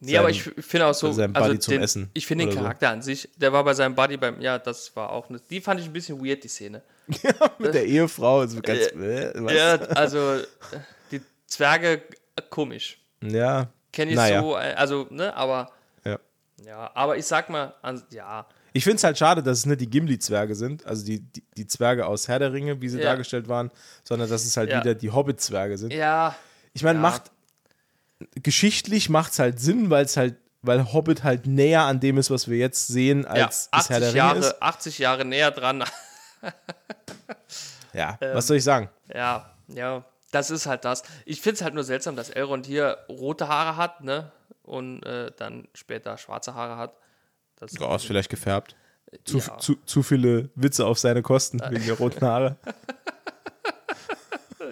[0.00, 2.48] nee, aber seinem- ich finde auch so, also Buddy zum den, Essen ich finde den
[2.50, 2.62] oder so.
[2.64, 5.62] Charakter an sich, der war bei seinem Buddy beim, ja, das war auch, eine, die
[5.62, 6.82] fand ich ein bisschen weird, die Szene.
[7.58, 8.40] mit der Ehefrau.
[8.40, 9.54] Also ganz, äh?
[9.54, 10.40] Ja, also
[11.10, 12.02] die Zwerge,
[12.50, 12.98] komisch.
[13.22, 13.68] ja.
[13.92, 14.42] Kenne ich naja.
[14.42, 15.70] so, also, ne, aber,
[16.04, 16.18] Ja.
[16.64, 19.80] ja, aber ich sag mal, an, ja, Ich finde es halt schade, dass es nicht
[19.80, 23.04] die Gimli-Zwerge sind, also die, die, die Zwerge aus Herr der Ringe, wie sie Ja.
[23.04, 23.70] dargestellt waren,
[24.04, 24.80] sondern dass es halt Ja.
[24.80, 25.94] wieder die Hobbit-Zwerge sind.
[25.94, 26.36] ja,
[26.74, 27.02] Ich meine, Ja.
[27.02, 27.30] macht
[28.42, 32.30] geschichtlich macht es halt Sinn, weil es halt, weil Hobbit halt näher an dem ist,
[32.30, 34.62] was wir jetzt sehen, ja, als Herr 80 der Ringe Jahre, ist.
[34.62, 35.84] 80 Jahre näher dran,
[37.92, 38.90] Ja, Ähm, was soll ich sagen?
[39.14, 41.02] ja, ja, das ist halt das.
[41.24, 44.30] Ich finde es halt nur seltsam, dass Elrond hier rote Haare hat, ne,
[44.62, 46.94] und äh, dann später schwarze Haare hat.
[47.58, 48.76] Das, Ja, ist vielleicht gefärbt.
[49.24, 49.56] Zu, Ja.
[49.58, 52.56] zu, zu viele Witze auf seine Kosten wegen der roten Haare.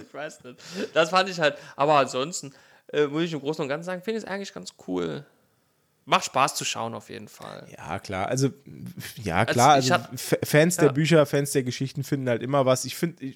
[0.00, 0.60] ich weiß nicht.
[0.92, 1.56] Das fand ich halt.
[1.76, 2.52] Aber ansonsten
[2.92, 5.24] äh, muss ich im Großen und Ganzen sagen, finde ich es eigentlich ganz cool.
[6.06, 7.66] Macht Spaß zu schauen auf jeden Fall.
[7.76, 8.28] Ja, klar.
[8.28, 8.50] Also,
[9.22, 9.78] ja, klar.
[9.78, 10.92] ich Also, hab- Fans der ja.
[10.92, 12.84] Bücher, Fans der Geschichten finden halt immer was.
[12.84, 13.32] Ich finde,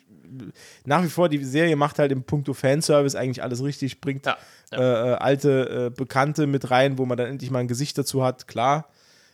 [0.84, 4.36] nach wie vor, die Serie macht halt im Puncto Fanservice eigentlich alles richtig, bringt Ja,
[4.70, 8.22] Äh, äh, alte äh, Bekannte mit rein, wo man dann endlich mal ein Gesicht dazu
[8.22, 8.46] hat.
[8.48, 8.90] Klar,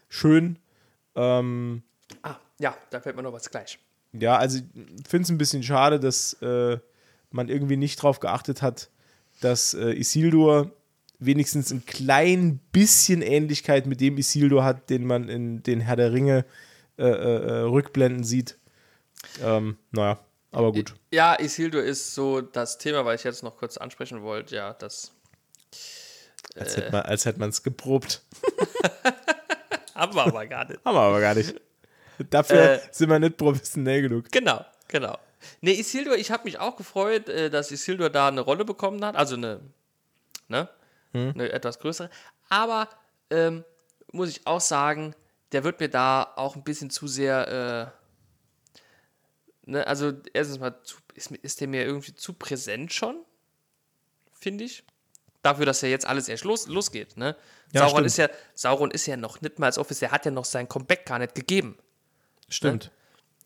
[0.09, 0.59] schön.
[1.17, 1.83] Ähm,
[2.23, 3.79] Ah, ja, da fällt mir noch was gleich.
[4.13, 6.79] ja, also ich finde es ein bisschen schade, dass äh,
[7.33, 8.91] man irgendwie nicht drauf geachtet hat,
[9.41, 10.71] dass äh, Isildur
[11.19, 16.13] wenigstens ein klein bisschen Ähnlichkeit mit dem Isildur hat, den man in den Herr der
[16.13, 16.45] Ringe
[16.99, 18.59] äh, äh, äh, Rückblenden sieht.
[19.43, 20.19] Ähm, naja,
[20.53, 20.95] aber gut.
[21.11, 24.55] Ja, Isildur ist so das Thema, weil ich jetzt noch kurz ansprechen wollte.
[24.57, 25.13] Ja, das
[26.57, 28.23] Als hätte man es als hätte man's geprobt.
[29.95, 30.85] haben wir aber gar nicht.
[30.85, 31.55] Haben wir aber gar nicht.
[32.31, 34.31] Dafür Äh, sind wir nicht professionell genug.
[34.31, 35.19] Genau, genau.
[35.61, 39.17] Ne, Isildur, ich habe mich auch gefreut, äh, dass Isildur da eine Rolle bekommen hat,
[39.17, 39.61] also eine,
[40.49, 40.69] ne,
[41.15, 42.11] eine etwas größere.
[42.49, 42.89] Aber
[43.31, 43.65] ähm,
[44.13, 45.15] muss ich auch sagen,
[45.53, 47.93] der wird mir da auch ein bisschen zu sehr,
[48.77, 53.25] äh, ne, also erstens mal, zu, ist, ist der mir irgendwie zu präsent schon,
[54.33, 54.85] finde ich.
[55.43, 57.37] Dafür, dass ja jetzt alles erst los, losgeht, ne?
[57.73, 58.07] Ja, Sauron, stimmt.
[58.07, 60.69] ist ja, Sauron ist ja noch nicht mal als Office, der hat ja noch sein
[60.69, 61.77] Comeback gar nicht gegeben.
[62.49, 62.91] Stimmt.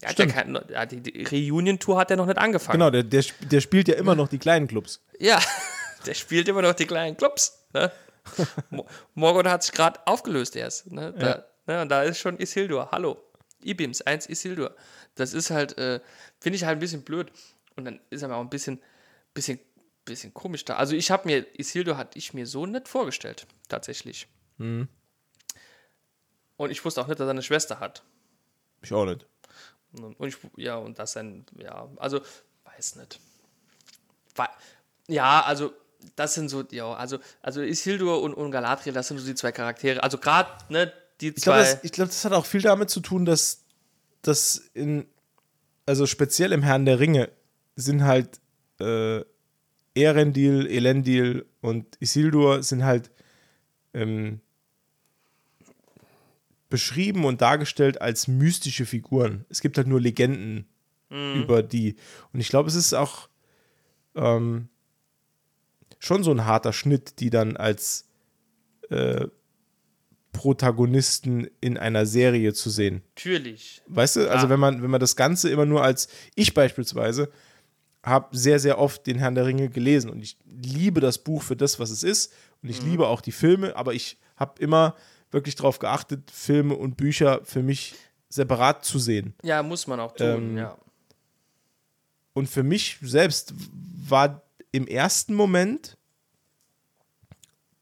[0.00, 0.66] Er hat ja Stimmt.
[0.68, 2.78] kein, die, Reunion-Tour hat er noch nicht angefangen.
[2.78, 5.02] Genau, der, der, der spielt ja immer noch die kleinen Clubs.
[5.18, 5.40] Ja,
[6.06, 7.57] der spielt immer noch die kleinen Clubs.
[7.72, 7.92] Ne?
[8.70, 10.90] Mo- Morgoth hat sich gerade aufgelöst erst.
[10.92, 11.12] Ne?
[11.12, 11.82] Da, ne?
[11.82, 12.90] Und da ist schon Isildur.
[12.92, 13.22] Hallo.
[13.62, 14.74] Ibims, 1 Isildur.
[15.16, 16.00] Das ist halt, äh,
[16.40, 17.32] finde ich halt ein bisschen blöd.
[17.76, 18.80] Und dann ist er mir auch ein bisschen,
[19.34, 19.58] bisschen,
[20.04, 20.76] bisschen komisch da.
[20.76, 24.28] Also ich habe mir, Isildur hatte ich mir so nicht vorgestellt, tatsächlich.
[26.56, 28.02] Und ich wusste auch nicht, dass er eine Schwester hat.
[28.82, 29.26] Ich auch nicht.
[29.92, 32.20] Und ich, ja, und das dann, ja, also,
[32.64, 33.18] weiß nicht.
[35.08, 35.72] Ja, also,
[36.16, 39.52] das sind so, ja, also, also Isildur und, und Galadriel, das sind so die zwei
[39.52, 40.02] Charaktere.
[40.02, 41.72] Also gerade, ne, die Ich glaube, zwei.
[41.72, 43.64] das, ich glaub, das hat auch viel damit zu tun, dass
[44.22, 45.06] das in,
[45.86, 47.30] also speziell im Herrn der Ringe,
[47.76, 48.40] sind halt
[48.80, 49.22] äh,
[49.94, 53.10] Erendil, Elendil und Isildur sind halt
[53.94, 54.40] ähm,
[56.68, 59.44] beschrieben und dargestellt als mystische Figuren.
[59.48, 60.66] Es gibt halt nur Legenden
[61.10, 61.96] über die.
[62.32, 63.28] Und ich glaube, es ist auch
[64.14, 64.68] ähm,
[65.98, 68.06] schon so ein harter Schnitt, die dann als
[68.90, 69.26] äh,
[70.32, 73.02] Protagonisten in einer Serie zu sehen.
[73.16, 73.82] natürlich.
[73.86, 74.50] Weißt du, also Ja.
[74.50, 77.30] wenn man, wenn man das Ganze immer nur als, ich beispielsweise,
[78.04, 81.56] habe sehr, sehr oft den Herrn der Ringe gelesen und ich liebe das Buch für
[81.56, 84.94] das, was es ist und ich liebe auch die Filme, aber ich habe immer
[85.30, 87.94] wirklich darauf geachtet, Filme und Bücher für mich
[88.28, 89.34] separat zu sehen.
[89.42, 90.78] Ja, muss man auch tun, Ähm, ja.
[92.34, 93.52] Und für mich selbst
[94.08, 94.42] war
[94.72, 95.96] im ersten Moment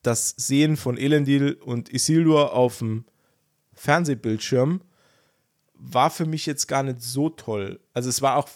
[0.03, 3.05] das Sehen von Elendil und Isildur auf dem
[3.75, 4.81] Fernsehbildschirm
[5.75, 7.81] war für mich jetzt gar nicht so toll.
[7.93, 8.49] Also es war auch,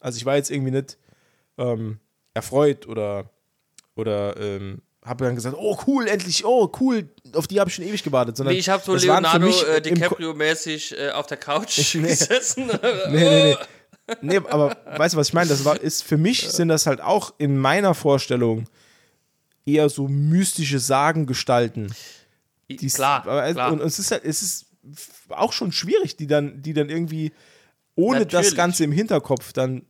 [0.00, 0.98] also ich war jetzt irgendwie nicht
[1.58, 2.00] ähm,
[2.34, 3.30] erfreut oder
[3.94, 7.84] oder ähm, habe dann gesagt, oh cool, endlich, oh cool, auf die habe ich schon
[7.84, 8.36] ewig gewartet.
[8.36, 12.02] Sondern Nee, ich habe so Leonardo äh, DiCaprio-mäßig äh, auf der Couch Nee.
[12.08, 12.66] gesessen.
[12.66, 13.56] nee, nee, nee.
[14.20, 15.48] Nee, aber weißt du, was ich meine?
[15.48, 18.68] Das war, ist, für mich sind das halt auch in meiner Vorstellung
[19.64, 21.94] eher so mystische Sagengestalten.
[22.68, 23.72] Die es- klar, aber es- klar.
[23.72, 24.66] Und es ist halt, es ist
[25.28, 27.32] auch schon schwierig, die dann, die dann irgendwie
[27.94, 28.56] ohne das Natürlich.
[28.56, 29.86] Ganze im Hinterkopf dann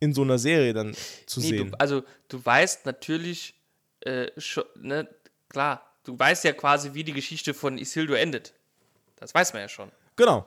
[0.00, 0.94] in so einer Serie dann
[1.26, 1.70] zu Nee, sehen.
[1.70, 3.54] du, also du weißt natürlich,
[4.00, 5.08] äh, schon, ne,
[5.48, 8.52] klar, du weißt ja quasi, wie die Geschichte von Isildur endet.
[9.16, 9.90] Das weiß man ja schon.
[10.16, 10.46] genau.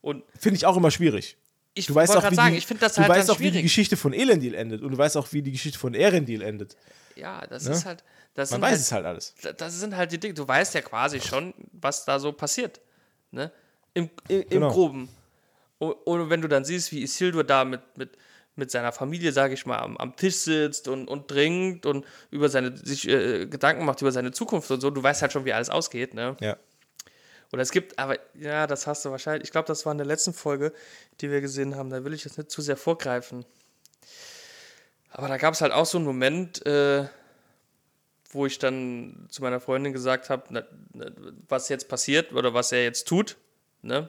[0.00, 1.36] Und Finde ich auch immer schwierig.
[1.74, 3.30] Ich Du weißt wollte auch, gerade wie sagen, die, ich finde das du halt weißt
[3.30, 3.62] auch, wie die schwierig.
[3.64, 6.76] Geschichte von Elendil endet und du weißt auch, wie die Geschichte von Erendil endet.
[7.16, 7.72] Ja, das Ne?
[7.72, 8.04] ist halt,
[8.34, 9.34] das Man sind weiß halt, es halt alles.
[9.42, 10.34] da- das sind halt die Dinge.
[10.34, 12.80] Du weißt ja quasi schon, was da so passiert.
[13.30, 13.50] Ne?
[13.94, 14.70] Im, im, im Genau.
[14.70, 15.08] Groben.
[15.78, 18.10] Und, und wenn du dann siehst, wie Isildur da mit, mit,
[18.56, 22.48] mit seiner Familie, sage ich mal, am, am Tisch sitzt und, und trinkt und über
[22.48, 25.52] seine, sich äh, Gedanken macht über seine Zukunft und so, du weißt halt schon, wie
[25.52, 26.14] alles ausgeht.
[26.14, 26.36] Ne?
[26.40, 26.56] Ja.
[27.52, 29.44] Oder es gibt, aber ja, das hast du wahrscheinlich.
[29.44, 30.72] Ich glaube, das war in der letzten Folge,
[31.20, 31.90] die wir gesehen haben.
[31.90, 33.44] Da will ich jetzt nicht zu sehr vorgreifen.
[35.10, 37.06] Aber da gab es halt auch so einen Moment, äh,
[38.30, 40.66] wo ich dann zu meiner Freundin gesagt habe,
[41.48, 43.36] was jetzt passiert oder was er jetzt tut.
[43.82, 44.08] Ne?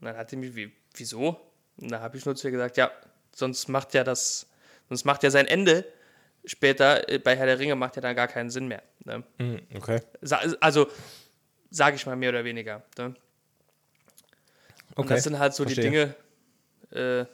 [0.00, 1.40] Und dann hat die mich, wie, wieso?
[1.78, 2.92] Und da habe ich nur zu ihr gesagt, ja,
[3.34, 4.46] sonst macht ja das,
[4.88, 5.84] sonst macht ja sein Ende
[6.44, 8.82] später äh, bei Herr der Ringe macht ja dann gar keinen Sinn mehr.
[9.04, 9.24] Ne?
[9.38, 10.00] Mhm, Okay.
[10.60, 10.86] Also,
[11.70, 12.82] sage ich mal mehr oder weniger.
[12.98, 13.06] Ne?
[13.06, 13.16] Und
[14.96, 15.14] Okay.
[15.14, 16.14] das sind halt so die Verstehe.
[16.90, 17.26] Dinge, äh,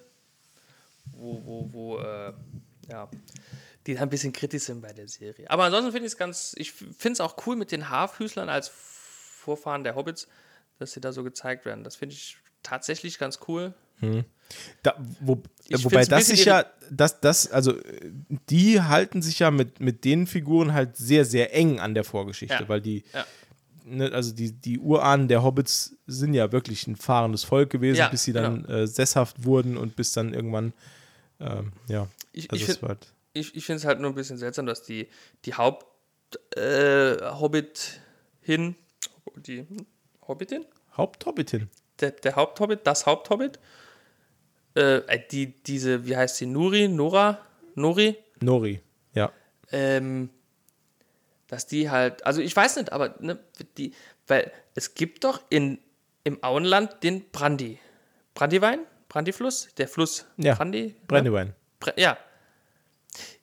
[1.12, 2.32] wo, wo, wo, äh,
[2.90, 3.08] ja,
[3.86, 5.48] die ein bisschen kritisch sind bei der Serie.
[5.50, 8.68] Aber ansonsten finde ich es ganz, ich finde es auch cool mit den Haarfüßlern als
[8.68, 10.28] Vorfahren der Hobbits,
[10.78, 11.84] dass sie da so gezeigt werden.
[11.84, 13.72] Das finde ich tatsächlich ganz cool.
[14.82, 17.74] Da, wo, wobei das sich ja, das, das, also
[18.50, 22.54] die halten sich ja mit, mit den Figuren halt sehr, sehr eng an der Vorgeschichte,
[22.62, 22.68] Ja.
[22.68, 23.24] weil die, Ja.
[23.86, 28.08] Ne, also die, die Urahnen der Hobbits sind ja wirklich ein fahrendes Volk gewesen, Ja,
[28.08, 30.72] bis sie dann äh, sesshaft wurden und bis dann irgendwann,
[31.40, 34.66] ähm, ja, Ich, also ich finde halt, ich, ich es halt nur ein bisschen seltsam,
[34.66, 35.08] dass die,
[35.44, 35.86] die Haupt
[36.56, 38.00] äh, Hobbit
[38.40, 38.74] hin,
[39.36, 39.66] die
[40.26, 40.64] Hobbitin?
[40.96, 41.68] Haupthobbitin.
[42.00, 43.58] Der, der Haupthobbit, das Haupthobbit,
[44.74, 47.38] äh, die, diese, wie heißt sie, Nuri, Nora,
[47.74, 48.80] Nori, Nori,
[49.14, 49.32] ja.
[49.70, 50.30] ähm,
[51.48, 53.38] dass die halt, also ich weiß nicht, aber ne,
[53.76, 53.92] die,
[54.26, 55.78] weil es gibt doch in,
[56.24, 57.78] im Auenland den Brandi.
[58.34, 58.80] Brandiwein?
[59.08, 59.68] Brandifluss?
[59.78, 60.94] Der Fluss Ja, Brandi?
[61.06, 61.54] Brandywein.
[61.80, 62.18] Bre- Ja.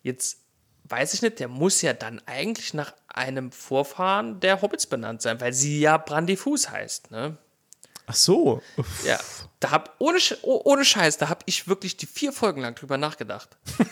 [0.04, 0.40] Jetzt
[0.86, 5.40] weiß ich nicht, der muss ja dann eigentlich nach einem Vorfahren der Hobbits benannt sein,
[5.42, 7.38] weil sie ja Brandifuß heißt, ne?
[8.06, 8.62] Ach so.
[8.76, 9.06] Uff.
[9.06, 9.18] Ja,
[9.62, 12.98] da hab, ohne, oh- ohne Scheiß, da habe ich wirklich die vier Folgen lang drüber
[12.98, 13.56] nachgedacht.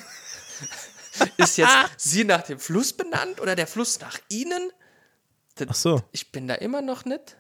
[1.38, 4.72] Ist jetzt sie nach dem Fluss benannt oder der Fluss nach ihnen?
[5.56, 6.04] Das- Ach so.
[6.12, 7.38] Ich bin da immer noch nicht.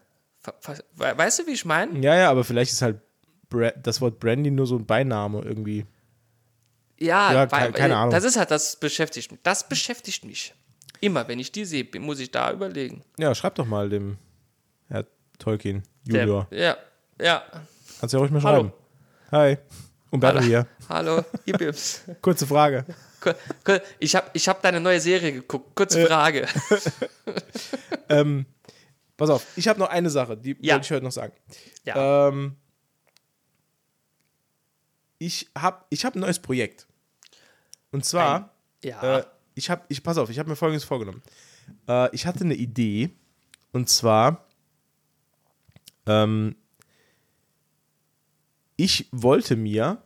[0.95, 1.99] Weißt du, wie ich meine?
[1.99, 2.99] Ja, ja, aber vielleicht ist halt
[3.49, 5.85] Bra das Wort Brandy nur so ein Beiname irgendwie.
[6.99, 8.11] Ja, Ja, weil, ke- keine Ahnung.
[8.11, 9.41] Das ist halt, das beschäftigt mich.
[9.43, 10.53] Das beschäftigt mich.
[10.99, 13.03] Immer, wenn ich die sehe, muss ich da überlegen.
[13.17, 14.17] Ja, schreib doch mal dem
[14.87, 15.05] Herr
[15.39, 16.47] Tolkien, Der- Junior.
[16.51, 16.77] Ja,
[17.19, 17.43] ja.
[17.99, 18.57] Kannst ja ruhig mal Hallo.
[18.61, 18.73] schreiben.
[19.31, 19.57] Hi.
[20.11, 20.67] Umberto hier.
[20.89, 21.73] Hallo, ihr.
[22.21, 22.85] Kurze Frage.
[23.99, 25.75] Ich habe ich hab deine neue Serie geguckt.
[25.75, 26.47] Kurze Frage.
[28.09, 28.45] Ähm,
[29.15, 30.73] pass auf, ich habe noch eine Sache, die Ja.
[30.73, 31.33] wollte ich heute noch sagen.
[31.85, 32.27] Ja.
[32.27, 32.57] Ähm,
[35.17, 36.87] ich habe ich hab ein neues Projekt.
[37.91, 38.53] Und zwar,
[38.83, 39.19] ja.
[39.19, 39.25] äh,
[39.55, 41.21] ich habe, ich, pass auf, ich habe mir folgendes vorgenommen.
[41.87, 43.11] Äh, ich hatte eine Idee,
[43.71, 44.45] und zwar,
[46.05, 46.55] ähm,
[48.75, 50.01] ich wollte mir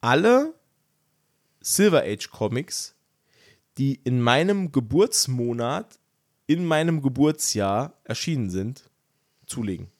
[0.00, 0.54] alle
[1.66, 2.94] Silver Age Comics,
[3.76, 5.98] die in meinem Geburtsmonat,
[6.46, 8.84] in meinem Geburtsjahr erschienen sind,
[9.46, 9.90] zulegen.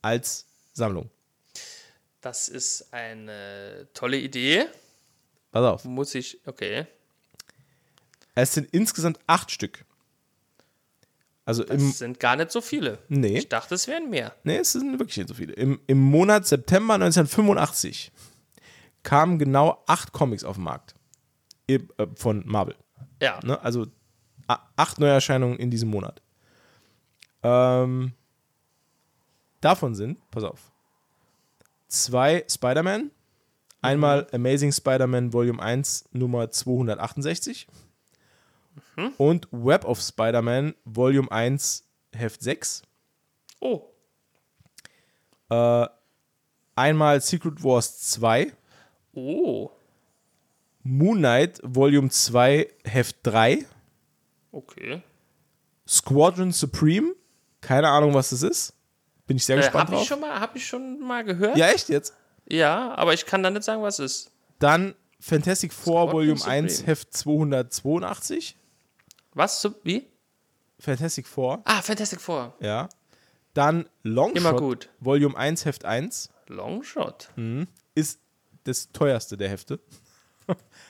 [0.00, 1.10] Als Sammlung.
[2.20, 4.66] Das ist eine tolle Idee.
[5.50, 5.84] Pass auf.
[5.84, 6.86] Muss ich, okay.
[8.36, 9.84] Es sind insgesamt acht Stück.
[11.44, 13.00] Also Das im, sind gar nicht so viele.
[13.08, 13.38] Nee.
[13.38, 14.36] Ich dachte, es wären mehr.
[14.44, 15.52] Nee, es sind wirklich nicht so viele.
[15.54, 18.12] Im, Im Monat September 1985
[19.02, 20.94] kamen genau acht Comics auf den Markt.
[21.66, 21.78] Äh,
[22.16, 22.76] Von Marvel.
[23.20, 23.40] Ja.
[23.44, 23.60] Ne?
[23.62, 23.86] Also
[24.76, 26.20] acht Neuerscheinungen in diesem Monat.
[27.42, 28.12] Ähm,
[29.60, 30.70] davon sind, pass auf,
[31.88, 33.10] zwei Spider-Man.
[33.80, 37.66] Einmal Amazing Spider-Man Volume 1 Nummer 268
[39.18, 42.82] und Web of Spider-Man Volume 1 Heft 6.
[43.60, 43.82] Oh,
[45.50, 45.86] Äh,
[46.76, 48.52] einmal Secret Wars 2,
[49.14, 49.70] oh,
[50.84, 53.64] Moon Knight Volume 2 Heft 3,
[54.50, 55.02] okay.
[55.86, 57.14] Squadron Supreme,
[57.60, 58.74] keine Ahnung, was das ist.
[59.26, 60.08] Bin ich sehr Äh, gespannt Habe ich, drauf.
[60.08, 61.56] schon mal- hab ich schon mal gehört?
[61.56, 62.14] Ja, echt jetzt?
[62.48, 64.30] Ja, aber ich kann da nicht sagen, was es ist.
[64.58, 66.54] Dann Fantastic Four Scorpion Volume Supreme.
[66.64, 68.56] 1 Heft 282.
[69.34, 69.68] Was?
[69.84, 70.08] Wie?
[70.80, 72.54] Fantastic Four, Ah, Fantastic Four.
[72.60, 72.88] ja.
[73.54, 74.88] Dann Longshot Immer gut.
[74.98, 77.28] Volume 1 Heft 1 Longshot.
[77.94, 78.18] ist
[78.64, 79.80] das teuerste der Hefte.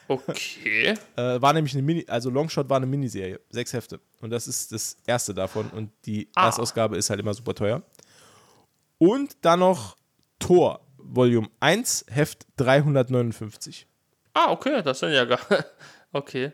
[0.08, 0.94] Okay.
[1.16, 4.00] Äh, war nämlich eine Mini, also Longshot war eine Miniserie, sechs Hefte.
[4.20, 5.68] Und das ist das erste davon.
[5.70, 6.46] Und die Ah.
[6.46, 7.82] Erstausgabe ist halt immer super teuer.
[8.98, 9.96] Und dann noch
[10.38, 13.86] Thor, Volume 1, Heft 359.
[14.34, 15.38] Ah, okay, das sind ja gar.
[16.14, 16.52] Okay.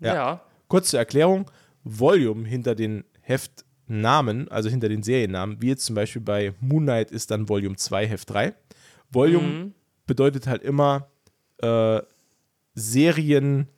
[0.00, 0.14] Ja.
[0.14, 0.42] Ja.
[0.68, 1.48] Kurz zur Erklärung:
[1.84, 7.12] Volume hinter den Heftnamen, also hinter den Seriennamen, wie jetzt zum Beispiel bei Moon Knight
[7.12, 8.54] ist dann Volume 2, Heft 3.
[9.10, 9.74] Volume Mhm.
[10.06, 11.08] Bedeutet halt immer
[11.58, 12.00] äh,
[12.74, 13.68] Serien,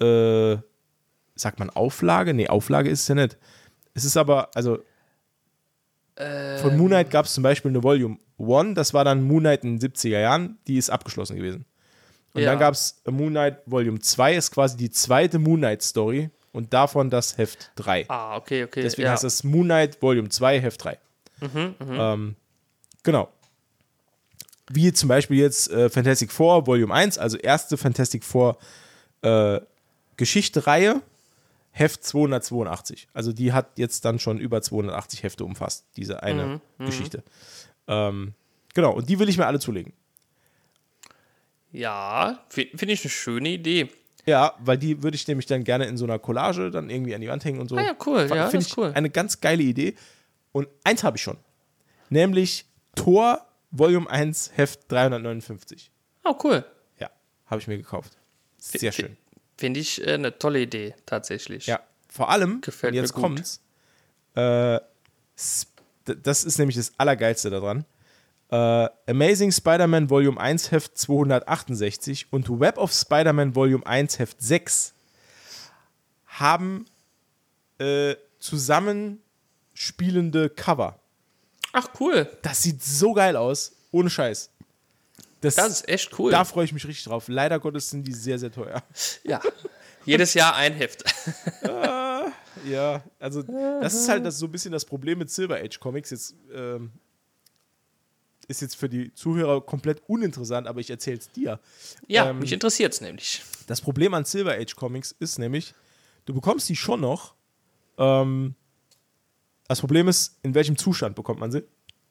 [0.00, 0.56] äh,
[1.34, 2.34] sagt man Auflage?
[2.34, 3.36] Nee, Auflage ist es ja nicht.
[3.94, 4.78] Es ist aber, also
[6.58, 9.64] von Moon Knight gab es zum Beispiel eine Volume 1, das war dann Moon Knight
[9.64, 11.66] in den 70er Jahren, die ist abgeschlossen gewesen.
[12.32, 12.50] Und Ja.
[12.50, 16.72] dann gab es Moon Knight Volume 2, ist quasi die zweite Moon Knight Story und
[16.72, 18.06] davon das Heft 3.
[18.08, 18.80] Ah, okay, okay.
[18.82, 19.12] Deswegen ja.
[19.12, 20.98] heißt das Moon Knight Volume 2, Heft 3.
[21.40, 22.36] Mhm, Ähm,
[23.02, 23.28] genau.
[24.70, 28.58] Wie zum Beispiel jetzt äh, Fantastic Four Volume 1, also erste Fantastic Four
[29.22, 29.60] äh,
[30.16, 31.02] Geschichte-Reihe,
[31.70, 33.06] Heft 282.
[33.12, 36.46] Also die hat jetzt dann schon über 280 Hefte umfasst, diese eine
[36.78, 37.22] Mhm, Geschichte.
[37.86, 38.32] Ähm,
[38.74, 39.92] genau, und die will ich mir alle zulegen.
[41.72, 43.88] Ja, fi- finde ich eine schöne Idee.
[44.24, 47.20] Ja, weil die würde ich nämlich dann gerne in so einer Collage dann irgendwie an
[47.20, 47.76] die Wand hängen und so.
[47.76, 48.90] Ah ja, cool, ja, Finde ich cool.
[48.94, 49.94] eine ganz geile Idee.
[50.52, 51.36] Und eins habe ich schon.
[52.08, 52.64] Nämlich
[52.94, 53.46] Tor
[53.78, 55.90] Volume 1 Heft 359.
[56.24, 56.64] Oh, cool.
[56.98, 57.10] Ja,
[57.46, 58.16] habe ich mir gekauft.
[58.58, 59.16] Sehr schön.
[59.56, 61.66] Finde ich äh, eine tolle Idee, tatsächlich.
[61.66, 63.60] Ja, vor allem, Gefällt jetzt mir kommt's,
[64.34, 64.80] äh,
[66.04, 67.84] das ist nämlich das Allergeilste daran.
[68.50, 74.94] Äh, Amazing Spider-Man Volume 1 Heft 268 und Web of Spider-Man Volume 1 Heft 6
[76.26, 76.84] haben
[77.78, 79.20] äh, zusammen
[79.74, 81.00] spielende Cover.
[81.78, 82.26] Ach, cool.
[82.42, 84.50] Das sieht so geil aus, ohne Scheiß.
[85.42, 86.30] Das, Das ist echt cool.
[86.30, 87.28] Da freue ich mich richtig drauf.
[87.28, 88.82] Leider Gottes sind die sehr, sehr teuer.
[89.24, 89.40] ja.
[90.06, 91.04] Jedes Jahr ein Heft.
[92.64, 96.10] Ja, also das ist halt das, so ein bisschen das Problem mit Silver Age Comics.
[96.10, 96.90] Jetzt ähm,
[98.48, 101.60] ist jetzt für die Zuhörer komplett uninteressant, aber ich erzähle es dir.
[102.08, 103.42] Ja, Ähm, mich interessiert es nämlich.
[103.66, 105.74] Das Problem an Silver Age Comics ist nämlich,
[106.24, 107.34] du bekommst die schon noch.
[107.98, 108.54] Ähm,
[109.68, 111.64] das Problem ist, in welchem Zustand bekommt man sie?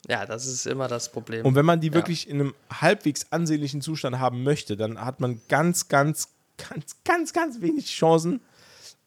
[0.08, 1.46] Ja, das ist immer das Problem.
[1.46, 5.42] Und wenn man die wirklich in einem halbwegs ansehnlichen Zustand haben möchte, dann hat man
[5.48, 8.42] ganz, ganz, ganz, ganz, ganz wenig Chancen.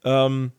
[0.02, 0.52] Ähm,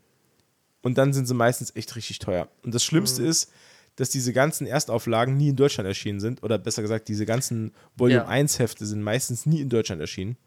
[0.81, 2.47] und dann sind sie meistens echt richtig teuer.
[2.63, 3.51] Und das Schlimmste ist,
[3.97, 6.41] dass diese ganzen Erstauflagen nie in Deutschland erschienen sind.
[6.41, 8.27] Oder besser gesagt, diese ganzen Volume Ja.
[8.27, 10.37] 1 Hefte sind meistens nie in Deutschland erschienen.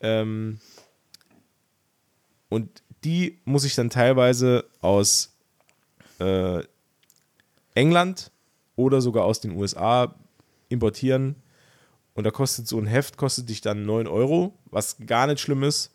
[0.00, 0.60] Ähm,
[2.48, 5.36] und die muss ich dann teilweise aus
[6.20, 6.62] äh,
[7.76, 8.32] England
[8.74, 10.14] oder sogar aus den USA
[10.68, 11.36] importieren.
[12.14, 15.62] Und da kostet so ein Heft, kostet dich dann 9 Euro, was gar nicht schlimm
[15.62, 15.92] ist,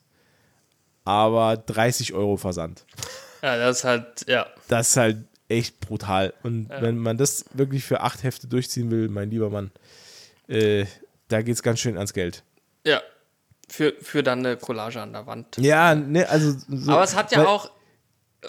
[1.04, 2.86] aber 30 Euro Versand.
[3.42, 4.46] ja, das ist halt, ja.
[4.68, 6.34] Das ist halt echt brutal.
[6.44, 9.72] Und wenn man das wirklich für acht Hefte durchziehen will, mein lieber Mann,
[10.48, 10.86] äh,
[11.28, 12.44] da geht es ganz schön ans Geld.
[12.86, 13.02] Ja.
[13.68, 15.58] Für, für dann eine Collage an der Wand.
[15.58, 16.54] Ja, ne, also.
[16.68, 17.72] So, Aber es hat ja auch,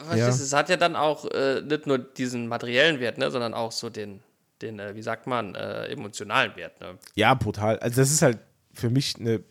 [0.07, 0.29] was Ja.
[0.29, 3.73] ist, es hat ja dann auch äh, nicht nur diesen materiellen Wert, ne, sondern auch
[3.73, 4.21] so den,
[4.61, 6.81] den äh, wie sagt man, äh, emotionalen Wert.
[6.81, 6.99] Ne?
[7.15, 7.79] Ja, brutal.
[7.81, 8.39] Also das ist halt
[8.73, 9.43] für mich eine,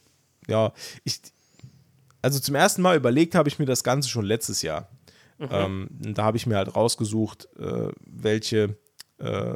[0.48, 0.74] ja,
[1.04, 1.20] ich,
[2.22, 4.90] also zum ersten Mal überlegt habe ich mir das Ganze schon letztes Jahr.
[5.40, 8.78] Ähm, und da habe ich mir halt rausgesucht, äh, welche,
[9.18, 9.56] äh,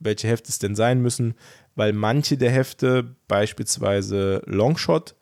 [0.00, 1.34] welche Hefte es denn sein müssen,
[1.74, 5.14] weil manche der Hefte, beispielsweise Longshot,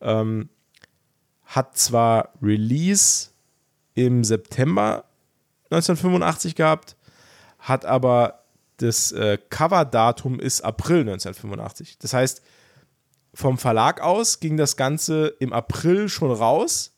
[0.00, 0.48] ähm,
[1.44, 3.28] hat zwar Release
[3.96, 5.04] im September
[5.70, 6.94] 1985 gehabt,
[7.58, 8.44] hat aber
[8.76, 11.98] das äh, Coverdatum ist April 1985.
[11.98, 12.42] Das heißt,
[13.34, 16.92] vom Verlag aus ging das Ganze im April schon raus,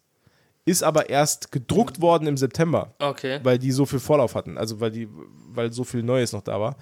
[0.64, 3.40] ist aber erst gedruckt worden im September, Okay.
[3.42, 5.08] weil die so viel Vorlauf hatten, also weil die,
[5.48, 6.76] weil so viel Neues noch da war.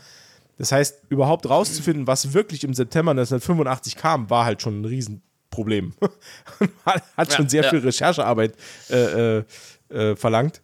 [0.59, 5.93] Das heißt, überhaupt rauszufinden, was wirklich im September 1985 kam, war halt schon ein Riesenproblem.
[6.87, 7.71] hat hat schon Ja, sehr ja.
[7.71, 8.55] viel Recherchearbeit
[8.91, 9.45] äh, äh,
[9.91, 10.63] äh, verlangt.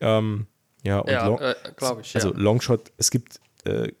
[0.00, 0.46] Ähm,
[0.82, 2.14] ja, und Ja, äh, glaube ich.
[2.14, 2.38] also ja.
[2.38, 3.92] Longshot, es gibt äh,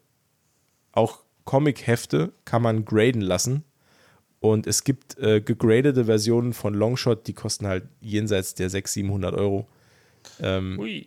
[0.92, 3.64] auch Comic-Hefte, kann man graden lassen.
[4.40, 9.34] Und es gibt äh, gegradete Versionen von Longshot, die kosten halt jenseits der 600, 700
[9.34, 9.68] Euro.
[10.40, 11.06] Ähm, Ui.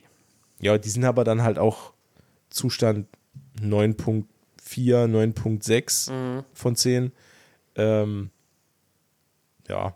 [0.61, 1.91] ja, die sind aber dann halt auch
[2.49, 3.07] Zustand
[3.61, 4.23] 9.4,
[5.07, 6.43] 9.6 Mhm.
[6.53, 7.11] von 10.
[7.75, 8.29] Ähm,
[9.67, 9.95] ja,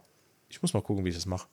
[0.49, 1.47] ich muss mal gucken, wie ich das mache.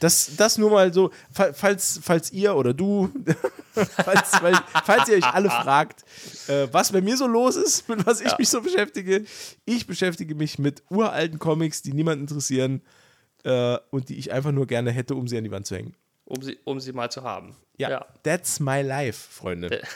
[0.00, 3.12] Das, das nur mal so, fa- falls, falls ihr oder du,
[3.74, 4.54] falls, weil,
[4.84, 6.04] falls ihr euch alle fragt,
[6.48, 9.24] äh, was bei mir so los ist, mit was ich mich so beschäftige.
[9.66, 12.82] Ich beschäftige mich mit uralten Comics, die niemanden interessieren
[13.44, 15.94] äh, und die ich einfach nur gerne hätte, um sie an die Wand zu hängen.
[16.24, 17.54] Um sie, um sie mal zu haben.
[17.76, 19.82] Ja, that's my life, Freunde.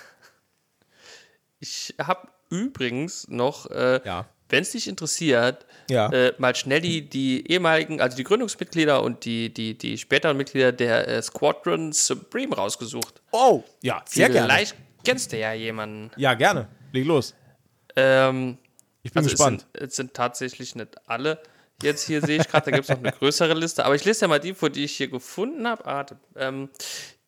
[1.60, 4.28] Ich habe übrigens noch, äh, Ja.
[4.48, 6.10] wenn es dich interessiert, Ja.
[6.12, 10.72] äh, mal schnell die, die ehemaligen, also die Gründungsmitglieder und die, die, die späteren Mitglieder
[10.72, 13.20] der äh, Squadron Supreme rausgesucht.
[13.32, 14.48] Oh, ja, sehr gerne.
[14.48, 16.10] Vielleicht kennst du ja jemanden.
[16.16, 16.68] Ja, gerne.
[16.92, 17.34] Leg los.
[17.96, 18.56] Ähm,
[19.02, 19.66] Ich bin also gespannt.
[19.72, 21.40] Es sind, es sind tatsächlich nicht alle.
[21.82, 23.84] Jetzt hier sehe ich gerade, da gibt es noch eine größere Liste.
[23.84, 25.84] Aber ich lese ja mal die vor, die ich hier gefunden habe.
[25.86, 26.06] Ah,
[26.36, 26.70] ähm,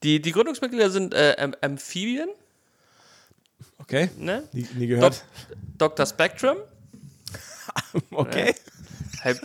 [0.03, 2.28] die, die Gründungsmitglieder sind äh, Am- Amphibien,
[3.78, 4.09] Okay.
[4.19, 4.43] ne?
[4.53, 5.24] Nie, nie gehört.
[5.78, 6.07] Dr.
[6.07, 6.57] Spectrum,
[8.11, 8.55] Okay.
[9.23, 9.39] Hyp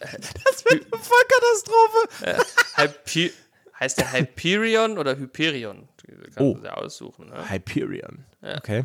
[0.00, 2.46] Voll Katastrophe.
[2.76, 3.32] Hypi
[3.78, 5.88] heißt der Hyperion oder Hyperion?
[6.06, 6.54] Kannst Oh.
[6.54, 7.28] du aussuchen.
[7.28, 7.50] Ne?
[7.50, 8.24] Hyperion.
[8.42, 8.84] Okay.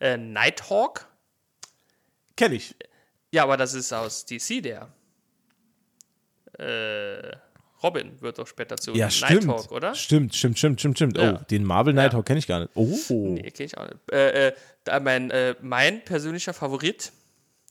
[0.00, 1.06] Äh, Nighthawk.
[2.36, 2.74] Kenn ich.
[3.32, 4.88] Ja, aber das ist aus DC, der.
[6.58, 7.36] Äh,
[7.82, 9.46] Robin wird doch später zu Ja, stimmt.
[9.46, 9.94] Nighthawk, oder?
[9.94, 11.18] Stimmt, stimmt, stimmt, stimmt, stimmt.
[11.18, 11.34] Ja.
[11.40, 12.70] Oh, den Marvel Nighthawk kenne ich gar nicht.
[12.74, 12.96] Oh.
[13.10, 13.98] Nee, kenn ich auch nicht.
[14.12, 14.48] Äh,
[14.86, 17.12] äh, mein, äh, mein persönlicher Favorit,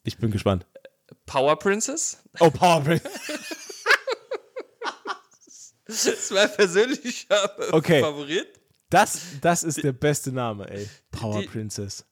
[0.04, 0.66] Ich bin gespannt.
[1.26, 2.22] Power Princess.
[2.40, 3.04] Oh, Power Prince.
[5.86, 8.02] Das ist mein persönlicher Okay.
[8.02, 8.48] Favorit.
[8.90, 10.90] Das, das ist der beste Name, ey.
[11.12, 12.06] Power die- Princess.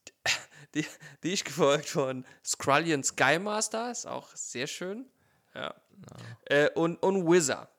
[0.76, 0.86] Die,
[1.24, 5.06] die ich gefolgt von Skrullian Skymaster, ist auch sehr schön.
[5.54, 5.74] Ja.
[6.46, 7.70] Äh, und, und Wizard.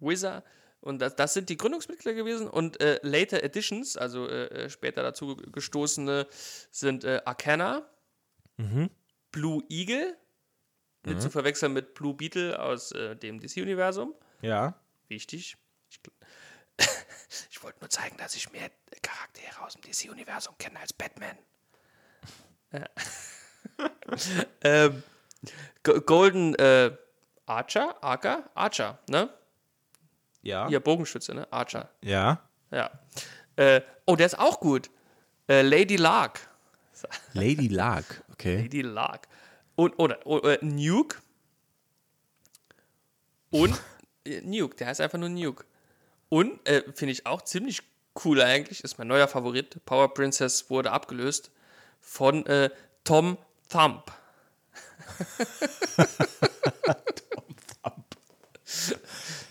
[0.00, 0.44] Wizard.
[0.80, 2.48] Und das, das sind die Gründungsmitglieder gewesen.
[2.48, 6.26] Und äh, Later Editions, also äh, äh, später dazu gestoßene,
[6.70, 7.86] sind äh, Arcana,
[9.30, 10.16] Blue Eagle,
[11.04, 14.14] nicht zu verwechseln mit Blue Beetle aus äh, dem DC-Universum.
[14.42, 14.74] Ja.
[15.08, 15.56] Wichtig.
[15.90, 16.00] Ich,
[17.50, 18.70] ich wollte nur zeigen, dass ich mehr
[19.02, 21.36] Charaktere aus dem DC-Universum kenne als Batman.
[22.72, 22.86] Ja.
[24.62, 25.02] ähm,
[25.82, 26.96] Go- Golden äh,
[27.46, 28.02] Archer?
[28.02, 28.48] Archer?
[28.54, 29.28] Archer, ne?
[30.42, 30.68] Ja.
[30.68, 31.46] Ihr Bogenschütze, ne?
[31.52, 31.90] Archer.
[32.02, 32.40] Ja.
[32.70, 32.90] Ja.
[33.56, 34.90] Äh, oh, der ist auch gut.
[35.48, 36.48] Äh, Lady Lark.
[37.32, 38.24] Lady Lark.
[38.32, 38.62] Okay.
[38.62, 39.28] Lady Lark.
[39.76, 41.18] Und, oder, oder äh, Nuke.
[43.50, 43.80] Und
[44.24, 45.64] äh, Nuke, der heißt einfach nur Nuke.
[46.28, 47.82] Und äh, finde ich auch ziemlich
[48.24, 49.84] cool eigentlich, ist mein neuer Favorit.
[49.84, 51.50] Power Princess wurde abgelöst
[52.00, 52.70] von äh,
[53.02, 53.38] Tom
[53.68, 54.12] Thump.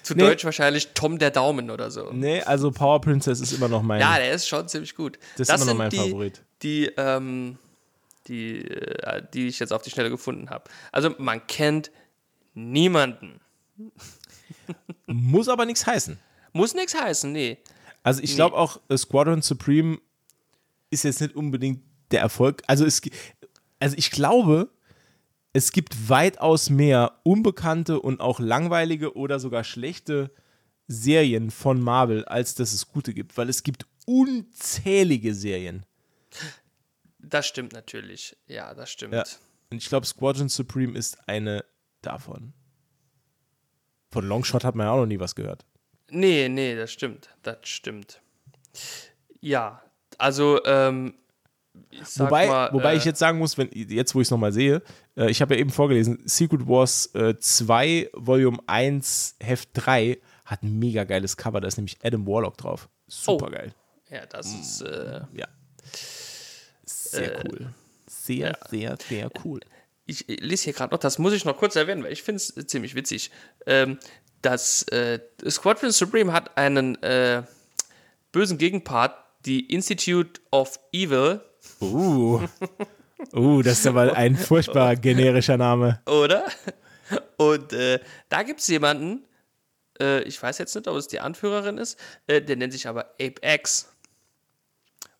[0.03, 0.23] Zu Nee.
[0.23, 2.11] Deutsch wahrscheinlich Tom der Daumen oder so.
[2.11, 4.01] Nee, also Power Princess ist immer noch mein.
[4.01, 5.17] Ja, der ist schon ziemlich gut.
[5.37, 6.43] Das ist immer noch mein die, Favorit.
[6.63, 7.57] Die, ähm,
[8.27, 10.69] die, äh, die ich jetzt auf die Schnelle gefunden habe.
[10.91, 11.91] Also man kennt
[12.53, 13.39] niemanden.
[15.07, 16.17] Muss aber nichts heißen.
[16.53, 17.57] Muss nichts heißen, nee.
[18.03, 19.99] Also ich glaube auch, äh, Squadron Supreme
[20.89, 21.81] ist jetzt nicht unbedingt
[22.11, 22.61] der Erfolg.
[22.67, 23.01] Also es,
[23.79, 24.69] also ich glaube,
[25.53, 30.31] es gibt weitaus mehr unbekannte und auch langweilige oder sogar schlechte
[30.87, 35.85] Serien von Marvel, als dass es gute gibt, weil es gibt unzählige Serien.
[37.19, 38.35] Das stimmt natürlich.
[38.47, 39.13] Ja, das stimmt.
[39.13, 39.23] Ja.
[39.71, 41.63] Und ich glaube, Squadron Supreme ist eine
[42.01, 42.53] davon.
[44.11, 45.65] Von Longshot hat man ja auch noch nie was gehört.
[46.09, 47.29] Nee, nee, das stimmt.
[47.41, 48.21] Das stimmt.
[49.39, 49.81] Ja,
[50.17, 51.15] also, ähm,
[52.17, 54.83] Wobei, mal, wobei äh, ich jetzt sagen muss, wenn, jetzt wo ich es nochmal sehe,
[55.17, 60.61] äh, ich habe ja eben vorgelesen, Secret Wars äh, 2, Volume 1, Heft 3 hat
[60.61, 62.89] ein mega geiles Cover, da ist nämlich Adam Warlock drauf.
[63.07, 63.73] Super geil.
[64.09, 65.47] Ja, das ist, äh, Ja.
[67.15, 67.67] Sehr cool.
[68.07, 69.59] Sehr, sehr, sehr cool.
[70.05, 72.37] ich äh, lese hier gerade noch, das muss ich noch kurz erwähnen, weil ich finde
[72.37, 73.31] es ziemlich witzig.
[73.65, 73.99] Ähm,
[74.41, 75.19] das äh,
[75.49, 77.43] Squadron Supreme hat einen äh,
[78.31, 79.15] bösen Gegenpart,
[79.45, 81.41] die Institute of Evil,
[81.81, 82.41] Uh.
[83.33, 86.01] Uh, das ist aber ein furchtbar generischer Name.
[86.05, 86.45] oder?
[87.37, 87.99] Und äh,
[88.29, 89.23] da gibt es jemanden,
[89.99, 93.11] äh, ich weiß jetzt nicht, ob es die Anführerin ist, äh, der nennt sich aber
[93.21, 93.92] Ape X.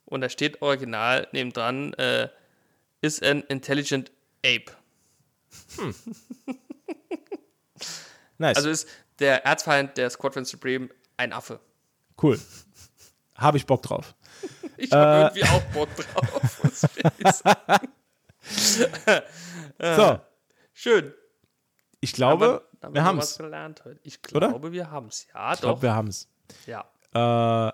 [0.05, 2.29] Und da steht original nebendran, äh,
[3.01, 4.11] ist an intelligent
[4.45, 4.71] ape.
[8.39, 8.57] Nice.
[8.57, 8.87] Also ist
[9.19, 11.59] der Erzfeind der Squadron Supreme ein Affe.
[12.21, 12.39] cool.
[13.35, 14.15] Habe ich Bock drauf.
[14.75, 16.61] Ich habe irgendwie auch Bock drauf.
[17.19, 17.31] ich.
[19.95, 20.19] So,
[20.73, 21.13] Schön.
[22.01, 23.37] ich glaube, wir haben es.
[23.37, 23.99] gelernt heute.
[24.03, 24.49] Ich Oder?
[24.49, 25.27] glaube, wir haben es.
[25.33, 25.81] Ja, Ich glaube, doch.
[25.83, 26.27] wir haben es.
[26.65, 26.83] ja.
[27.13, 27.71] Äh,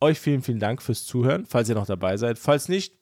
[0.00, 2.38] euch vielen, vielen Dank fürs Zuhören, falls ihr noch dabei seid.
[2.38, 2.94] Falls nicht,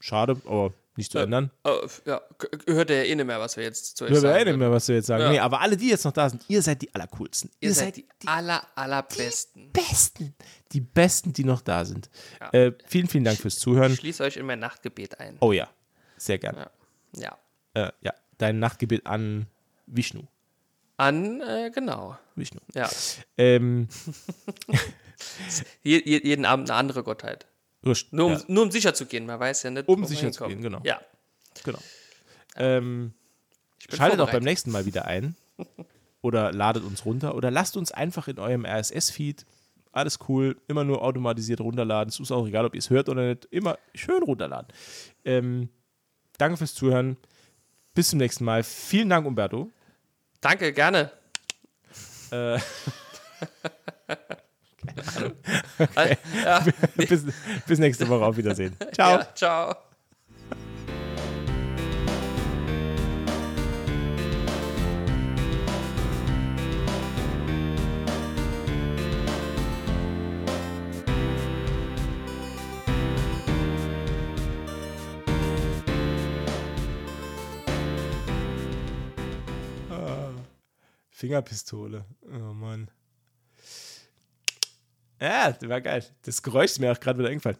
[0.00, 1.50] schade, aber Nicht zu ändern.
[1.64, 2.20] Oh, ja,
[2.66, 4.34] hört ihr ja eh nicht mehr, was wir jetzt zu euch Wir sagen.
[4.34, 5.22] wissen nicht mehr, was wir jetzt sagen.
[5.22, 5.30] Ja.
[5.30, 7.50] Nee, aber alle, die jetzt noch da sind, ihr seid die allercoolsten.
[7.60, 9.70] Ihr seid die aller, allerbesten.
[9.72, 10.34] Besten.
[10.72, 12.10] Die Besten, die noch da sind.
[12.52, 13.94] Äh, vielen, vielen Dank fürs Zuhören.
[13.94, 15.36] Schließt euch in mein Nachtgebet ein.
[15.40, 15.68] Oh ja,
[16.16, 16.68] sehr gerne.
[17.16, 17.38] Ja.
[17.74, 19.46] Äh, ja, dein Nachtgebet an
[19.86, 20.22] Vishnu.
[20.96, 22.18] An, äh, genau.
[22.34, 22.60] Vishnu.
[22.74, 22.90] Ja.
[23.36, 23.86] Ähm,
[25.82, 27.46] jeden Abend eine andere Gottheit.
[27.82, 28.12] wurscht.
[28.12, 29.88] Nur um, ja, nur um sicher zu gehen, man weiß ja nicht.
[29.88, 30.80] Um sicher zu gehen, genau.
[30.84, 31.00] Ja.
[31.64, 31.78] genau.
[32.56, 33.12] Ähm,
[33.94, 35.36] Schaltet auch beim nächsten Mal wieder ein.
[36.20, 37.34] Oder ladet uns runter.
[37.34, 39.46] Oder lasst uns einfach in eurem RSS-Feed.
[39.92, 40.56] Alles cool.
[40.66, 42.08] Immer nur automatisiert runterladen.
[42.10, 43.46] Es ist auch egal, ob ihr es hört oder nicht.
[43.46, 44.68] Immer schön runterladen.
[45.24, 45.68] Ähm,
[46.36, 47.16] danke fürs Zuhören.
[47.94, 48.62] Bis zum nächsten Mal.
[48.64, 49.70] Vielen Dank, Umberto.
[50.40, 51.10] Danke, gerne.
[52.30, 52.58] Äh,
[55.96, 56.64] Äh, ja.
[56.96, 57.24] bis,
[57.66, 58.24] bis nächste Woche.
[58.24, 58.76] Auf Wiedersehen.
[58.92, 59.18] Ciao.
[59.18, 59.76] Ja, ciao.
[81.18, 82.04] Fingerpistole.
[82.22, 82.88] Oh Mann.
[85.20, 86.04] Ja, das war geil.
[86.22, 87.58] Das Geräusch ist mir auch gerade wieder eingefallen.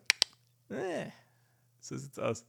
[0.71, 1.07] Äh,
[1.81, 2.45] So sieht's aus.